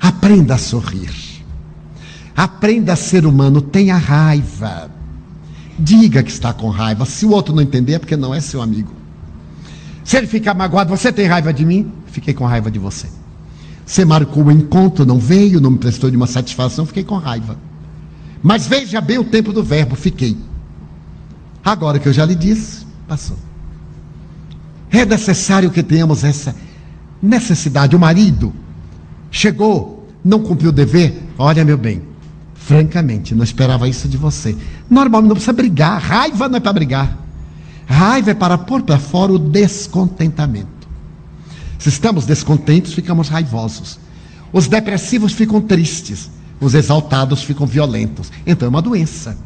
Aprenda 0.00 0.54
a 0.54 0.58
sorrir. 0.58 1.10
Aprenda 2.36 2.92
a 2.92 2.96
ser 2.96 3.26
humano. 3.26 3.60
Tenha 3.60 3.96
raiva. 3.96 4.90
Diga 5.78 6.22
que 6.22 6.30
está 6.30 6.52
com 6.52 6.68
raiva. 6.68 7.04
Se 7.04 7.26
o 7.26 7.30
outro 7.30 7.54
não 7.54 7.62
entender, 7.62 7.94
é 7.94 7.98
porque 7.98 8.16
não 8.16 8.34
é 8.34 8.40
seu 8.40 8.60
amigo. 8.62 8.92
Se 10.04 10.16
ele 10.16 10.26
ficar 10.26 10.54
magoado, 10.54 10.90
você 10.90 11.12
tem 11.12 11.26
raiva 11.26 11.52
de 11.52 11.64
mim? 11.64 11.92
Fiquei 12.06 12.32
com 12.32 12.46
raiva 12.46 12.70
de 12.70 12.78
você. 12.78 13.08
Você 13.84 14.04
marcou 14.04 14.44
o 14.44 14.50
encontro, 14.50 15.04
não 15.04 15.18
veio, 15.18 15.60
não 15.60 15.70
me 15.70 15.78
prestou 15.78 16.10
nenhuma 16.10 16.26
satisfação, 16.26 16.86
fiquei 16.86 17.04
com 17.04 17.16
raiva. 17.16 17.58
Mas 18.42 18.66
veja 18.66 19.00
bem 19.00 19.18
o 19.18 19.24
tempo 19.24 19.52
do 19.52 19.62
verbo, 19.62 19.96
fiquei. 19.96 20.36
Agora 21.64 21.98
que 21.98 22.08
eu 22.08 22.12
já 22.12 22.24
lhe 22.24 22.34
disse, 22.34 22.86
passou. 23.06 23.36
É 24.90 25.04
necessário 25.04 25.70
que 25.70 25.82
tenhamos 25.82 26.24
essa 26.24 26.54
necessidade. 27.22 27.94
O 27.94 27.98
marido 27.98 28.54
chegou, 29.30 30.08
não 30.24 30.40
cumpriu 30.40 30.70
o 30.70 30.72
dever. 30.72 31.22
Olha, 31.36 31.64
meu 31.64 31.76
bem, 31.76 32.02
francamente, 32.54 33.34
não 33.34 33.44
esperava 33.44 33.88
isso 33.88 34.08
de 34.08 34.16
você. 34.16 34.56
Normalmente 34.88 35.28
não 35.28 35.36
precisa 35.36 35.52
brigar. 35.52 36.00
Raiva 36.00 36.48
não 36.48 36.56
é 36.56 36.60
para 36.60 36.72
brigar. 36.72 37.18
Raiva 37.86 38.30
é 38.30 38.34
para 38.34 38.56
pôr 38.58 38.82
para 38.82 38.98
fora 38.98 39.32
o 39.32 39.38
descontentamento. 39.38 40.78
Se 41.78 41.88
estamos 41.88 42.26
descontentes, 42.26 42.92
ficamos 42.92 43.28
raivosos. 43.28 43.98
Os 44.52 44.66
depressivos 44.66 45.32
ficam 45.32 45.60
tristes. 45.60 46.30
Os 46.60 46.74
exaltados 46.74 47.42
ficam 47.42 47.66
violentos. 47.66 48.32
Então 48.46 48.66
é 48.66 48.68
uma 48.68 48.82
doença. 48.82 49.36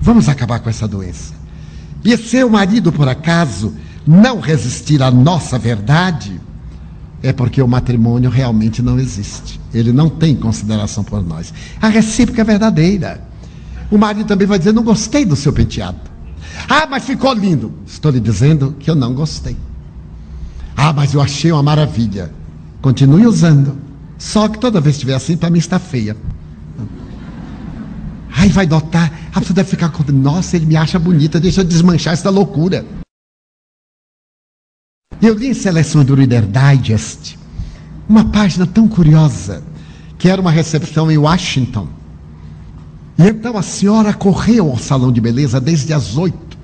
Vamos 0.00 0.28
acabar 0.28 0.60
com 0.60 0.70
essa 0.70 0.88
doença. 0.88 1.34
E 2.04 2.16
se 2.16 2.42
o 2.42 2.50
marido, 2.50 2.92
por 2.92 3.08
acaso, 3.08 3.74
não 4.06 4.40
resistir 4.40 5.02
à 5.02 5.10
nossa 5.10 5.58
verdade, 5.58 6.40
é 7.22 7.32
porque 7.32 7.60
o 7.60 7.66
matrimônio 7.66 8.30
realmente 8.30 8.80
não 8.82 8.98
existe. 8.98 9.60
Ele 9.74 9.92
não 9.92 10.08
tem 10.08 10.34
consideração 10.34 11.02
por 11.02 11.22
nós. 11.26 11.52
A 11.80 11.88
recíproca 11.88 12.42
é 12.42 12.44
verdadeira. 12.44 13.20
O 13.90 13.98
marido 13.98 14.26
também 14.26 14.46
vai 14.46 14.58
dizer: 14.58 14.72
Não 14.72 14.82
gostei 14.82 15.24
do 15.24 15.36
seu 15.36 15.52
penteado. 15.52 15.98
Ah, 16.68 16.86
mas 16.88 17.04
ficou 17.04 17.32
lindo. 17.32 17.72
Estou 17.86 18.10
lhe 18.10 18.20
dizendo 18.20 18.74
que 18.78 18.90
eu 18.90 18.94
não 18.94 19.14
gostei. 19.14 19.56
Ah, 20.76 20.92
mas 20.92 21.14
eu 21.14 21.20
achei 21.20 21.50
uma 21.50 21.62
maravilha. 21.62 22.32
Continue 22.80 23.26
usando. 23.26 23.76
Só 24.18 24.48
que 24.48 24.58
toda 24.58 24.80
vez 24.80 24.94
que 24.96 24.98
estiver 24.98 25.14
assim, 25.14 25.36
para 25.36 25.50
mim 25.50 25.58
está 25.58 25.78
feia. 25.78 26.16
Aí 28.36 28.50
vai 28.50 28.66
notar, 28.66 29.10
a 29.34 29.40
pessoa 29.40 29.54
deve 29.54 29.70
ficar 29.70 29.88
com. 29.88 30.04
Nossa, 30.12 30.56
ele 30.56 30.66
me 30.66 30.76
acha 30.76 30.98
bonita, 30.98 31.40
deixa 31.40 31.62
eu 31.62 31.64
desmanchar 31.64 32.12
essa 32.12 32.28
loucura. 32.28 32.84
Eu 35.22 35.34
li 35.34 35.48
em 35.48 35.54
seleção 35.54 36.04
do 36.04 36.14
Reader 36.14 36.44
Digest 36.46 37.38
uma 38.06 38.26
página 38.26 38.66
tão 38.66 38.86
curiosa, 38.86 39.64
que 40.18 40.28
era 40.28 40.40
uma 40.40 40.50
recepção 40.50 41.10
em 41.10 41.16
Washington. 41.16 41.88
E 43.18 43.22
então 43.26 43.56
a 43.56 43.62
senhora 43.62 44.12
correu 44.12 44.70
ao 44.70 44.78
salão 44.78 45.10
de 45.10 45.20
beleza 45.20 45.58
desde 45.58 45.94
as 45.94 46.18
oito. 46.18 46.58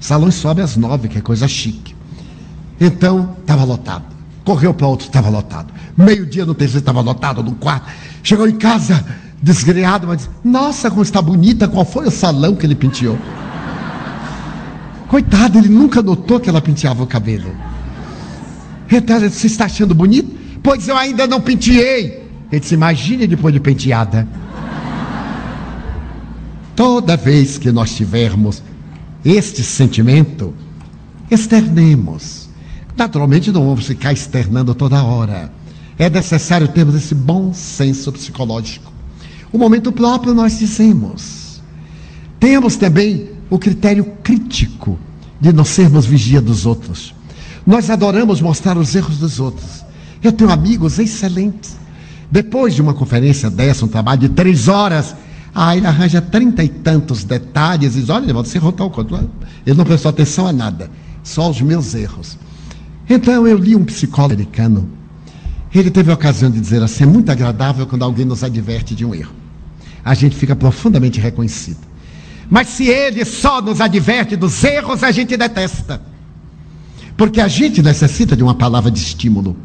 Salões 0.00 0.36
sobe 0.36 0.62
às 0.62 0.76
nove, 0.76 1.08
que 1.08 1.18
é 1.18 1.20
coisa 1.20 1.48
chique. 1.48 1.96
Então, 2.80 3.36
estava 3.40 3.64
lotado. 3.64 4.04
Correu 4.44 4.72
para 4.72 4.86
outro, 4.86 5.08
estava 5.08 5.28
lotado. 5.28 5.74
Meio-dia 5.96 6.46
no 6.46 6.54
terceiro, 6.54 6.78
estava 6.78 7.00
lotado, 7.00 7.42
no 7.42 7.56
quarto. 7.56 7.90
Chegou 8.22 8.48
em 8.48 8.56
casa, 8.56 9.04
desgreado, 9.42 10.06
mas 10.06 10.18
disse, 10.18 10.30
nossa, 10.44 10.90
como 10.90 11.02
está 11.02 11.22
bonita, 11.22 11.68
qual 11.68 11.84
foi 11.84 12.06
o 12.06 12.10
salão 12.10 12.54
que 12.54 12.66
ele 12.66 12.74
penteou? 12.74 13.18
Coitado, 15.08 15.58
ele 15.58 15.68
nunca 15.68 16.02
notou 16.02 16.38
que 16.38 16.48
ela 16.48 16.60
penteava 16.60 17.02
o 17.02 17.06
cabelo. 17.06 17.50
Então, 18.90 19.20
você 19.20 19.46
está 19.46 19.64
achando 19.66 19.94
bonito? 19.94 20.36
Pois 20.62 20.88
eu 20.88 20.96
ainda 20.96 21.26
não 21.26 21.40
penteei. 21.40 22.28
Ele 22.50 22.60
disse: 22.60 22.74
Imagine 22.74 23.26
depois 23.26 23.54
de 23.54 23.60
penteada. 23.60 24.28
Toda 26.74 27.16
vez 27.16 27.58
que 27.58 27.72
nós 27.72 27.94
tivermos 27.94 28.62
este 29.24 29.62
sentimento, 29.62 30.54
externemos. 31.30 32.48
Naturalmente, 32.96 33.50
não 33.50 33.66
vamos 33.66 33.86
ficar 33.86 34.12
externando 34.12 34.74
toda 34.74 35.02
hora. 35.02 35.52
É 35.98 36.08
necessário 36.08 36.68
termos 36.68 36.94
esse 36.94 37.14
bom 37.14 37.52
senso 37.52 38.12
psicológico. 38.12 38.87
O 39.52 39.58
momento 39.58 39.90
próprio 39.92 40.34
nós 40.34 40.58
dizemos. 40.58 41.62
Temos 42.38 42.76
também 42.76 43.30
o 43.50 43.58
critério 43.58 44.04
crítico 44.22 44.98
de 45.40 45.52
não 45.52 45.64
sermos 45.64 46.06
vigia 46.06 46.40
dos 46.40 46.66
outros. 46.66 47.14
Nós 47.66 47.90
adoramos 47.90 48.40
mostrar 48.40 48.76
os 48.76 48.94
erros 48.94 49.18
dos 49.18 49.40
outros. 49.40 49.84
Eu 50.22 50.32
tenho 50.32 50.50
amigos 50.50 50.98
excelentes. 50.98 51.76
Depois 52.30 52.74
de 52.74 52.82
uma 52.82 52.92
conferência 52.92 53.48
dessa, 53.48 53.84
um 53.84 53.88
trabalho 53.88 54.20
de 54.20 54.28
três 54.28 54.68
horas, 54.68 55.14
ah, 55.54 55.76
ele 55.76 55.86
arranja 55.86 56.20
trinta 56.20 56.62
e 56.62 56.68
tantos 56.68 57.24
detalhes 57.24 57.96
e 57.96 58.00
diz: 58.00 58.10
Olha, 58.10 58.32
você 58.34 58.58
errou 58.58 58.72
tal 58.72 58.90
coisa. 58.90 59.28
Ele 59.66 59.76
não 59.76 59.84
prestou 59.84 60.10
atenção 60.10 60.46
a 60.46 60.52
nada, 60.52 60.90
só 61.22 61.50
os 61.50 61.60
meus 61.60 61.94
erros. 61.94 62.36
Então 63.08 63.46
eu 63.46 63.56
li 63.56 63.74
um 63.74 63.84
psicólogo 63.84 64.34
americano. 64.34 64.88
Ele 65.74 65.90
teve 65.90 66.10
a 66.10 66.14
ocasião 66.14 66.50
de 66.50 66.60
dizer 66.60 66.82
assim: 66.82 67.04
é 67.04 67.06
muito 67.06 67.30
agradável 67.30 67.86
quando 67.86 68.02
alguém 68.02 68.24
nos 68.24 68.42
adverte 68.42 68.94
de 68.94 69.04
um 69.04 69.14
erro. 69.14 69.34
A 70.04 70.14
gente 70.14 70.36
fica 70.36 70.56
profundamente 70.56 71.20
reconhecido. 71.20 71.80
Mas 72.50 72.68
se 72.68 72.86
ele 72.86 73.24
só 73.24 73.60
nos 73.60 73.80
adverte 73.80 74.34
dos 74.34 74.64
erros, 74.64 75.02
a 75.02 75.10
gente 75.10 75.36
detesta. 75.36 76.00
Porque 77.16 77.40
a 77.40 77.48
gente 77.48 77.82
necessita 77.82 78.34
de 78.34 78.42
uma 78.42 78.54
palavra 78.54 78.90
de 78.90 78.98
estímulo. 78.98 79.56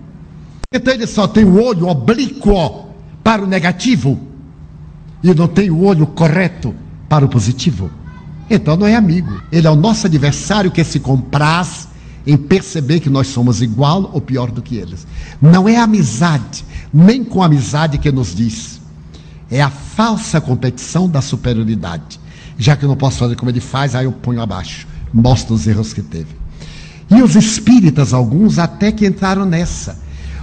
Então 0.74 0.94
ele 0.94 1.08
só 1.08 1.28
tem 1.28 1.46
o 1.46 1.64
olho 1.64 1.88
oblíquo 1.88 2.90
para 3.24 3.44
o 3.44 3.48
negativo 3.48 4.20
e 5.24 5.34
não 5.34 5.48
tem 5.48 5.70
o 5.70 5.84
olho 5.84 6.08
correto 6.08 6.76
para 7.08 7.24
o 7.24 7.30
positivo. 7.30 7.90
Então 8.50 8.76
não 8.76 8.88
é 8.88 8.96
amigo. 8.96 9.42
Ele 9.52 9.68
é 9.68 9.70
o 9.70 9.76
nosso 9.76 10.08
adversário 10.08 10.72
que 10.72 10.84
se 10.84 11.00
compraz 11.00 11.88
em 12.26 12.38
perceber 12.38 13.00
que 13.00 13.10
nós 13.10 13.28
somos 13.28 13.62
igual 13.62 14.10
ou 14.14 14.22
pior 14.22 14.50
do 14.52 14.62
que 14.62 14.78
eles. 14.78 15.06
Não 15.42 15.68
é 15.68 15.78
amizade, 15.78 16.64
nem 16.94 17.24
com 17.24 17.44
amizade 17.44 17.98
que 17.98 18.12
nos 18.12 18.34
diz. 18.34 18.82
É 19.52 19.62
a 19.62 19.70
falsa 19.70 20.40
competição 20.40 21.10
da 21.10 21.22
superioridade. 21.22 22.20
Já 22.58 22.76
que 22.76 22.86
eu 22.86 22.90
não 22.90 22.96
posso 22.96 23.18
fazer 23.18 23.36
como 23.36 23.52
ele 23.52 23.60
faz, 23.60 23.96
aí 23.96 24.06
eu 24.06 24.12
ponho 24.12 24.42
abaixo, 24.42 24.88
mostro 25.14 25.54
os 25.54 25.68
erros 25.68 25.94
que 25.94 26.02
teve. 26.02 26.44
E 27.10 27.22
os 27.22 27.36
espíritas, 27.36 28.14
alguns, 28.14 28.58
até 28.58 28.92
que 28.92 29.06
entraram 29.06 29.46
nessa. 29.46 30.00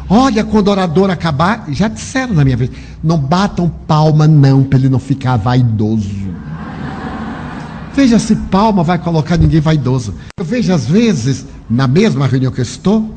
Olha, 0.09 0.45
quando 0.45 0.68
o 0.68 0.70
orador 0.72 1.09
acabar, 1.09 1.66
já 1.70 1.87
disseram 1.89 2.35
na 2.35 2.45
minha 2.45 2.57
vez, 2.57 2.70
não 3.03 3.16
batam 3.16 3.68
palma 3.87 4.26
não, 4.26 4.64
para 4.64 4.78
ele 4.78 4.89
não 4.89 4.99
ficar 4.99 5.37
vaidoso. 5.37 6.31
Veja 7.95 8.18
se 8.18 8.36
palma 8.36 8.82
vai 8.82 8.99
colocar 8.99 9.36
ninguém 9.36 9.61
vaidoso. 9.61 10.14
Eu 10.38 10.45
vejo 10.45 10.72
às 10.72 10.86
vezes, 10.86 11.47
na 11.68 11.86
mesma 11.86 12.26
reunião 12.26 12.53
que 12.53 12.61
eu 12.61 12.64
estou, 12.64 13.14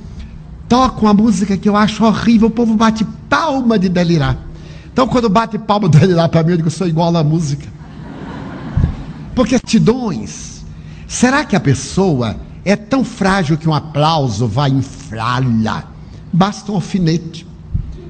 toco 0.67 1.05
uma 1.05 1.13
música 1.13 1.55
que 1.55 1.69
eu 1.69 1.76
acho 1.76 2.03
horrível, 2.03 2.47
o 2.47 2.51
povo 2.51 2.76
bate 2.76 3.05
palma 3.30 3.78
de 3.78 3.89
delirar. 3.89 4.38
Então 4.91 5.07
quando 5.07 5.30
bate 5.30 5.57
palma 5.57 5.88
de 5.88 5.99
delirar 5.99 6.30
para 6.30 6.43
mim, 6.43 6.51
eu 6.51 6.57
digo, 6.57 6.67
eu 6.67 6.71
sou 6.71 6.88
igual 6.88 7.15
à 7.15 7.24
música. 7.24 7.67
Porque 9.36 9.59
tidões, 9.59 10.63
será 11.07 11.43
que 11.43 11.55
a 11.55 11.59
pessoa 11.59 12.36
é 12.65 12.76
tão 12.76 13.03
frágil 13.03 13.57
que 13.57 13.67
um 13.67 13.74
aplauso 13.74 14.47
vai 14.47 14.69
inflá-la. 14.69 15.84
Basta 16.32 16.71
um 16.71 16.76
alfinete 16.76 17.45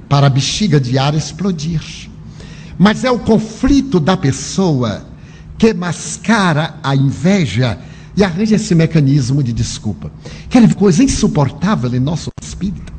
para 0.08 0.28
a 0.28 0.30
bexiga 0.30 0.80
de 0.80 0.98
ar 0.98 1.16
explodir. 1.16 1.82
Mas 2.78 3.04
é 3.04 3.12
o 3.12 3.20
conflito 3.20 4.00
da 4.00 4.16
pessoa 4.16 5.06
que 5.58 5.74
mascara 5.74 6.76
a 6.84 6.96
inveja 6.96 7.80
e 8.16 8.24
arranja 8.24 8.56
esse 8.56 8.76
mecanismo 8.76 9.44
de 9.44 9.52
desculpa. 9.52 10.12
Ver 10.50 10.76
coisa 10.76 11.04
insuportável 11.04 11.94
em 11.94 12.00
nosso 12.00 12.30
espírito? 12.42 12.94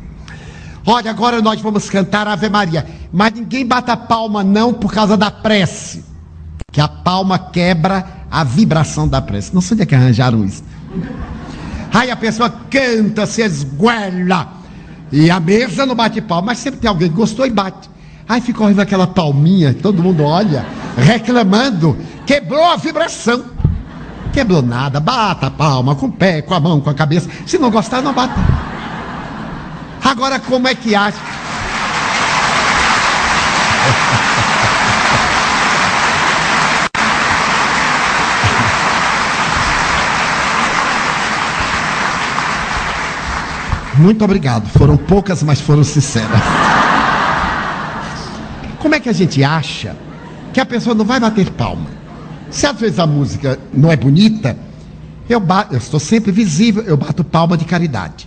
Olha, 0.87 1.11
agora 1.11 1.41
nós 1.41 1.61
vamos 1.61 1.89
cantar 1.89 2.29
Ave 2.29 2.49
Maria, 2.49 2.87
mas 3.13 3.33
ninguém 3.33 3.67
bata 3.67 3.97
palma 3.97 4.45
não 4.45 4.75
por 4.75 4.93
causa 4.93 5.17
da 5.17 5.31
prece, 5.31 6.05
que 6.71 6.81
a 6.81 6.89
palma 6.89 7.39
quebra 7.39 8.05
a 8.31 8.45
vibração 8.45 9.09
da 9.09 9.23
prece. 9.23 9.55
Não 9.55 9.61
sei 9.61 9.77
onde 9.77 9.83
é 9.85 9.87
que 9.87 9.95
arranjaram 9.95 10.45
isso. 10.45 10.63
Aí 11.93 12.11
a 12.11 12.17
pessoa 12.17 12.51
canta, 12.51 13.25
se 13.25 13.41
esguela. 13.43 14.53
E 15.13 15.31
a 15.31 15.39
mesa 15.39 15.87
não 15.87 15.95
bate 15.95 16.21
palma, 16.21 16.47
mas 16.47 16.59
sempre 16.59 16.81
tem 16.81 16.89
alguém 16.89 17.09
que 17.09 17.15
gostou 17.15 17.47
e 17.47 17.51
bate. 17.51 17.89
Aí 18.29 18.41
fica 18.41 18.62
ouvindo 18.62 18.81
aquela 18.81 19.07
palminha, 19.07 19.75
todo 19.75 20.03
mundo 20.03 20.25
olha, 20.25 20.64
reclamando. 20.97 21.97
Quebrou 22.27 22.64
a 22.64 22.77
vibração. 22.77 23.45
Quebrou 24.33 24.62
nada, 24.62 24.99
bata 24.99 25.47
a 25.47 25.51
palma, 25.51 25.95
com 25.95 26.07
o 26.07 26.12
pé, 26.12 26.43
com 26.43 26.55
a 26.55 26.61
mão, 26.61 26.81
com 26.81 26.91
a 26.91 26.95
cabeça. 26.95 27.29
Se 27.47 27.59
não 27.59 27.70
gostar, 27.70 28.03
não 28.03 28.12
bata. 28.12 28.35
Agora, 30.03 30.41
como 30.41 30.66
é 30.66 30.75
que 30.75 30.95
acha? 30.95 31.18
Muito 43.97 44.25
obrigado. 44.25 44.68
Foram 44.70 44.97
poucas, 44.97 45.43
mas 45.43 45.61
foram 45.61 45.85
sinceras. 45.85 46.74
Que 49.05 49.11
a 49.11 49.13
gente 49.13 49.45
acha 49.45 49.95
que 50.51 50.59
a 50.59 50.65
pessoa 50.65 50.95
não 50.95 51.05
vai 51.05 51.21
bater 51.21 51.51
palma? 51.51 51.91
Se 52.51 52.67
às 52.67 52.81
vezes 52.81 52.99
a 52.99 53.07
música 53.07 53.61
não 53.71 53.93
é 53.93 53.97
bonita, 53.97 54.57
eu, 55.29 55.43
eu 55.71 55.77
estou 55.77 56.01
sempre 56.01 56.33
visível, 56.33 56.83
eu 56.85 56.97
bato 56.97 57.23
palma 57.23 57.55
de 57.55 57.67
caridade. 57.67 58.27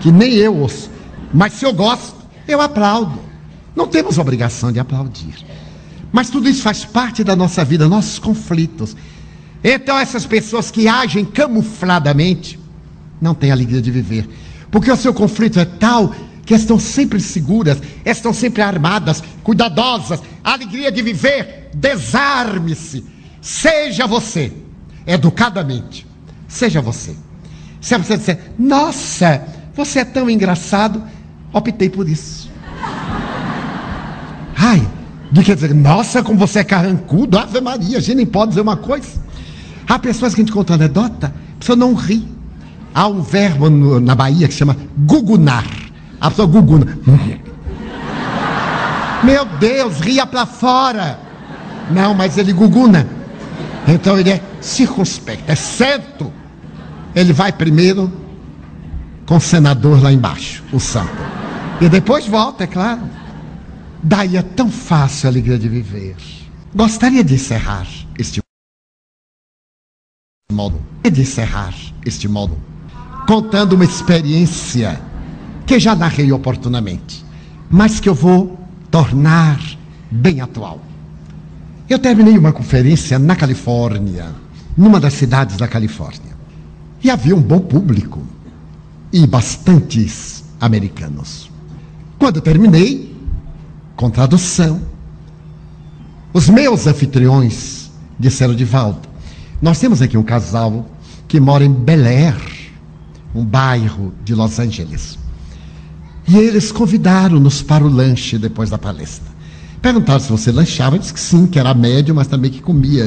Que 0.00 0.10
nem 0.10 0.32
eu 0.32 0.56
ouço. 0.56 0.90
Mas 1.32 1.52
se 1.52 1.64
eu 1.64 1.72
gosto, 1.72 2.16
eu 2.48 2.60
aplaudo. 2.60 3.20
Não 3.76 3.86
temos 3.86 4.18
obrigação 4.18 4.72
de 4.72 4.80
aplaudir. 4.80 5.46
Mas 6.10 6.28
tudo 6.28 6.48
isso 6.48 6.62
faz 6.62 6.84
parte 6.84 7.22
da 7.22 7.36
nossa 7.36 7.64
vida, 7.64 7.88
nossos 7.88 8.18
conflitos. 8.18 8.96
Então, 9.62 9.96
essas 9.96 10.26
pessoas 10.26 10.72
que 10.72 10.88
agem 10.88 11.24
camufladamente 11.24 12.58
não 13.20 13.32
têm 13.32 13.52
alegria 13.52 13.80
de 13.80 13.92
viver. 13.92 14.28
Porque 14.72 14.90
o 14.90 14.96
seu 14.96 15.14
conflito 15.14 15.60
é 15.60 15.64
tal 15.64 16.12
que 16.46 16.54
estão 16.54 16.78
sempre 16.78 17.20
seguras, 17.20 17.82
estão 18.04 18.32
sempre 18.32 18.62
armadas, 18.62 19.22
cuidadosas. 19.42 20.22
Alegria 20.44 20.92
de 20.92 21.02
viver, 21.02 21.70
desarme-se. 21.74 23.04
Seja 23.42 24.06
você, 24.06 24.52
educadamente. 25.04 26.06
Seja 26.46 26.80
você. 26.80 27.16
Se 27.80 27.98
você 27.98 28.16
disser, 28.16 28.52
nossa, 28.56 29.44
você 29.74 29.98
é 29.98 30.04
tão 30.04 30.30
engraçado, 30.30 31.02
optei 31.52 31.90
por 31.90 32.08
isso. 32.08 32.48
Ai, 34.56 34.88
de 35.30 35.42
quer 35.42 35.56
dizer, 35.56 35.74
nossa, 35.74 36.22
como 36.22 36.38
você 36.38 36.60
é 36.60 36.64
carrancudo, 36.64 37.36
Ave 37.38 37.60
Maria, 37.60 37.98
a 37.98 38.00
gente 38.00 38.16
nem 38.16 38.26
pode 38.26 38.50
dizer 38.50 38.60
uma 38.60 38.76
coisa. 38.76 39.20
Há 39.88 39.98
pessoas 39.98 40.34
que 40.34 40.40
a 40.40 40.44
gente 40.44 40.52
conta 40.52 40.74
anedota, 40.74 41.26
a 41.26 41.58
pessoa 41.58 41.76
não 41.76 41.92
ri. 41.94 42.26
Há 42.94 43.08
um 43.08 43.20
verbo 43.20 43.68
no, 43.68 44.00
na 44.00 44.14
Bahia 44.14 44.48
que 44.48 44.54
chama 44.54 44.76
gugunar. 44.98 45.85
A 46.20 46.30
pessoa 46.30 46.48
guguna. 46.48 46.98
Meu 49.22 49.44
Deus, 49.44 50.00
ria 50.00 50.26
para 50.26 50.46
fora. 50.46 51.18
Não, 51.90 52.14
mas 52.14 52.38
ele 52.38 52.52
guguna. 52.52 53.06
Então 53.86 54.18
ele 54.18 54.30
é 54.30 54.42
circunspecto, 54.60 55.50
é 55.50 55.54
certo. 55.54 56.32
Ele 57.14 57.32
vai 57.32 57.52
primeiro 57.52 58.12
com 59.24 59.36
o 59.36 59.40
senador 59.40 60.02
lá 60.02 60.12
embaixo, 60.12 60.62
o 60.72 60.80
santo. 60.80 61.16
E 61.80 61.88
depois 61.88 62.26
volta, 62.26 62.64
é 62.64 62.66
claro. 62.66 63.02
Daí 64.02 64.36
é 64.36 64.42
tão 64.42 64.70
fácil 64.70 65.28
a 65.28 65.30
alegria 65.30 65.58
de 65.58 65.68
viver. 65.68 66.16
Gostaria 66.74 67.24
de 67.24 67.34
encerrar 67.34 67.86
este 68.18 68.40
modo. 70.52 70.80
De 71.02 71.20
encerrar 71.20 71.74
este 72.04 72.28
modo. 72.28 72.56
Contando 73.26 73.74
uma 73.74 73.84
experiência 73.84 75.00
que 75.66 75.80
já 75.80 75.96
narrei 75.96 76.32
oportunamente, 76.32 77.24
mas 77.68 77.98
que 77.98 78.08
eu 78.08 78.14
vou 78.14 78.58
tornar 78.90 79.60
bem 80.10 80.40
atual. 80.40 80.80
Eu 81.90 81.98
terminei 81.98 82.38
uma 82.38 82.52
conferência 82.52 83.18
na 83.18 83.34
Califórnia, 83.34 84.32
numa 84.76 85.00
das 85.00 85.14
cidades 85.14 85.56
da 85.56 85.66
Califórnia. 85.66 86.36
E 87.02 87.10
havia 87.10 87.34
um 87.34 87.40
bom 87.40 87.58
público 87.58 88.22
e 89.12 89.26
bastantes 89.26 90.44
americanos. 90.60 91.50
Quando 92.18 92.40
terminei, 92.40 93.14
com 93.96 94.08
tradução, 94.08 94.80
os 96.32 96.48
meus 96.48 96.86
anfitriões 96.86 97.90
disseram 98.18 98.54
de 98.54 98.64
volta: 98.64 99.08
Nós 99.60 99.78
temos 99.78 100.00
aqui 100.00 100.16
um 100.16 100.22
casal 100.22 100.86
que 101.28 101.40
mora 101.40 101.64
em 101.64 101.72
Bel 101.72 102.04
Air, 102.04 102.36
um 103.34 103.44
bairro 103.44 104.12
de 104.24 104.34
Los 104.34 104.58
Angeles. 104.58 105.18
E 106.28 106.36
eles 106.36 106.72
convidaram-nos 106.72 107.62
para 107.62 107.84
o 107.84 107.88
lanche 107.88 108.36
depois 108.36 108.68
da 108.68 108.76
palestra. 108.76 109.36
Perguntaram 109.80 110.18
se 110.18 110.30
você 110.30 110.50
lanchava, 110.50 110.96
eu 110.96 110.98
disse 110.98 111.14
que 111.14 111.20
sim, 111.20 111.46
que 111.46 111.58
era 111.58 111.72
médio, 111.72 112.14
mas 112.14 112.26
também 112.26 112.50
que 112.50 112.60
comia. 112.60 113.04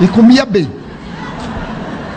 E 0.00 0.08
comia 0.08 0.46
bem. 0.46 0.70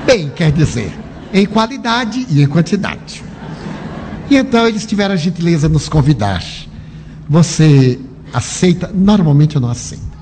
Bem, 0.06 0.30
quer 0.30 0.52
dizer, 0.54 0.98
em 1.34 1.46
qualidade 1.46 2.26
e 2.30 2.42
em 2.42 2.48
quantidade. 2.48 3.22
E 4.30 4.38
então 4.38 4.66
eles 4.66 4.86
tiveram 4.86 5.14
a 5.14 5.18
gentileza 5.18 5.68
de 5.68 5.74
nos 5.74 5.90
convidar. 5.90 6.44
Você 7.30 8.00
aceita? 8.34 8.90
Normalmente 8.94 9.58
eu 9.58 9.62
não 9.62 9.70
aceito. 9.70 10.14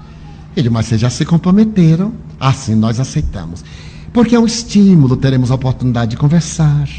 Ele, 0.57 0.71
mas 0.71 0.87
vocês 0.87 0.99
já 0.99 1.09
se 1.09 1.23
comprometeram? 1.23 2.13
Assim 2.39 2.73
nós 2.73 2.99
aceitamos. 2.99 3.63
Porque 4.11 4.35
é 4.35 4.39
um 4.39 4.45
estímulo, 4.47 5.15
teremos 5.15 5.51
a 5.51 5.55
oportunidade 5.55 6.11
de 6.11 6.17
conversar. 6.17 6.89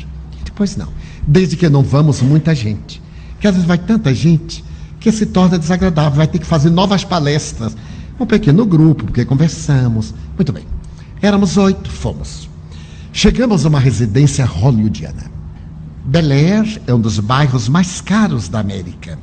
Depois 0.44 0.76
não 0.76 1.01
desde 1.26 1.56
que 1.56 1.68
não 1.68 1.82
vamos 1.82 2.20
muita 2.20 2.54
gente. 2.54 3.02
Porque 3.32 3.48
às 3.48 3.54
vezes 3.54 3.66
vai 3.66 3.78
tanta 3.78 4.14
gente 4.14 4.64
que 5.00 5.10
se 5.10 5.26
torna 5.26 5.58
desagradável, 5.58 6.16
vai 6.16 6.26
ter 6.26 6.38
que 6.38 6.46
fazer 6.46 6.70
novas 6.70 7.04
palestras. 7.04 7.76
Um 8.18 8.26
pequeno 8.26 8.64
grupo, 8.64 9.04
porque 9.04 9.24
conversamos. 9.24 10.14
Muito 10.36 10.52
bem. 10.52 10.64
Éramos 11.20 11.56
oito, 11.56 11.90
fomos. 11.90 12.48
Chegamos 13.12 13.64
a 13.64 13.68
uma 13.68 13.80
residência 13.80 14.44
hollywoodiana. 14.44 15.30
Bel 16.04 16.30
Air 16.30 16.80
é 16.86 16.94
um 16.94 17.00
dos 17.00 17.18
bairros 17.18 17.68
mais 17.68 18.00
caros 18.00 18.48
da 18.48 18.60
América. 18.60 19.18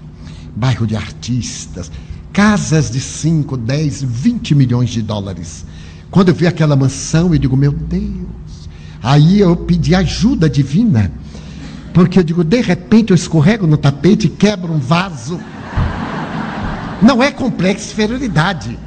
Bairro 0.55 0.85
de 0.85 0.95
artistas, 0.95 1.91
casas 2.33 2.91
de 2.91 2.99
5, 2.99 3.55
10, 3.55 4.03
20 4.03 4.55
milhões 4.55 4.89
de 4.89 5.01
dólares. 5.01 5.65
Quando 6.11 6.29
eu 6.29 6.35
vi 6.35 6.47
aquela 6.47 6.75
mansão, 6.75 7.33
eu 7.33 7.39
digo, 7.39 7.55
meu 7.55 7.71
Deus. 7.71 8.69
Aí 9.01 9.39
eu 9.39 9.55
pedi 9.55 9.95
ajuda 9.95 10.49
divina 10.49 11.11
porque 11.99 12.17
eu 12.17 12.23
digo, 12.23 12.45
de 12.45 12.61
repente 12.61 13.11
eu 13.11 13.15
escorrego 13.15 13.67
no 13.67 13.75
tapete 13.75 14.27
e 14.27 14.29
quebro 14.29 14.71
um 14.71 14.79
vaso. 14.79 15.37
Não 17.01 17.21
é 17.21 17.29
complexo 17.29 17.91
inferioridade, 17.91 18.79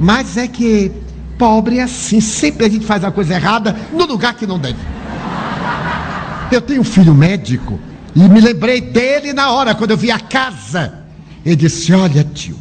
mas 0.00 0.36
é 0.36 0.48
que 0.48 0.90
pobre 1.38 1.78
é 1.78 1.84
assim, 1.84 2.20
sempre 2.20 2.66
a 2.66 2.68
gente 2.68 2.84
faz 2.84 3.04
a 3.04 3.12
coisa 3.12 3.34
errada 3.34 3.76
no 3.92 4.04
lugar 4.04 4.34
que 4.34 4.48
não 4.48 4.58
deve. 4.58 4.80
Eu 6.50 6.60
tenho 6.60 6.80
um 6.80 6.84
filho 6.84 7.14
médico 7.14 7.78
e 8.16 8.28
me 8.28 8.40
lembrei 8.40 8.80
dele 8.80 9.32
na 9.32 9.52
hora, 9.52 9.72
quando 9.72 9.92
eu 9.92 9.96
vi 9.96 10.10
a 10.10 10.18
casa. 10.18 11.04
Ele 11.44 11.54
disse: 11.54 11.92
Olha, 11.92 12.24
tio, 12.24 12.58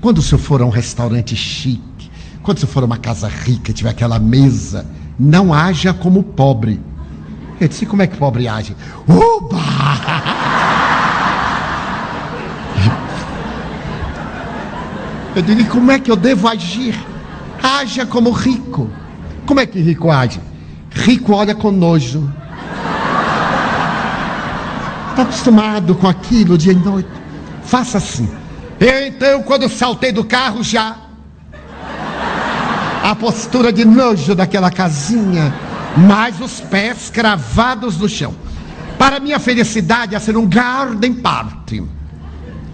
quando 0.00 0.18
o 0.18 0.22
senhor 0.22 0.40
for 0.40 0.62
a 0.62 0.66
um 0.66 0.70
restaurante 0.70 1.36
chique, 1.36 2.10
quando 2.42 2.56
o 2.56 2.60
senhor 2.60 2.72
for 2.72 2.82
a 2.82 2.86
uma 2.86 2.98
casa 2.98 3.28
rica 3.28 3.70
e 3.70 3.74
tiver 3.74 3.90
aquela 3.90 4.18
mesa, 4.18 4.84
não 5.16 5.54
haja 5.54 5.94
como 5.94 6.24
pobre 6.24 6.80
eu 7.64 7.68
disse, 7.68 7.86
como 7.86 8.02
é 8.02 8.06
que 8.06 8.16
pobre 8.16 8.46
age? 8.46 8.76
Oba! 9.08 9.56
Eu 15.34 15.42
digo, 15.42 15.68
como 15.70 15.90
é 15.90 15.98
que 15.98 16.10
eu 16.10 16.16
devo 16.16 16.46
agir? 16.46 16.94
Haja 17.62 18.06
como 18.06 18.30
rico. 18.30 18.88
Como 19.46 19.58
é 19.58 19.66
que 19.66 19.80
rico 19.80 20.10
age? 20.10 20.40
Rico 20.90 21.32
olha 21.32 21.54
com 21.54 21.72
nojo. 21.72 22.30
Está 25.10 25.22
acostumado 25.22 25.94
com 25.94 26.06
aquilo 26.06 26.56
dia 26.58 26.72
e 26.72 26.76
noite. 26.76 27.08
Faça 27.64 27.98
assim. 27.98 28.28
Eu 28.78 29.06
então, 29.06 29.42
quando 29.42 29.68
saltei 29.68 30.12
do 30.12 30.22
carro, 30.24 30.62
já. 30.62 30.96
A 33.02 33.14
postura 33.16 33.72
de 33.72 33.84
nojo 33.84 34.34
daquela 34.34 34.70
casinha 34.70 35.52
mas 35.96 36.40
os 36.40 36.60
pés 36.60 37.10
cravados 37.10 37.96
no 37.98 38.08
chão. 38.08 38.34
Para 38.98 39.20
minha 39.20 39.38
felicidade, 39.38 40.14
a 40.14 40.20
ser 40.20 40.36
um 40.36 40.46
garden 40.46 41.14
party. 41.14 41.82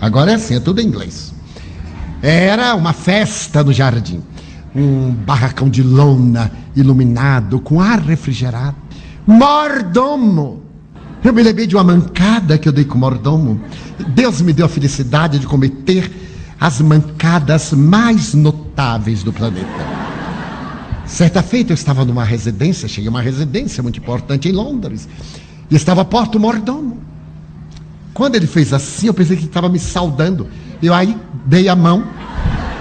Agora 0.00 0.32
é 0.32 0.34
assim, 0.34 0.54
é 0.54 0.60
tudo 0.60 0.80
em 0.80 0.86
inglês. 0.86 1.34
Era 2.22 2.74
uma 2.74 2.92
festa 2.92 3.62
no 3.64 3.72
jardim. 3.72 4.22
Um 4.74 5.10
barracão 5.10 5.68
de 5.68 5.82
lona 5.82 6.50
iluminado, 6.76 7.60
com 7.60 7.80
ar 7.80 8.00
refrigerado. 8.00 8.76
Mordomo! 9.26 10.62
Eu 11.22 11.34
me 11.34 11.42
lembrei 11.42 11.66
de 11.66 11.76
uma 11.76 11.84
mancada 11.84 12.56
que 12.56 12.68
eu 12.68 12.72
dei 12.72 12.84
com 12.84 12.94
o 12.94 12.98
mordomo. 12.98 13.60
Deus 14.08 14.40
me 14.40 14.52
deu 14.52 14.66
a 14.66 14.68
felicidade 14.68 15.38
de 15.38 15.46
cometer 15.46 16.10
as 16.58 16.80
mancadas 16.80 17.72
mais 17.72 18.32
notáveis 18.32 19.22
do 19.22 19.32
planeta. 19.32 19.99
Certa 21.10 21.42
feita 21.42 21.72
eu 21.72 21.74
estava 21.74 22.04
numa 22.04 22.22
residência, 22.22 22.86
cheguei 22.86 23.08
a 23.08 23.10
uma 23.10 23.20
residência 23.20 23.82
muito 23.82 23.98
importante 23.98 24.48
em 24.48 24.52
Londres, 24.52 25.08
e 25.68 25.74
estava 25.74 26.02
a 26.02 26.04
porta 26.04 26.38
o 26.38 26.40
mordomo. 26.40 26.98
Quando 28.14 28.36
ele 28.36 28.46
fez 28.46 28.72
assim, 28.72 29.08
eu 29.08 29.14
pensei 29.14 29.36
que 29.36 29.44
estava 29.44 29.68
me 29.68 29.80
saudando. 29.80 30.46
Eu 30.80 30.94
aí 30.94 31.16
dei 31.44 31.68
a 31.68 31.74
mão 31.74 32.04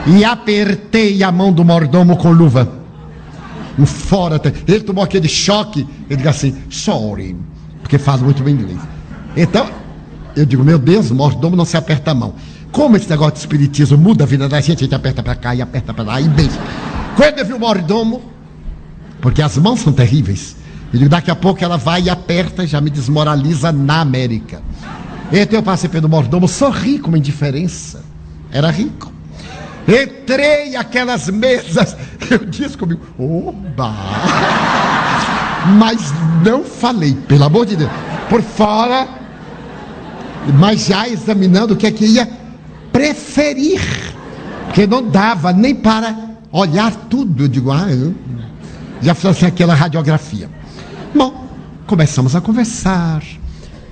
e 0.06 0.24
apertei 0.24 1.24
a 1.24 1.32
mão 1.32 1.52
do 1.52 1.66
mordomo 1.66 2.18
com 2.18 2.32
luva. 2.32 2.72
Um 3.80 3.86
fora. 3.86 4.40
Ele 4.68 4.82
tomou 4.82 5.04
aquele 5.04 5.28
choque. 5.28 5.88
Ele 6.08 6.18
disse 6.18 6.30
assim, 6.30 6.56
sorry, 6.70 7.36
porque 7.82 7.98
faz 7.98 8.22
muito 8.22 8.44
bem 8.44 8.54
inglês. 8.54 8.80
Então, 9.36 9.68
eu 10.36 10.46
digo, 10.46 10.64
meu 10.64 10.78
Deus, 10.78 11.10
mordomo 11.10 11.56
não 11.56 11.66
se 11.66 11.78
aperta 11.78 12.12
a 12.12 12.16
mão. 12.16 12.36
Como 12.72 12.96
esse 12.96 13.10
negócio 13.10 13.34
de 13.34 13.40
espiritismo 13.40 13.98
muda 13.98 14.24
a 14.24 14.28
vida 14.28 14.48
da 14.48 14.62
gente, 14.62 14.80
a 14.80 14.84
gente 14.84 14.96
aperta 14.96 15.24
para 15.24 15.36
cá 15.36 15.56
e 15.56 15.64
aperta 15.64 15.94
para 15.96 16.04
lá 16.04 16.22
e 16.22 16.30
beija. 16.30 16.60
Quando 17.20 17.38
eu 17.38 17.46
vi 17.46 17.52
o 17.52 17.60
mordomo, 17.60 18.22
porque 19.20 19.42
as 19.42 19.58
mãos 19.58 19.82
são 19.82 19.92
terríveis, 19.92 20.56
ele 20.94 21.10
daqui 21.10 21.30
a 21.30 21.36
pouco 21.36 21.62
ela 21.62 21.76
vai 21.76 22.04
e 22.04 22.10
aperta 22.10 22.66
já 22.66 22.80
me 22.80 22.90
desmoraliza 22.90 23.74
na 23.74 24.00
América. 24.00 24.62
Então 25.30 25.60
eu 25.60 25.64
passei 25.64 25.90
pelo 25.90 26.08
mordomo, 26.08 26.48
sorri 26.48 26.98
com 26.98 27.10
uma 27.10 27.18
indiferença. 27.18 28.06
Era 28.50 28.72
rico. 28.72 29.12
Entrei 29.86 30.78
aquelas 30.78 31.28
mesas, 31.28 31.98
eu 32.32 32.46
disse 32.46 32.78
comigo, 32.78 33.02
oba! 33.20 33.94
Mas 35.78 36.14
não 36.46 36.64
falei, 36.64 37.16
pelo 37.28 37.44
amor 37.44 37.66
de 37.66 37.76
Deus. 37.76 37.92
Por 38.30 38.42
fora, 38.42 39.06
mas 40.58 40.86
já 40.86 41.06
examinando 41.10 41.74
o 41.74 41.76
que 41.76 41.86
é 41.86 41.92
que 41.92 42.06
ia 42.06 42.30
preferir, 42.94 43.82
porque 44.68 44.88
não 44.88 45.04
dava 45.04 45.52
nem 45.52 45.76
para 45.76 46.29
olhar 46.52 46.94
tudo. 47.10 47.44
Eu 47.44 47.48
digo, 47.48 47.72
ah, 47.72 47.92
eu 47.92 48.14
já 49.02 49.14
fiz 49.14 49.26
assim, 49.26 49.46
aquela 49.46 49.74
radiografia. 49.74 50.50
Bom, 51.16 51.48
começamos 51.88 52.36
a 52.36 52.42
conversar 52.42 53.24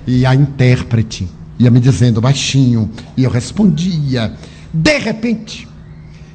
e 0.06 0.24
a 0.24 0.34
intérprete 0.34 1.28
ia 1.58 1.70
me 1.70 1.80
dizendo 1.80 2.20
baixinho 2.20 2.90
e 3.16 3.24
eu 3.24 3.30
respondia. 3.30 4.34
De 4.72 4.98
repente, 4.98 5.68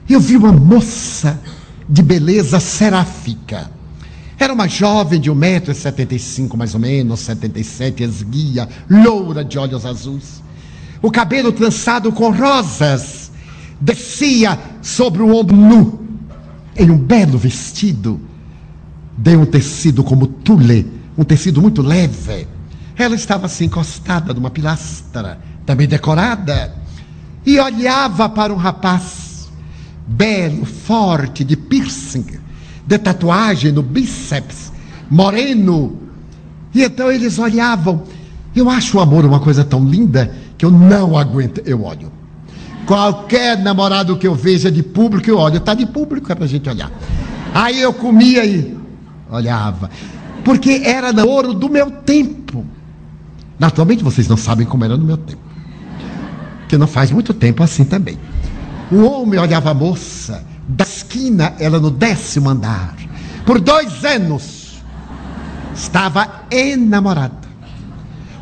eu 0.10 0.20
vi 0.20 0.36
uma 0.36 0.52
moça 0.52 1.40
de 1.88 2.02
beleza 2.02 2.60
seráfica. 2.60 3.72
Era 4.38 4.54
uma 4.54 4.68
jovem 4.68 5.22
de 5.22 5.32
1,75m 5.32 6.58
mais 6.58 6.74
ou 6.74 6.80
menos, 6.80 7.22
77, 7.22 8.04
esguia, 8.04 8.68
loura 8.90 9.44
de 9.46 9.58
olhos 9.58 9.86
azuis. 9.86 10.44
O 11.02 11.12
cabelo 11.12 11.52
trançado 11.52 12.12
com 12.12 12.32
rosas 12.32 13.32
descia 13.80 14.58
sobre 14.82 15.22
o 15.22 15.36
ombro 15.36 15.56
nu, 15.56 16.03
em 16.76 16.90
um 16.90 16.98
belo 16.98 17.38
vestido 17.38 18.20
de 19.18 19.36
um 19.36 19.46
tecido 19.46 20.04
como 20.04 20.28
tule, 20.28 20.92
um 21.18 21.24
tecido 21.24 21.62
muito 21.62 21.82
leve. 21.82 22.48
Ela 22.98 23.16
estava 23.16 23.46
assim 23.46 23.66
encostada 23.66 24.34
numa 24.34 24.50
pilastra, 24.50 25.40
também 25.66 25.88
decorada, 25.88 26.74
e 27.46 27.60
olhava 27.60 28.30
para 28.30 28.54
um 28.54 28.58
rapaz 28.58 29.50
belo, 30.08 30.66
forte, 30.66 31.44
de 31.44 31.56
piercing, 31.56 32.26
de 32.86 32.98
tatuagem 32.98 33.72
no 33.72 33.82
bíceps, 33.84 34.72
moreno. 35.10 36.00
E 36.74 36.84
então 36.84 37.12
eles 37.12 37.38
olhavam. 37.40 38.04
Eu 38.56 38.70
acho 38.70 38.98
o 38.98 39.02
amor 39.02 39.26
uma 39.26 39.40
coisa 39.40 39.64
tão 39.64 39.84
linda 39.86 40.34
que 40.58 40.66
eu 40.66 40.72
não 40.72 41.18
aguento. 41.18 41.62
Eu 41.66 41.84
olho. 41.84 42.12
Qualquer 42.86 43.58
namorado 43.60 44.18
que 44.18 44.28
eu 44.28 44.36
veja 44.36 44.72
de 44.72 44.84
público, 44.84 45.30
eu 45.30 45.38
olho. 45.38 45.58
Está 45.58 45.74
de 45.74 45.86
público, 45.86 46.32
é 46.32 46.36
para 46.36 46.46
a 46.46 46.48
gente 46.48 46.70
olhar. 46.70 46.92
Aí 47.54 47.82
eu 47.82 47.94
comia 47.94 48.46
e 48.46 48.78
olhava. 49.30 49.90
Porque 50.44 50.82
era 50.84 51.14
namoro 51.14 51.54
do 51.54 51.70
meu 51.70 51.90
tempo. 51.90 52.66
Naturalmente 53.58 54.04
vocês 54.04 54.28
não 54.28 54.36
sabem 54.36 54.66
como 54.66 54.84
era 54.84 54.98
no 54.98 55.06
meu 55.06 55.18
tempo. 55.18 55.42
Que 56.68 56.78
não 56.78 56.88
faz 56.88 57.12
muito 57.12 57.34
tempo 57.34 57.64
assim 57.64 57.86
também. 57.86 58.18
O 58.92 59.04
homem 59.04 59.40
olhava 59.40 59.72
a 59.72 59.74
moça 59.74 60.44
da 60.68 60.84
esquina, 60.84 61.54
ela 61.60 61.80
no 61.80 61.90
décimo 61.90 62.50
andar. 62.50 62.96
Por 63.46 63.62
dois 63.62 64.04
anos 64.04 64.82
estava 65.76 66.46
enamorada. 66.52 67.44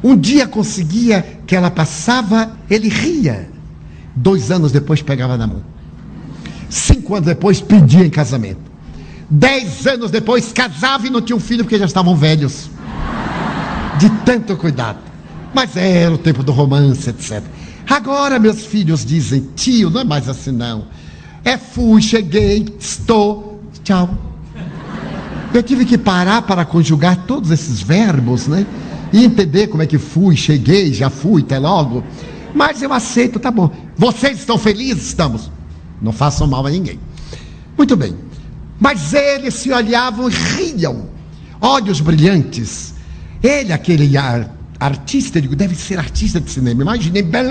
Um 0.03 0.17
dia 0.17 0.47
conseguia 0.47 1.39
que 1.45 1.55
ela 1.55 1.69
passava, 1.69 2.51
ele 2.69 2.89
ria. 2.89 3.50
Dois 4.15 4.51
anos 4.51 4.71
depois 4.71 5.01
pegava 5.01 5.37
na 5.37 5.47
mão. 5.47 5.63
Cinco 6.69 7.15
anos 7.15 7.27
depois 7.27 7.61
pedia 7.61 8.05
em 8.05 8.09
casamento. 8.09 8.71
Dez 9.29 9.85
anos 9.87 10.11
depois 10.11 10.51
casava 10.51 11.07
e 11.07 11.09
não 11.09 11.21
tinha 11.21 11.35
um 11.35 11.39
filho 11.39 11.63
porque 11.63 11.77
já 11.77 11.85
estavam 11.85 12.15
velhos. 12.15 12.69
De 13.97 14.09
tanto 14.25 14.57
cuidado. 14.57 14.99
Mas 15.53 15.75
era 15.75 16.13
o 16.13 16.17
tempo 16.17 16.43
do 16.43 16.51
romance, 16.51 17.09
etc. 17.09 17.43
Agora 17.89 18.39
meus 18.39 18.65
filhos 18.65 19.05
dizem, 19.05 19.49
tio, 19.55 19.89
não 19.89 20.01
é 20.01 20.03
mais 20.03 20.29
assim 20.29 20.51
não. 20.51 20.85
É 21.43 21.57
fui, 21.57 22.01
cheguei, 22.01 22.67
estou, 22.79 23.61
tchau. 23.83 24.09
Eu 25.53 25.61
tive 25.61 25.85
que 25.85 25.97
parar 25.97 26.43
para 26.43 26.63
conjugar 26.63 27.25
todos 27.27 27.51
esses 27.51 27.81
verbos, 27.81 28.47
né? 28.47 28.65
E 29.11 29.25
entender 29.25 29.67
como 29.67 29.83
é 29.83 29.85
que 29.85 29.97
fui, 29.97 30.37
cheguei, 30.37 30.93
já 30.93 31.09
fui, 31.09 31.41
até 31.41 31.59
logo. 31.59 32.03
Mas 32.53 32.81
eu 32.81 32.91
aceito, 32.91 33.39
tá 33.39 33.51
bom. 33.51 33.71
Vocês 33.97 34.39
estão 34.39 34.57
felizes? 34.57 35.07
Estamos. 35.07 35.51
Não 36.01 36.11
façam 36.11 36.47
mal 36.47 36.65
a 36.65 36.69
ninguém. 36.69 36.99
Muito 37.77 37.95
bem. 37.95 38.15
Mas 38.79 39.13
eles 39.13 39.53
se 39.53 39.71
olhavam 39.71 40.29
e 40.29 40.33
riam. 40.33 41.09
Olhos 41.59 42.01
brilhantes. 42.01 42.95
Ele, 43.43 43.71
aquele 43.71 44.11
artista, 44.79 45.41
digo, 45.41 45.55
deve 45.55 45.75
ser 45.75 45.99
artista 45.99 46.39
de 46.39 46.49
cinema. 46.49 46.81
Imaginei 46.81 47.21
Bel 47.21 47.49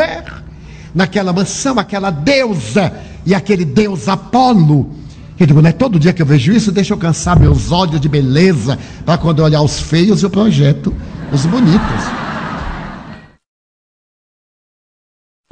naquela 0.95 1.33
mansão, 1.33 1.79
aquela 1.79 2.11
deusa 2.11 2.93
e 3.25 3.35
aquele 3.35 3.65
deus 3.65 4.09
Apolo. 4.09 4.95
Eu 5.39 5.47
digo, 5.47 5.63
não 5.63 5.71
é 5.71 5.73
todo 5.73 5.99
dia 5.99 6.13
que 6.13 6.21
eu 6.21 6.27
vejo 6.27 6.53
isso, 6.53 6.71
deixa 6.71 6.93
eu 6.93 6.99
cansar 6.99 7.39
meus 7.39 7.73
olhos 7.73 8.01
de 8.01 8.09
beleza 8.09 8.79
para 9.07 9.17
quando 9.17 9.39
eu 9.39 9.45
olhar 9.47 9.63
os 9.63 9.81
feios 9.81 10.23
eu 10.23 10.29
projeto 10.29 10.95
os 11.33 11.47
bonitos. 11.47 12.30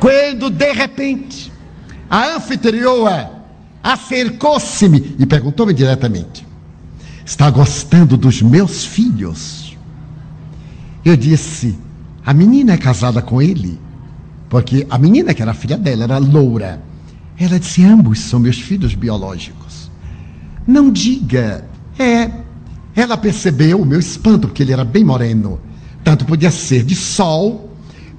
Quando 0.01 0.49
de 0.49 0.73
repente 0.73 1.53
a 2.09 2.37
anfitrioa 2.37 3.33
acercou-se-me 3.83 5.17
e 5.19 5.27
perguntou-me 5.27 5.75
diretamente: 5.75 6.47
Está 7.27 7.51
gostando 7.51 8.17
dos 8.17 8.41
meus 8.41 8.85
filhos? 8.85 9.77
Eu 11.05 11.17
disse: 11.17 11.77
A 12.25 12.33
menina 12.33 12.75
é 12.75 12.77
casada 12.77 13.21
com 13.21 13.43
ele? 13.43 13.77
Porque 14.49 14.87
a 14.89 14.97
menina, 14.97 15.35
que 15.35 15.43
era 15.43 15.53
filha 15.53 15.77
dela, 15.77 16.05
era 16.05 16.19
loura. 16.19 16.81
Ela 17.37 17.59
disse: 17.59 17.83
Ambos 17.85 18.21
são 18.21 18.39
meus 18.39 18.61
filhos 18.61 18.95
biológicos. 18.95 19.91
Não 20.65 20.93
diga. 20.93 21.65
É. 21.99 22.31
Ela 22.95 23.17
percebeu 23.17 23.81
o 23.81 23.85
meu 23.85 23.99
espanto, 23.99 24.47
porque 24.47 24.63
ele 24.63 24.73
era 24.73 24.85
bem 24.85 25.03
moreno. 25.03 25.61
Tanto 26.05 26.25
podia 26.25 26.53
ser 26.53 26.85
de 26.85 26.95
sol, 26.95 27.68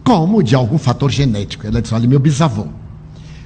como 0.10 0.42
de 0.42 0.56
algum 0.56 0.80
fator 0.80 1.12
genético. 1.12 1.68
Ela 1.68 1.84
disse: 1.84 1.94
Olha, 1.94 2.08
meu 2.08 2.20
bisavô. 2.20 2.66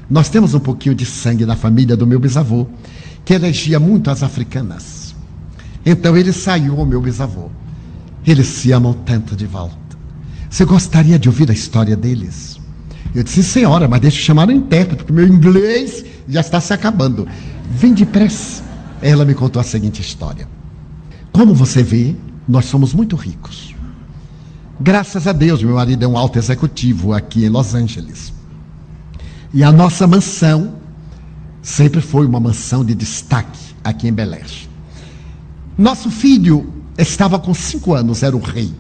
Nós 0.10 0.30
temos 0.30 0.54
um 0.54 0.62
pouquinho 0.62 0.96
de 0.96 1.06
sangue 1.06 1.46
na 1.46 1.58
família 1.58 1.98
do 1.98 2.08
meu 2.08 2.22
bisavô, 2.22 2.66
que 3.26 3.34
elegia 3.34 3.82
muito 3.82 4.10
as 4.10 4.24
africanas. 4.24 5.14
Então 5.86 6.16
ele 6.16 6.32
saiu 6.32 6.80
ao 6.80 6.86
meu 6.86 7.02
bisavô. 7.02 7.50
Eles 8.26 8.48
se 8.48 8.72
amam 8.72 8.94
tanto 8.94 9.36
de 9.36 9.46
volta. 9.46 9.76
Você 10.50 10.64
gostaria 10.64 11.20
de 11.20 11.28
ouvir 11.28 11.52
a 11.52 11.54
história 11.54 11.98
deles? 11.98 12.58
Eu 13.14 13.24
disse, 13.24 13.44
senhora, 13.44 13.86
mas 13.86 14.00
deixa 14.00 14.20
eu 14.20 14.24
chamar 14.24 14.48
o 14.48 14.52
intérprete, 14.54 15.04
porque 15.04 15.12
meu 15.12 15.28
inglês 15.28 16.06
já 16.30 16.40
está 16.40 16.62
se 16.62 16.74
acabando. 16.74 17.28
Vem 17.72 17.94
depressa. 17.94 18.64
Ela 19.02 19.26
me 19.26 19.34
contou 19.34 19.60
a 19.60 19.64
seguinte 19.64 20.00
história. 20.00 20.48
Como 21.30 21.54
você 21.54 21.84
vê, 21.84 22.16
nós 22.48 22.64
somos 22.64 22.94
muito 22.94 23.18
ricos. 23.18 23.73
Graças 24.80 25.28
a 25.28 25.32
Deus, 25.32 25.62
meu 25.62 25.76
marido 25.76 26.04
é 26.04 26.08
um 26.08 26.18
alto 26.18 26.40
executivo 26.40 27.14
aqui 27.14 27.46
em 27.46 27.50
Los 27.50 27.76
Angeles. 27.76 28.34
E 29.54 29.64
a 29.64 29.72
nossa 29.72 30.08
mansão 30.08 30.76
sempre 31.62 32.02
foi 32.02 32.26
uma 32.26 32.40
mansão 32.40 32.84
de 32.84 32.96
destaque 32.96 33.76
aqui 33.84 34.08
em 34.08 34.14
Belém. 34.14 34.42
Nosso 35.78 36.10
filho 36.10 36.74
estava 36.98 37.40
com 37.40 37.54
cinco 37.54 37.94
anos, 37.94 38.24
era 38.24 38.36
o 38.36 38.40
rei 38.40 38.74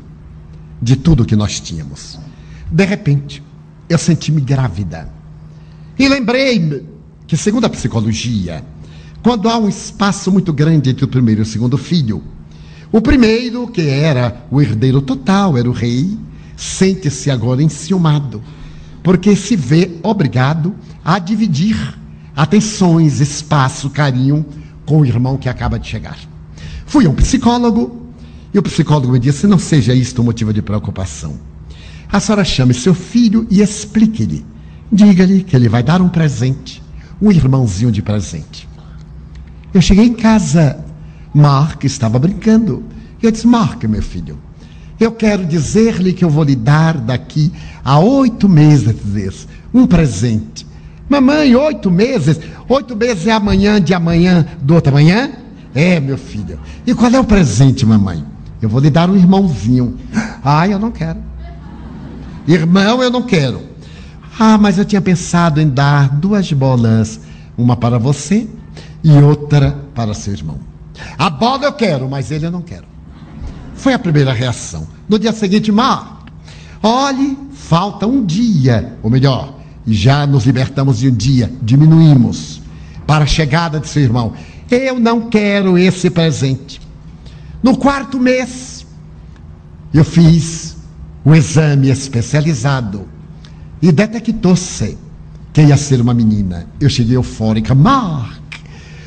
de 0.81 0.95
tudo 0.95 1.25
que 1.25 1.35
nós 1.35 1.59
tínhamos. 1.59 2.19
De 2.71 2.85
repente, 2.85 3.43
eu 3.87 3.97
senti-me 3.97 4.41
grávida. 4.41 5.09
E 5.97 6.09
lembrei-me 6.09 6.83
que, 7.27 7.37
segundo 7.37 7.65
a 7.65 7.69
psicologia, 7.69 8.63
quando 9.21 9.47
há 9.47 9.57
um 9.57 9.69
espaço 9.69 10.31
muito 10.31 10.51
grande 10.51 10.89
entre 10.89 11.05
o 11.05 11.07
primeiro 11.07 11.41
e 11.41 11.43
o 11.43 11.45
segundo 11.45 11.77
filho, 11.77 12.23
o 12.93 13.01
primeiro, 13.01 13.67
que 13.67 13.81
era 13.81 14.45
o 14.51 14.61
herdeiro 14.61 15.01
total, 15.01 15.57
era 15.57 15.67
o 15.67 15.73
rei, 15.73 16.15
sente-se 16.55 17.31
agora 17.31 17.63
enciumado, 17.63 18.39
porque 19.01 19.35
se 19.35 19.55
vê 19.55 19.97
obrigado 20.03 20.75
a 21.03 21.17
dividir 21.17 21.75
atenções, 22.35 23.19
espaço, 23.19 23.89
carinho 23.89 24.45
com 24.85 25.01
o 25.01 25.05
irmão 25.07 25.37
que 25.37 25.49
acaba 25.49 25.79
de 25.79 25.87
chegar. 25.87 26.19
Fui 26.85 27.07
a 27.07 27.09
um 27.09 27.15
psicólogo 27.15 28.13
e 28.53 28.59
o 28.59 28.61
psicólogo 28.61 29.11
me 29.11 29.19
disse: 29.19 29.47
não 29.47 29.57
seja 29.57 29.95
isto 29.95 30.23
motivo 30.23 30.53
de 30.53 30.61
preocupação. 30.61 31.39
A 32.11 32.19
senhora 32.19 32.45
chame 32.45 32.75
seu 32.75 32.93
filho 32.93 33.47
e 33.49 33.59
explique-lhe. 33.59 34.45
Diga-lhe 34.91 35.43
que 35.43 35.55
ele 35.55 35.67
vai 35.67 35.81
dar 35.81 35.99
um 35.99 36.09
presente, 36.09 36.83
um 37.19 37.31
irmãozinho 37.31 37.91
de 37.91 38.03
presente. 38.03 38.69
Eu 39.73 39.81
cheguei 39.81 40.05
em 40.05 40.13
casa, 40.13 40.85
Mark 41.34 41.84
estava 41.84 42.19
brincando. 42.19 42.84
Eu 43.21 43.31
disse: 43.31 43.47
Mark, 43.47 43.84
meu 43.86 44.01
filho, 44.01 44.38
eu 44.99 45.11
quero 45.11 45.45
dizer-lhe 45.45 46.13
que 46.13 46.23
eu 46.23 46.29
vou 46.29 46.43
lhe 46.43 46.55
dar 46.55 46.97
daqui 46.97 47.51
a 47.84 47.99
oito 47.99 48.47
meses 48.47 49.47
um 49.73 49.88
presente. 49.88 50.67
Mamãe, 51.09 51.55
oito 51.55 51.89
meses? 51.91 52.39
Oito 52.69 52.95
meses 52.95 53.27
é 53.27 53.31
amanhã 53.31 53.81
de 53.81 53.93
amanhã 53.93 54.45
do 54.61 54.75
outro 54.75 54.91
amanhã? 54.91 55.31
É, 55.73 55.99
meu 55.99 56.17
filho. 56.17 56.59
E 56.86 56.93
qual 56.93 57.11
é 57.11 57.19
o 57.19 57.23
presente, 57.23 57.86
mamãe? 57.86 58.23
Eu 58.61 58.69
vou 58.69 58.79
lhe 58.79 58.89
dar 58.89 59.09
um 59.09 59.15
irmãozinho. 59.15 59.97
Ah, 60.43 60.67
eu 60.67 60.77
não 60.77 60.91
quero. 60.91 61.19
Irmão, 62.47 63.01
eu 63.01 63.09
não 63.09 63.23
quero. 63.23 63.61
Ah, 64.39 64.57
mas 64.57 64.77
eu 64.77 64.86
tinha 64.86 65.01
pensado 65.01 65.61
em 65.61 65.69
dar 65.69 66.09
duas 66.09 66.51
bolas, 66.51 67.19
uma 67.57 67.75
para 67.75 67.97
você 67.97 68.47
e 69.03 69.11
outra 69.11 69.77
para 69.93 70.13
seu 70.13 70.34
irmão. 70.34 70.72
A 71.17 71.29
bola 71.29 71.65
eu 71.65 71.73
quero, 71.73 72.09
mas 72.09 72.31
ele 72.31 72.45
eu 72.45 72.51
não 72.51 72.61
quero. 72.61 72.85
Foi 73.75 73.93
a 73.93 73.99
primeira 73.99 74.31
reação. 74.31 74.87
No 75.09 75.17
dia 75.19 75.31
seguinte, 75.31 75.71
Mar, 75.71 76.13
Olhe, 76.85 77.37
falta 77.53 78.05
um 78.05 78.25
dia, 78.25 78.97
ou 79.01 79.09
melhor, 79.09 79.57
já 79.87 80.27
nos 80.27 80.45
libertamos 80.45 80.97
de 80.99 81.07
um 81.07 81.15
dia, 81.15 81.49
diminuímos 81.61 82.61
para 83.07 83.23
a 83.23 83.27
chegada 83.27 83.79
de 83.79 83.87
seu 83.87 84.03
irmão. 84.03 84.33
Eu 84.69 84.99
não 84.99 85.29
quero 85.29 85.77
esse 85.77 86.09
presente. 86.09 86.81
No 87.63 87.77
quarto 87.77 88.19
mês, 88.19 88.85
eu 89.93 90.03
fiz 90.03 90.75
um 91.25 91.33
exame 91.33 91.89
especializado 91.89 93.07
e 93.81 93.89
detectou-se 93.89 94.97
que 95.53 95.61
ia 95.61 95.77
ser 95.77 96.01
uma 96.01 96.13
menina. 96.13 96.67
Eu 96.81 96.89
cheguei 96.89 97.15
eufórica. 97.15 97.73
Mark, 97.73 98.42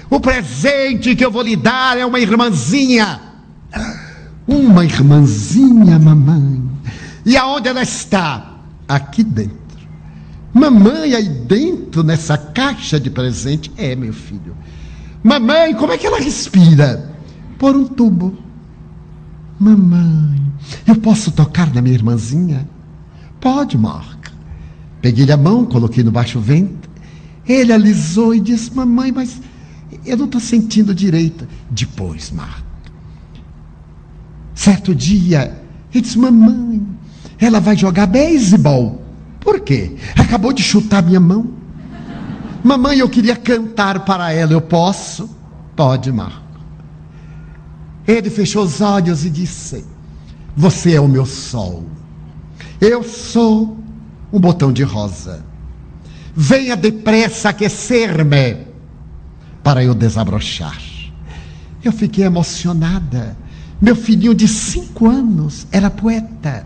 o 0.08 0.20
presente 0.20 1.16
que 1.16 1.24
eu 1.24 1.30
vou 1.30 1.42
lhe 1.42 1.56
dar 1.56 1.98
é 1.98 2.06
uma 2.06 2.20
irmãzinha. 2.20 3.20
Uma 4.46 4.84
irmãzinha, 4.84 5.98
mamãe. 5.98 6.62
E 7.24 7.36
aonde 7.36 7.68
ela 7.68 7.82
está? 7.82 8.54
Aqui 8.88 9.24
dentro. 9.24 9.56
Mamãe, 10.54 11.14
aí 11.14 11.28
dentro, 11.28 12.02
nessa 12.02 12.38
caixa 12.38 12.98
de 12.98 13.10
presente, 13.10 13.70
é, 13.76 13.96
meu 13.96 14.12
filho. 14.12 14.56
Mamãe, 15.22 15.74
como 15.74 15.92
é 15.92 15.98
que 15.98 16.06
ela 16.06 16.20
respira? 16.20 17.12
Por 17.58 17.74
um 17.74 17.84
tubo. 17.84 18.38
Mamãe, 19.58 20.40
eu 20.86 20.96
posso 20.96 21.32
tocar 21.32 21.74
na 21.74 21.82
minha 21.82 21.94
irmãzinha? 21.94 22.66
Pode, 23.40 23.76
Mark. 23.76 24.28
Peguei-lhe 25.02 25.32
a 25.32 25.36
mão, 25.36 25.64
coloquei 25.64 26.04
no 26.04 26.10
baixo 26.10 26.38
ventre. 26.38 26.88
Ele 27.46 27.72
alisou 27.72 28.34
e 28.34 28.40
disse: 28.40 28.74
Mamãe, 28.74 29.12
mas 29.12 29.40
eu 30.06 30.16
não 30.16 30.26
estou 30.26 30.40
sentindo 30.40 30.94
direito. 30.94 31.46
Depois, 31.70 32.30
Mark. 32.30 32.64
Certo 34.54 34.94
dia, 34.94 35.60
ele 35.92 36.02
disse: 36.02 36.18
Mamãe, 36.18 36.84
ela 37.38 37.60
vai 37.60 37.76
jogar 37.76 38.06
beisebol. 38.06 39.02
Por 39.40 39.60
quê? 39.60 39.96
Acabou 40.16 40.52
de 40.52 40.62
chutar 40.62 41.02
minha 41.02 41.20
mão. 41.20 41.50
Mamãe, 42.64 42.98
eu 42.98 43.08
queria 43.08 43.36
cantar 43.36 44.04
para 44.04 44.32
ela. 44.32 44.52
Eu 44.52 44.60
posso? 44.60 45.30
Pode, 45.76 46.10
Marco. 46.10 46.42
Ele 48.08 48.30
fechou 48.30 48.64
os 48.64 48.80
olhos 48.80 49.24
e 49.24 49.30
disse: 49.30 49.84
Você 50.56 50.94
é 50.94 51.00
o 51.00 51.08
meu 51.08 51.26
sol. 51.26 51.84
Eu 52.80 53.02
sou 53.02 53.78
um 54.32 54.40
botão 54.40 54.72
de 54.72 54.82
rosa. 54.82 55.44
Venha 56.34 56.76
depressa 56.76 57.50
aquecer-me 57.50 58.66
para 59.66 59.82
eu 59.82 59.96
desabrochar. 59.96 60.80
Eu 61.82 61.90
fiquei 61.90 62.24
emocionada. 62.24 63.36
Meu 63.82 63.96
filhinho 63.96 64.32
de 64.32 64.46
cinco 64.46 65.08
anos 65.08 65.66
era 65.72 65.90
poeta. 65.90 66.64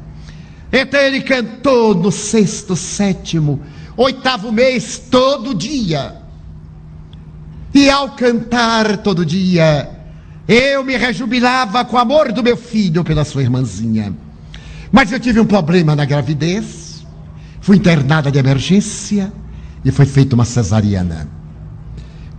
Então 0.70 1.00
ele 1.00 1.22
cantou 1.22 1.94
no 1.94 2.12
sexto, 2.12 2.76
sétimo, 2.76 3.58
oitavo 3.96 4.52
mês, 4.52 5.02
todo 5.10 5.54
dia. 5.54 6.16
E 7.72 7.88
ao 7.88 8.10
cantar 8.10 8.98
todo 8.98 9.24
dia, 9.24 9.90
eu 10.46 10.84
me 10.84 10.94
rejubilava 10.98 11.82
com 11.86 11.96
o 11.96 12.00
amor 12.00 12.30
do 12.32 12.42
meu 12.42 12.56
filho 12.58 13.02
pela 13.02 13.24
sua 13.24 13.40
irmãzinha. 13.40 14.14
Mas 14.92 15.10
eu 15.10 15.18
tive 15.18 15.40
um 15.40 15.46
problema 15.46 15.96
na 15.96 16.04
gravidez, 16.04 17.06
fui 17.62 17.78
internada 17.78 18.30
de 18.30 18.38
emergência 18.38 19.32
e 19.82 19.90
foi 19.90 20.04
feita 20.04 20.34
uma 20.34 20.44
cesariana. 20.44 21.39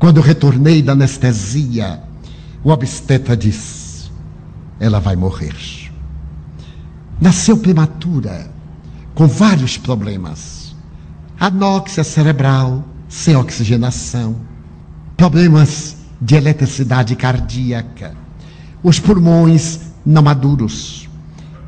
Quando 0.02 0.18
eu 0.18 0.24
retornei 0.24 0.82
da 0.82 0.92
anestesia, 0.92 2.04
o 2.62 2.72
obstetra 2.72 3.38
disse: 3.38 4.12
ela 4.82 5.00
vai 5.00 5.16
morrer 5.16 5.56
nasceu 7.22 7.56
prematura, 7.56 8.50
com 9.14 9.28
vários 9.28 9.78
problemas. 9.78 10.76
Anóxia 11.40 12.04
cerebral, 12.04 12.84
sem 13.08 13.36
oxigenação, 13.36 14.36
problemas 15.16 15.98
de 16.20 16.36
eletricidade 16.36 17.16
cardíaca, 17.16 18.16
os 18.82 19.00
pulmões 19.00 19.80
não 20.04 20.24
maduros. 20.24 21.08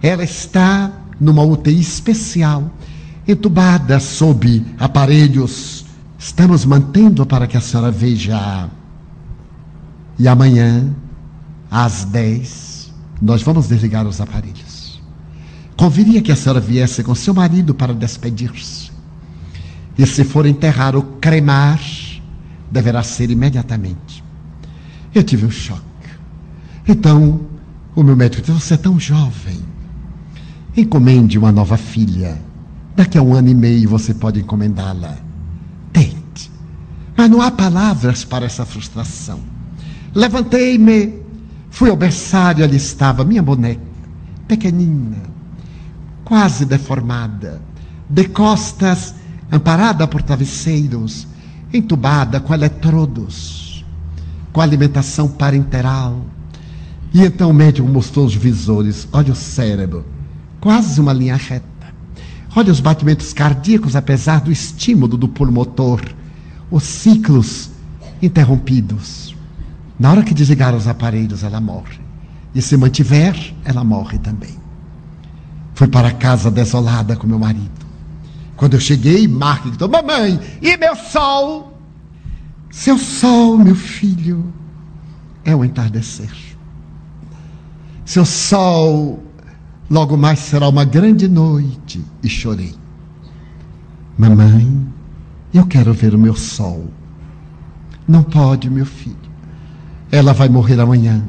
Ela 0.01 0.23
está 0.23 0.91
numa 1.19 1.43
UTI 1.43 1.79
especial, 1.79 2.71
entubada 3.27 3.99
sob 3.99 4.65
aparelhos. 4.79 5.82
Estamos 6.23 6.63
mantendo 6.63 7.25
para 7.25 7.45
que 7.45 7.57
a 7.57 7.59
senhora 7.59 7.91
veja. 7.91 8.69
E 10.17 10.25
amanhã, 10.25 10.95
às 11.69 12.05
10, 12.05 12.93
nós 13.21 13.43
vamos 13.43 13.67
desligar 13.67 14.07
os 14.07 14.21
aparelhos. 14.21 15.01
Conviria 15.75 16.21
que 16.21 16.31
a 16.31 16.35
senhora 16.37 16.61
viesse 16.61 17.03
com 17.03 17.13
seu 17.13 17.33
marido 17.33 17.75
para 17.75 17.93
despedir-se. 17.93 18.89
E 19.97 20.07
se 20.07 20.23
for 20.23 20.45
enterrar 20.45 20.95
ou 20.95 21.01
cremar, 21.19 21.81
deverá 22.71 23.03
ser 23.03 23.29
imediatamente. 23.29 24.23
Eu 25.13 25.23
tive 25.23 25.45
um 25.45 25.51
choque. 25.51 25.83
Então, 26.87 27.41
o 27.93 28.01
meu 28.01 28.15
médico 28.15 28.41
disse: 28.41 28.61
Você 28.61 28.75
é 28.75 28.77
tão 28.77 28.97
jovem. 28.97 29.59
Encomende 30.77 31.37
uma 31.37 31.51
nova 31.51 31.75
filha. 31.75 32.41
Daqui 32.95 33.17
a 33.17 33.21
um 33.21 33.33
ano 33.33 33.49
e 33.49 33.53
meio 33.53 33.89
você 33.89 34.13
pode 34.13 34.39
encomendá-la. 34.39 35.32
Mas 37.15 37.29
não 37.29 37.41
há 37.41 37.51
palavras 37.51 38.23
para 38.23 38.45
essa 38.45 38.65
frustração. 38.65 39.39
Levantei-me, 40.13 41.21
fui 41.69 41.89
ao 41.89 41.95
berçário, 41.95 42.63
ali 42.63 42.77
estava 42.77 43.23
minha 43.23 43.41
boneca, 43.41 43.81
pequenina, 44.47 45.17
quase 46.23 46.65
deformada, 46.65 47.61
de 48.09 48.25
costas, 48.25 49.15
amparada 49.51 50.07
por 50.07 50.21
travesseiros, 50.21 51.27
entubada 51.73 52.39
com 52.39 52.53
eletrodos, 52.53 53.83
com 54.51 54.61
alimentação 54.61 55.27
parenteral. 55.27 56.23
E 57.13 57.21
então 57.21 57.49
o 57.49 57.53
médico 57.53 57.87
mostrou 57.87 58.25
os 58.25 58.35
visores, 58.35 59.07
olha 59.11 59.33
o 59.33 59.35
cérebro, 59.35 60.05
quase 60.59 60.99
uma 60.99 61.13
linha 61.13 61.35
reta. 61.35 61.65
Olha 62.55 62.71
os 62.71 62.79
batimentos 62.79 63.33
cardíacos, 63.33 63.95
apesar 63.95 64.41
do 64.41 64.51
estímulo 64.51 65.17
do 65.17 65.27
pulmotor, 65.27 66.01
os 66.73 66.83
ciclos 66.83 67.69
interrompidos. 68.19 69.35
Na 69.99 70.09
hora 70.09 70.23
que 70.23 70.33
desligar 70.33 70.73
os 70.73 70.87
aparelhos, 70.87 71.43
ela 71.43 71.61
morre. 71.61 71.99
E 72.55 72.63
se 72.63 72.75
mantiver, 72.75 73.35
ela 73.63 73.83
morre 73.83 74.17
também. 74.17 74.57
Fui 75.75 75.87
para 75.87 76.09
casa 76.09 76.49
desolada 76.49 77.15
com 77.15 77.27
meu 77.27 77.37
marido. 77.37 77.85
Quando 78.57 78.73
eu 78.73 78.79
cheguei, 78.79 79.27
Mark 79.27 79.67
gritou: 79.67 79.87
Mamãe, 79.87 80.39
e 80.63 80.75
meu 80.75 80.95
sol? 80.95 81.77
Seu 82.71 82.97
sol, 82.97 83.59
meu 83.59 83.75
filho, 83.75 84.51
é 85.45 85.55
o 85.55 85.63
entardecer. 85.63 86.33
Seu 88.03 88.25
sol, 88.25 89.23
logo 89.91 90.17
mais 90.17 90.39
será 90.39 90.67
uma 90.67 90.85
grande 90.85 91.27
noite. 91.27 92.03
E 92.23 92.27
chorei. 92.27 92.73
Mamãe, 94.17 94.92
eu 95.53 95.65
quero 95.65 95.93
ver 95.93 96.15
o 96.15 96.19
meu 96.19 96.35
sol. 96.35 96.87
Não 98.07 98.23
pode, 98.23 98.69
meu 98.69 98.85
filho. 98.85 99.15
Ela 100.11 100.33
vai 100.33 100.49
morrer 100.49 100.79
amanhã. 100.79 101.23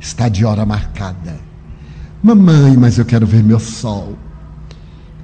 Está 0.00 0.28
de 0.28 0.44
hora 0.44 0.64
marcada. 0.64 1.38
Mamãe, 2.22 2.76
mas 2.76 2.98
eu 2.98 3.04
quero 3.04 3.26
ver 3.26 3.42
meu 3.42 3.60
sol. 3.60 4.16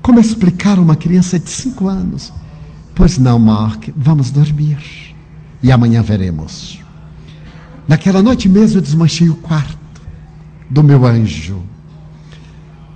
Como 0.03 0.21
explicar 0.21 0.79
uma 0.79 0.97
criança 0.97 1.39
de 1.39 1.49
cinco 1.49 1.89
anos? 1.89 2.33
Pois 2.95 3.19
não, 3.19 3.39
Mark, 3.39 3.89
vamos 3.97 4.31
dormir. 4.31 4.79
E 5.63 5.73
amanhã 5.73 6.03
veremos. 6.03 6.81
Naquela 7.89 8.23
noite 8.23 8.49
mesmo 8.49 8.79
eu 8.79 8.83
desmanchei 8.83 9.29
o 9.29 9.37
quarto 9.37 9.79
do 10.71 10.83
meu 10.83 11.07
anjo. 11.07 11.63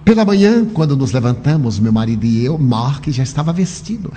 Pela 0.04 0.24
manhã, 0.24 0.64
quando 0.64 0.96
nos 0.96 1.12
levantamos, 1.12 1.78
meu 1.78 1.92
marido 1.92 2.24
e 2.24 2.44
eu, 2.44 2.58
Mark 2.58 3.08
já 3.08 3.22
estava 3.22 3.52
vestido. 3.52 4.12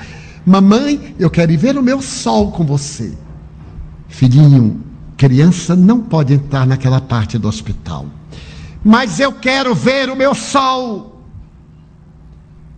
Mamãe, 0.45 1.15
eu 1.19 1.29
quero 1.29 1.51
ir 1.51 1.57
ver 1.57 1.77
o 1.77 1.83
meu 1.83 2.01
sol 2.01 2.51
com 2.51 2.65
você. 2.65 3.15
Filhinho, 4.07 4.81
criança 5.15 5.75
não 5.75 6.01
pode 6.01 6.33
entrar 6.33 6.65
naquela 6.65 6.99
parte 6.99 7.37
do 7.37 7.47
hospital 7.47 8.07
mas 8.83 9.19
eu 9.19 9.31
quero 9.31 9.75
ver 9.75 10.09
o 10.09 10.15
meu 10.15 10.33
sol. 10.33 11.21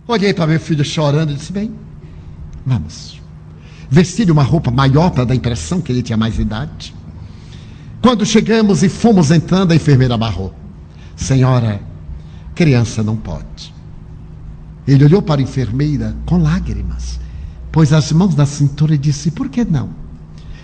Olhei 0.06 0.34
para 0.34 0.46
meu 0.46 0.60
filho 0.60 0.84
chorando 0.84 1.32
e 1.32 1.34
disse: 1.34 1.52
Bem, 1.52 1.72
vamos. 2.64 3.20
Vesti-lhe 3.90 4.30
uma 4.30 4.42
roupa 4.42 4.70
maior 4.70 5.10
para 5.10 5.24
dar 5.24 5.32
a 5.32 5.36
impressão 5.36 5.80
que 5.80 5.90
ele 5.92 6.02
tinha 6.02 6.16
mais 6.16 6.38
idade. 6.38 6.94
Quando 8.02 8.26
chegamos 8.26 8.82
e 8.82 8.88
fomos 8.88 9.30
entrando, 9.30 9.72
a 9.72 9.76
enfermeira 9.76 10.16
barrou: 10.16 10.52
Senhora, 11.16 11.80
criança 12.54 13.02
não 13.02 13.16
pode. 13.16 13.72
Ele 14.86 15.04
olhou 15.04 15.22
para 15.22 15.40
a 15.40 15.44
enfermeira 15.44 16.14
com 16.26 16.36
lágrimas, 16.36 17.18
pôs 17.74 17.92
as 17.92 18.12
mãos 18.12 18.36
na 18.36 18.46
cintura 18.46 18.94
e 18.94 18.98
disse: 18.98 19.32
Por 19.32 19.48
que 19.48 19.64
não? 19.64 19.90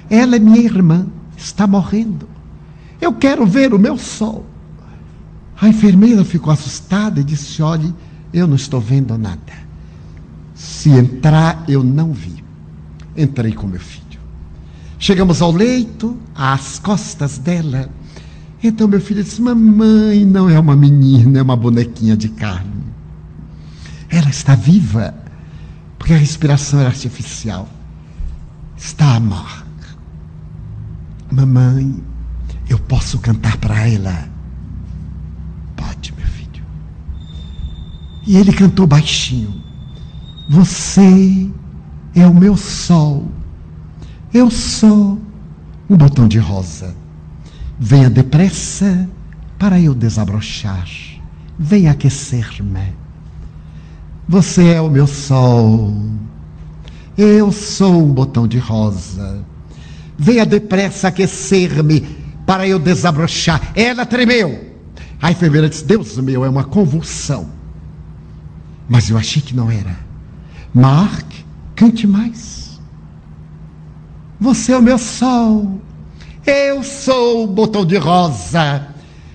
Ela 0.08 0.36
é 0.36 0.38
minha 0.38 0.60
irmã, 0.60 1.08
está 1.36 1.66
morrendo. 1.66 2.28
Eu 3.00 3.12
quero 3.14 3.44
ver 3.44 3.74
o 3.74 3.78
meu 3.80 3.98
sol. 3.98 4.46
A 5.60 5.68
enfermeira 5.68 6.24
ficou 6.24 6.52
assustada 6.52 7.18
e 7.18 7.24
disse: 7.24 7.60
Olhe, 7.60 7.92
Eu 8.32 8.46
não 8.46 8.54
estou 8.54 8.80
vendo 8.80 9.18
nada. 9.18 9.40
Se 10.54 10.88
entrar, 10.88 11.64
eu 11.66 11.82
não 11.82 12.12
vi. 12.12 12.44
Entrei 13.16 13.52
com 13.52 13.66
meu 13.66 13.80
filho. 13.80 14.20
Chegamos 14.96 15.42
ao 15.42 15.50
leito, 15.50 16.16
às 16.32 16.78
costas 16.78 17.38
dela. 17.38 17.90
Então 18.62 18.86
meu 18.86 19.00
filho 19.00 19.24
disse: 19.24 19.42
Mamãe, 19.42 20.24
não 20.24 20.48
é 20.48 20.60
uma 20.60 20.76
menina, 20.76 21.40
é 21.40 21.42
uma 21.42 21.56
bonequinha 21.56 22.16
de 22.16 22.28
carne. 22.28 22.84
Ela 24.08 24.30
está 24.30 24.54
viva, 24.54 25.12
porque 26.00 26.14
a 26.14 26.16
respiração 26.16 26.80
era 26.80 26.88
artificial. 26.88 27.68
Está 28.74 29.16
a 29.16 29.20
morte. 29.20 29.62
Mamãe, 31.30 32.02
eu 32.70 32.78
posso 32.78 33.18
cantar 33.18 33.58
para 33.58 33.86
ela? 33.86 34.26
Pode, 35.76 36.14
meu 36.14 36.26
filho. 36.26 36.64
E 38.26 38.38
ele 38.38 38.50
cantou 38.50 38.86
baixinho. 38.86 39.62
Você 40.48 41.50
é 42.14 42.26
o 42.26 42.34
meu 42.34 42.56
sol. 42.56 43.30
Eu 44.32 44.50
sou 44.50 45.20
um 45.88 45.96
botão 45.98 46.26
de 46.26 46.38
rosa. 46.38 46.96
Venha 47.78 48.08
depressa 48.08 49.06
para 49.58 49.78
eu 49.78 49.94
desabrochar. 49.94 50.88
Venha 51.58 51.90
aquecer-me. 51.90 52.99
Você 54.30 54.74
é 54.74 54.80
o 54.80 54.88
meu 54.88 55.08
sol. 55.08 55.92
Eu 57.18 57.50
sou 57.50 58.00
um 58.00 58.12
botão 58.12 58.46
de 58.46 58.58
rosa. 58.58 59.44
Venha 60.16 60.46
depressa 60.46 61.08
aquecer-me 61.08 62.02
para 62.46 62.64
eu 62.64 62.78
desabrochar. 62.78 63.72
Ela 63.74 64.06
tremeu. 64.06 64.72
A 65.20 65.32
enfermeira 65.32 65.68
disse: 65.68 65.84
Deus 65.84 66.16
meu, 66.18 66.44
é 66.44 66.48
uma 66.48 66.62
convulsão. 66.62 67.50
Mas 68.88 69.10
eu 69.10 69.18
achei 69.18 69.42
que 69.42 69.52
não 69.52 69.68
era. 69.68 69.98
Mark, 70.72 71.26
cante 71.74 72.06
mais. 72.06 72.80
Você 74.38 74.70
é 74.70 74.78
o 74.78 74.82
meu 74.82 74.96
sol. 74.96 75.80
Eu 76.46 76.84
sou 76.84 77.42
o 77.42 77.46
botão 77.48 77.84
de 77.84 77.96
rosa. 77.96 78.94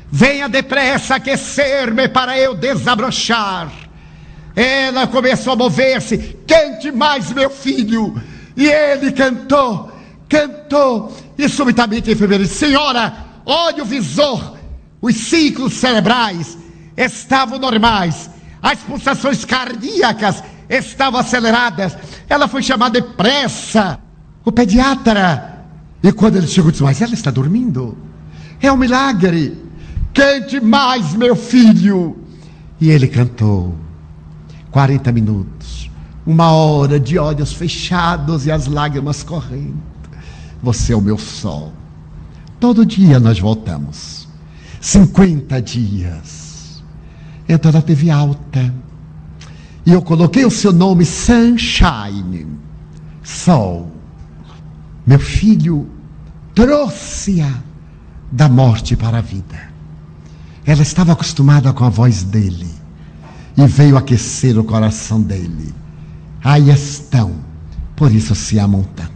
Venha 0.10 0.48
depressa 0.48 1.16
aquecer-me 1.16 2.08
para 2.08 2.40
eu 2.40 2.56
desabrochar. 2.56 3.85
Ela 4.56 5.06
começou 5.08 5.54
a 5.54 5.56
mover-se. 5.56 6.18
Cante 6.48 6.92
mais, 6.92 7.32
meu 7.32 7.50
filho. 7.50 8.22
E 8.56 8.68
ele 8.68 9.12
cantou, 9.12 9.92
cantou. 10.30 11.16
E 11.38 11.50
subitamente 11.50 12.10
a 12.10 12.14
enfermeira 12.14 12.44
disse: 12.44 12.56
Senhora, 12.56 13.14
olhe 13.46 13.82
o 13.82 13.86
visor. 13.86 14.56
Os 15.02 15.16
ciclos 15.16 15.74
cerebrais 15.74 16.58
estavam 16.96 17.60
normais. 17.60 18.30
As 18.62 18.80
pulsações 18.80 19.44
cardíacas 19.44 20.42
estavam 20.70 21.20
aceleradas. 21.20 21.98
Ela 22.30 22.48
foi 22.48 22.64
chamada 22.64 23.02
depressa. 23.02 24.00
O 24.46 24.52
pediatra. 24.52 25.66
E 26.02 26.12
quando 26.14 26.38
ele 26.38 26.48
chegou, 26.48 26.72
disse: 26.72 26.84
Mas 26.84 27.02
ela 27.02 27.14
está 27.14 27.30
dormindo. 27.30 27.98
É 28.62 28.72
um 28.72 28.78
milagre. 28.78 29.62
Cante 30.14 30.62
mais, 30.62 31.14
meu 31.14 31.36
filho. 31.36 32.18
E 32.80 32.90
ele 32.90 33.08
cantou. 33.08 33.85
40 34.76 35.10
minutos. 35.14 35.90
Uma 36.28 36.52
hora 36.52 37.00
de 37.00 37.18
olhos 37.18 37.54
fechados 37.54 38.46
e 38.46 38.52
as 38.52 38.68
lágrimas 38.68 39.24
correndo. 39.24 39.82
Você 40.62 40.92
é 40.92 40.96
o 40.98 41.02
meu 41.02 41.18
sol. 41.18 41.72
Todo 42.60 42.86
dia 42.86 43.18
nós 43.18 43.40
voltamos. 43.40 44.28
50 44.82 45.62
dias. 45.62 46.84
Então 47.48 47.72
ela 47.72 47.82
teve 47.82 48.12
alta. 48.12 48.74
E 49.86 49.94
eu 49.94 50.02
coloquei 50.02 50.44
o 50.44 50.52
seu 50.52 50.74
nome 50.74 51.06
Sunshine, 51.06 52.46
Sol. 53.24 53.90
Meu 55.08 55.20
filho 55.20 55.90
trouxe-a 56.54 57.64
da 58.30 58.50
morte 58.50 58.98
para 58.98 59.20
a 59.20 59.22
vida. 59.22 59.70
Ela 60.66 60.82
estava 60.82 61.14
acostumada 61.14 61.72
com 61.72 61.86
a 61.86 61.90
voz 61.90 62.24
dele 62.24 62.85
e 63.58 63.66
veio 63.66 63.98
aquecer 63.98 64.58
o 64.58 64.64
coração 64.64 65.22
dele. 65.22 65.74
Aí 66.44 66.70
estão, 66.70 67.34
por 67.96 68.14
isso 68.14 68.36
se 68.36 68.60
amam 68.60 68.84
tanto. 68.96 69.14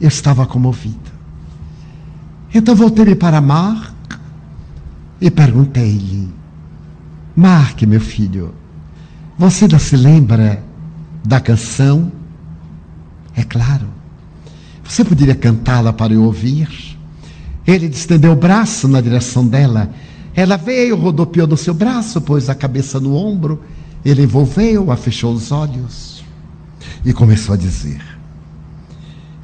Eu 0.00 0.08
estava 0.08 0.46
comovido. 0.46 1.10
Então 2.54 2.74
voltei 2.74 3.14
para 3.14 3.40
Mark 3.40 3.94
e 5.20 5.30
perguntei-lhe: 5.30 6.28
Mark, 7.34 7.82
meu 7.82 8.00
filho, 8.00 8.54
você 9.38 9.66
não 9.66 9.78
se 9.78 9.96
lembra 9.96 10.62
da 11.24 11.40
canção? 11.40 12.12
É 13.34 13.42
claro. 13.42 13.86
Você 14.84 15.04
poderia 15.04 15.34
cantá-la 15.34 15.92
para 15.92 16.12
eu 16.12 16.22
ouvir? 16.22 16.98
Ele 17.66 17.86
estendeu 17.86 18.32
o 18.32 18.36
braço 18.36 18.86
na 18.88 19.00
direção 19.00 19.46
dela. 19.46 19.90
Ela 20.34 20.56
veio, 20.56 20.96
rodopiou 20.96 21.46
no 21.46 21.56
seu 21.56 21.74
braço, 21.74 22.20
pôs 22.20 22.48
a 22.48 22.54
cabeça 22.54 22.98
no 22.98 23.14
ombro. 23.14 23.62
Ele 24.04 24.22
envolveu-a, 24.22 24.96
fechou 24.96 25.32
os 25.32 25.52
olhos 25.52 26.24
e 27.04 27.12
começou 27.12 27.54
a 27.54 27.58
dizer: 27.58 28.00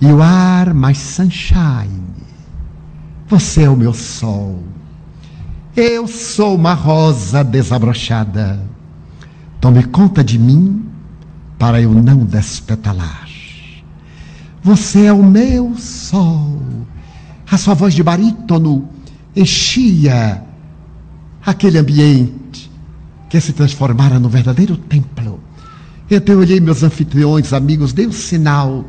You 0.00 0.22
are 0.22 0.72
my 0.72 0.94
sunshine. 0.94 2.08
Você 3.28 3.64
é 3.64 3.70
o 3.70 3.76
meu 3.76 3.92
sol. 3.92 4.62
Eu 5.76 6.08
sou 6.08 6.54
uma 6.54 6.72
rosa 6.72 7.44
desabrochada. 7.44 8.58
Tome 9.60 9.84
conta 9.84 10.24
de 10.24 10.38
mim 10.38 10.86
para 11.58 11.80
eu 11.80 11.92
não 11.92 12.24
despetalar. 12.24 13.28
Você 14.62 15.04
é 15.04 15.12
o 15.12 15.22
meu 15.22 15.76
sol. 15.76 16.60
A 17.50 17.56
sua 17.56 17.74
voz 17.74 17.94
de 17.94 18.02
barítono 18.02 18.88
enchia 19.36 20.47
aquele 21.48 21.78
ambiente 21.78 22.70
que 23.28 23.40
se 23.40 23.52
transformara 23.52 24.18
no 24.18 24.28
verdadeiro 24.28 24.76
templo. 24.76 25.40
Então 26.10 26.38
olhei 26.38 26.60
meus 26.60 26.82
anfitriões, 26.82 27.52
amigos, 27.52 27.92
dei 27.92 28.06
um 28.06 28.12
sinal 28.12 28.84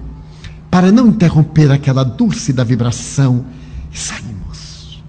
para 0.69 0.91
não 0.91 1.07
interromper 1.07 1.71
aquela 1.71 2.03
dúlcida 2.03 2.63
vibração 2.63 3.45
e 3.91 3.97
saímos. 3.97 5.03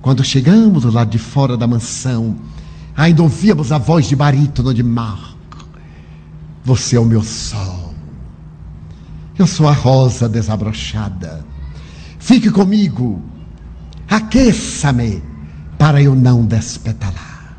Quando 0.00 0.24
chegamos 0.24 0.82
do 0.82 0.90
lado 0.90 1.10
de 1.10 1.18
fora 1.18 1.56
da 1.56 1.66
mansão, 1.66 2.36
ainda 2.96 3.22
ouvíamos 3.22 3.72
a 3.72 3.78
voz 3.78 4.06
de 4.06 4.16
barítono 4.16 4.72
de 4.72 4.82
Marco. 4.82 5.36
Você 6.64 6.96
é 6.96 7.00
o 7.00 7.04
meu 7.04 7.22
sol. 7.22 7.92
Eu 9.36 9.46
sou 9.46 9.68
a 9.68 9.72
rosa 9.72 10.28
desabrochada. 10.28 11.44
Fique 12.18 12.50
comigo. 12.50 13.22
Aqueça-me 14.08 15.22
para 15.78 16.02
eu 16.02 16.14
não 16.14 16.44
despetalar. 16.44 17.56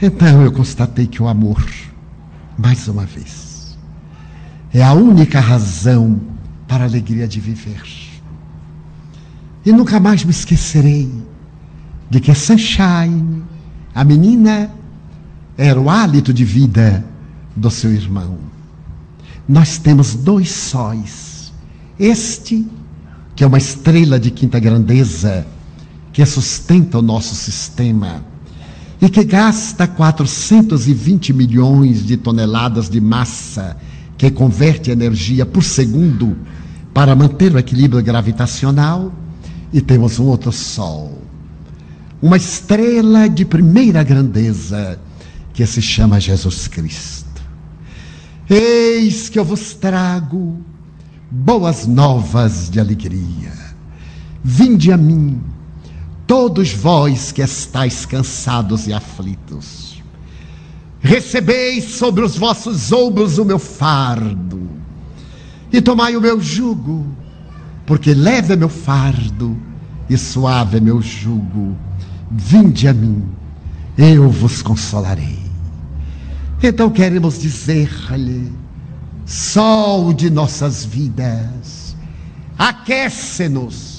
Então 0.00 0.42
eu 0.42 0.52
constatei 0.52 1.06
que 1.06 1.22
o 1.22 1.28
amor, 1.28 1.62
mais 2.56 2.86
uma 2.88 3.04
vez, 3.04 3.76
é 4.72 4.82
a 4.82 4.92
única 4.92 5.40
razão 5.40 6.20
para 6.68 6.84
a 6.84 6.86
alegria 6.86 7.26
de 7.26 7.40
viver. 7.40 7.82
E 9.66 9.72
nunca 9.72 9.98
mais 9.98 10.24
me 10.24 10.30
esquecerei 10.30 11.10
de 12.10 12.20
que 12.20 12.34
Sunshine, 12.34 13.42
a 13.94 14.04
menina, 14.04 14.70
era 15.56 15.80
o 15.80 15.88
hálito 15.88 16.32
de 16.32 16.44
vida 16.44 17.04
do 17.56 17.70
seu 17.70 17.92
irmão. 17.92 18.38
Nós 19.48 19.78
temos 19.78 20.14
dois 20.14 20.50
sóis. 20.50 21.52
Este, 21.98 22.66
que 23.36 23.44
é 23.44 23.46
uma 23.46 23.58
estrela 23.58 24.18
de 24.18 24.30
quinta 24.30 24.58
grandeza, 24.58 25.46
que 26.14 26.24
sustenta 26.24 27.00
o 27.00 27.02
nosso 27.02 27.34
sistema 27.34 28.24
e 29.02 29.10
que 29.10 29.24
gasta 29.24 29.86
420 29.88 31.32
milhões 31.32 32.06
de 32.06 32.16
toneladas 32.16 32.88
de 32.88 33.00
massa 33.00 33.76
que 34.16 34.30
converte 34.30 34.92
energia 34.92 35.44
por 35.44 35.64
segundo 35.64 36.36
para 36.94 37.16
manter 37.16 37.52
o 37.52 37.58
equilíbrio 37.58 38.00
gravitacional, 38.00 39.12
e 39.72 39.80
temos 39.80 40.20
um 40.20 40.26
outro 40.26 40.52
Sol, 40.52 41.20
uma 42.22 42.36
estrela 42.36 43.28
de 43.28 43.44
primeira 43.44 44.04
grandeza 44.04 45.00
que 45.52 45.66
se 45.66 45.82
chama 45.82 46.20
Jesus 46.20 46.68
Cristo. 46.68 47.42
Eis 48.48 49.28
que 49.28 49.38
eu 49.38 49.44
vos 49.44 49.74
trago 49.74 50.56
boas 51.28 51.88
novas 51.88 52.70
de 52.70 52.78
alegria. 52.78 53.52
Vinde 54.44 54.92
a 54.92 54.96
mim 54.96 55.40
todos 56.26 56.72
vós 56.72 57.32
que 57.32 57.42
estáis 57.42 58.06
cansados 58.06 58.86
e 58.86 58.92
aflitos. 58.92 60.02
Recebeis 61.00 61.84
sobre 61.84 62.24
os 62.24 62.36
vossos 62.36 62.90
ombros 62.90 63.38
o 63.38 63.44
meu 63.44 63.58
fardo, 63.58 64.68
e 65.72 65.82
tomai 65.82 66.16
o 66.16 66.20
meu 66.20 66.40
jugo, 66.40 67.04
porque 67.84 68.14
leve 68.14 68.54
é 68.54 68.56
meu 68.56 68.68
fardo 68.68 69.56
e 70.08 70.16
suave 70.16 70.78
é 70.78 70.80
meu 70.80 71.02
jugo. 71.02 71.76
Vinde 72.30 72.88
a 72.88 72.94
mim, 72.94 73.24
eu 73.98 74.30
vos 74.30 74.62
consolarei. 74.62 75.38
Então 76.62 76.88
queremos 76.88 77.38
dizer-lhe, 77.38 78.50
sol 79.26 80.14
de 80.14 80.30
nossas 80.30 80.84
vidas, 80.84 81.94
aquece-nos, 82.56 83.93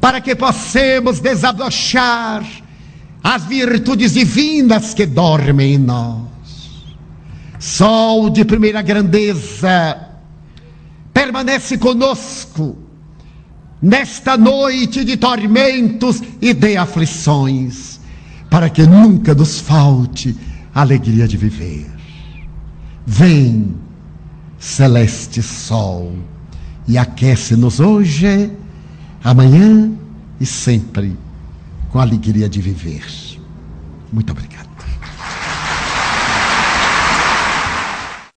para 0.00 0.20
que 0.20 0.34
possamos 0.34 1.20
desabrochar 1.20 2.44
as 3.22 3.44
virtudes 3.44 4.14
divinas 4.14 4.94
que 4.94 5.06
dormem 5.06 5.74
em 5.74 5.78
nós. 5.78 6.28
Sol 7.58 8.30
de 8.30 8.44
primeira 8.44 8.80
grandeza, 8.82 9.98
permanece 11.12 11.76
conosco 11.76 12.76
nesta 13.82 14.36
noite 14.36 15.04
de 15.04 15.16
tormentos 15.16 16.22
e 16.40 16.52
de 16.54 16.76
aflições, 16.76 18.00
para 18.48 18.70
que 18.70 18.86
nunca 18.86 19.34
nos 19.34 19.60
falte 19.60 20.36
a 20.74 20.80
alegria 20.80 21.26
de 21.26 21.36
viver. 21.36 21.86
Vem, 23.04 23.74
celeste 24.58 25.42
sol, 25.42 26.12
e 26.86 26.96
aquece-nos 26.96 27.80
hoje, 27.80 28.50
amanhã 29.22 29.90
e 30.40 30.46
sempre 30.46 31.16
com 31.90 31.98
a 31.98 32.02
alegria 32.02 32.48
de 32.48 32.60
viver. 32.60 33.04
Muito 34.12 34.30
obrigado. 34.30 34.57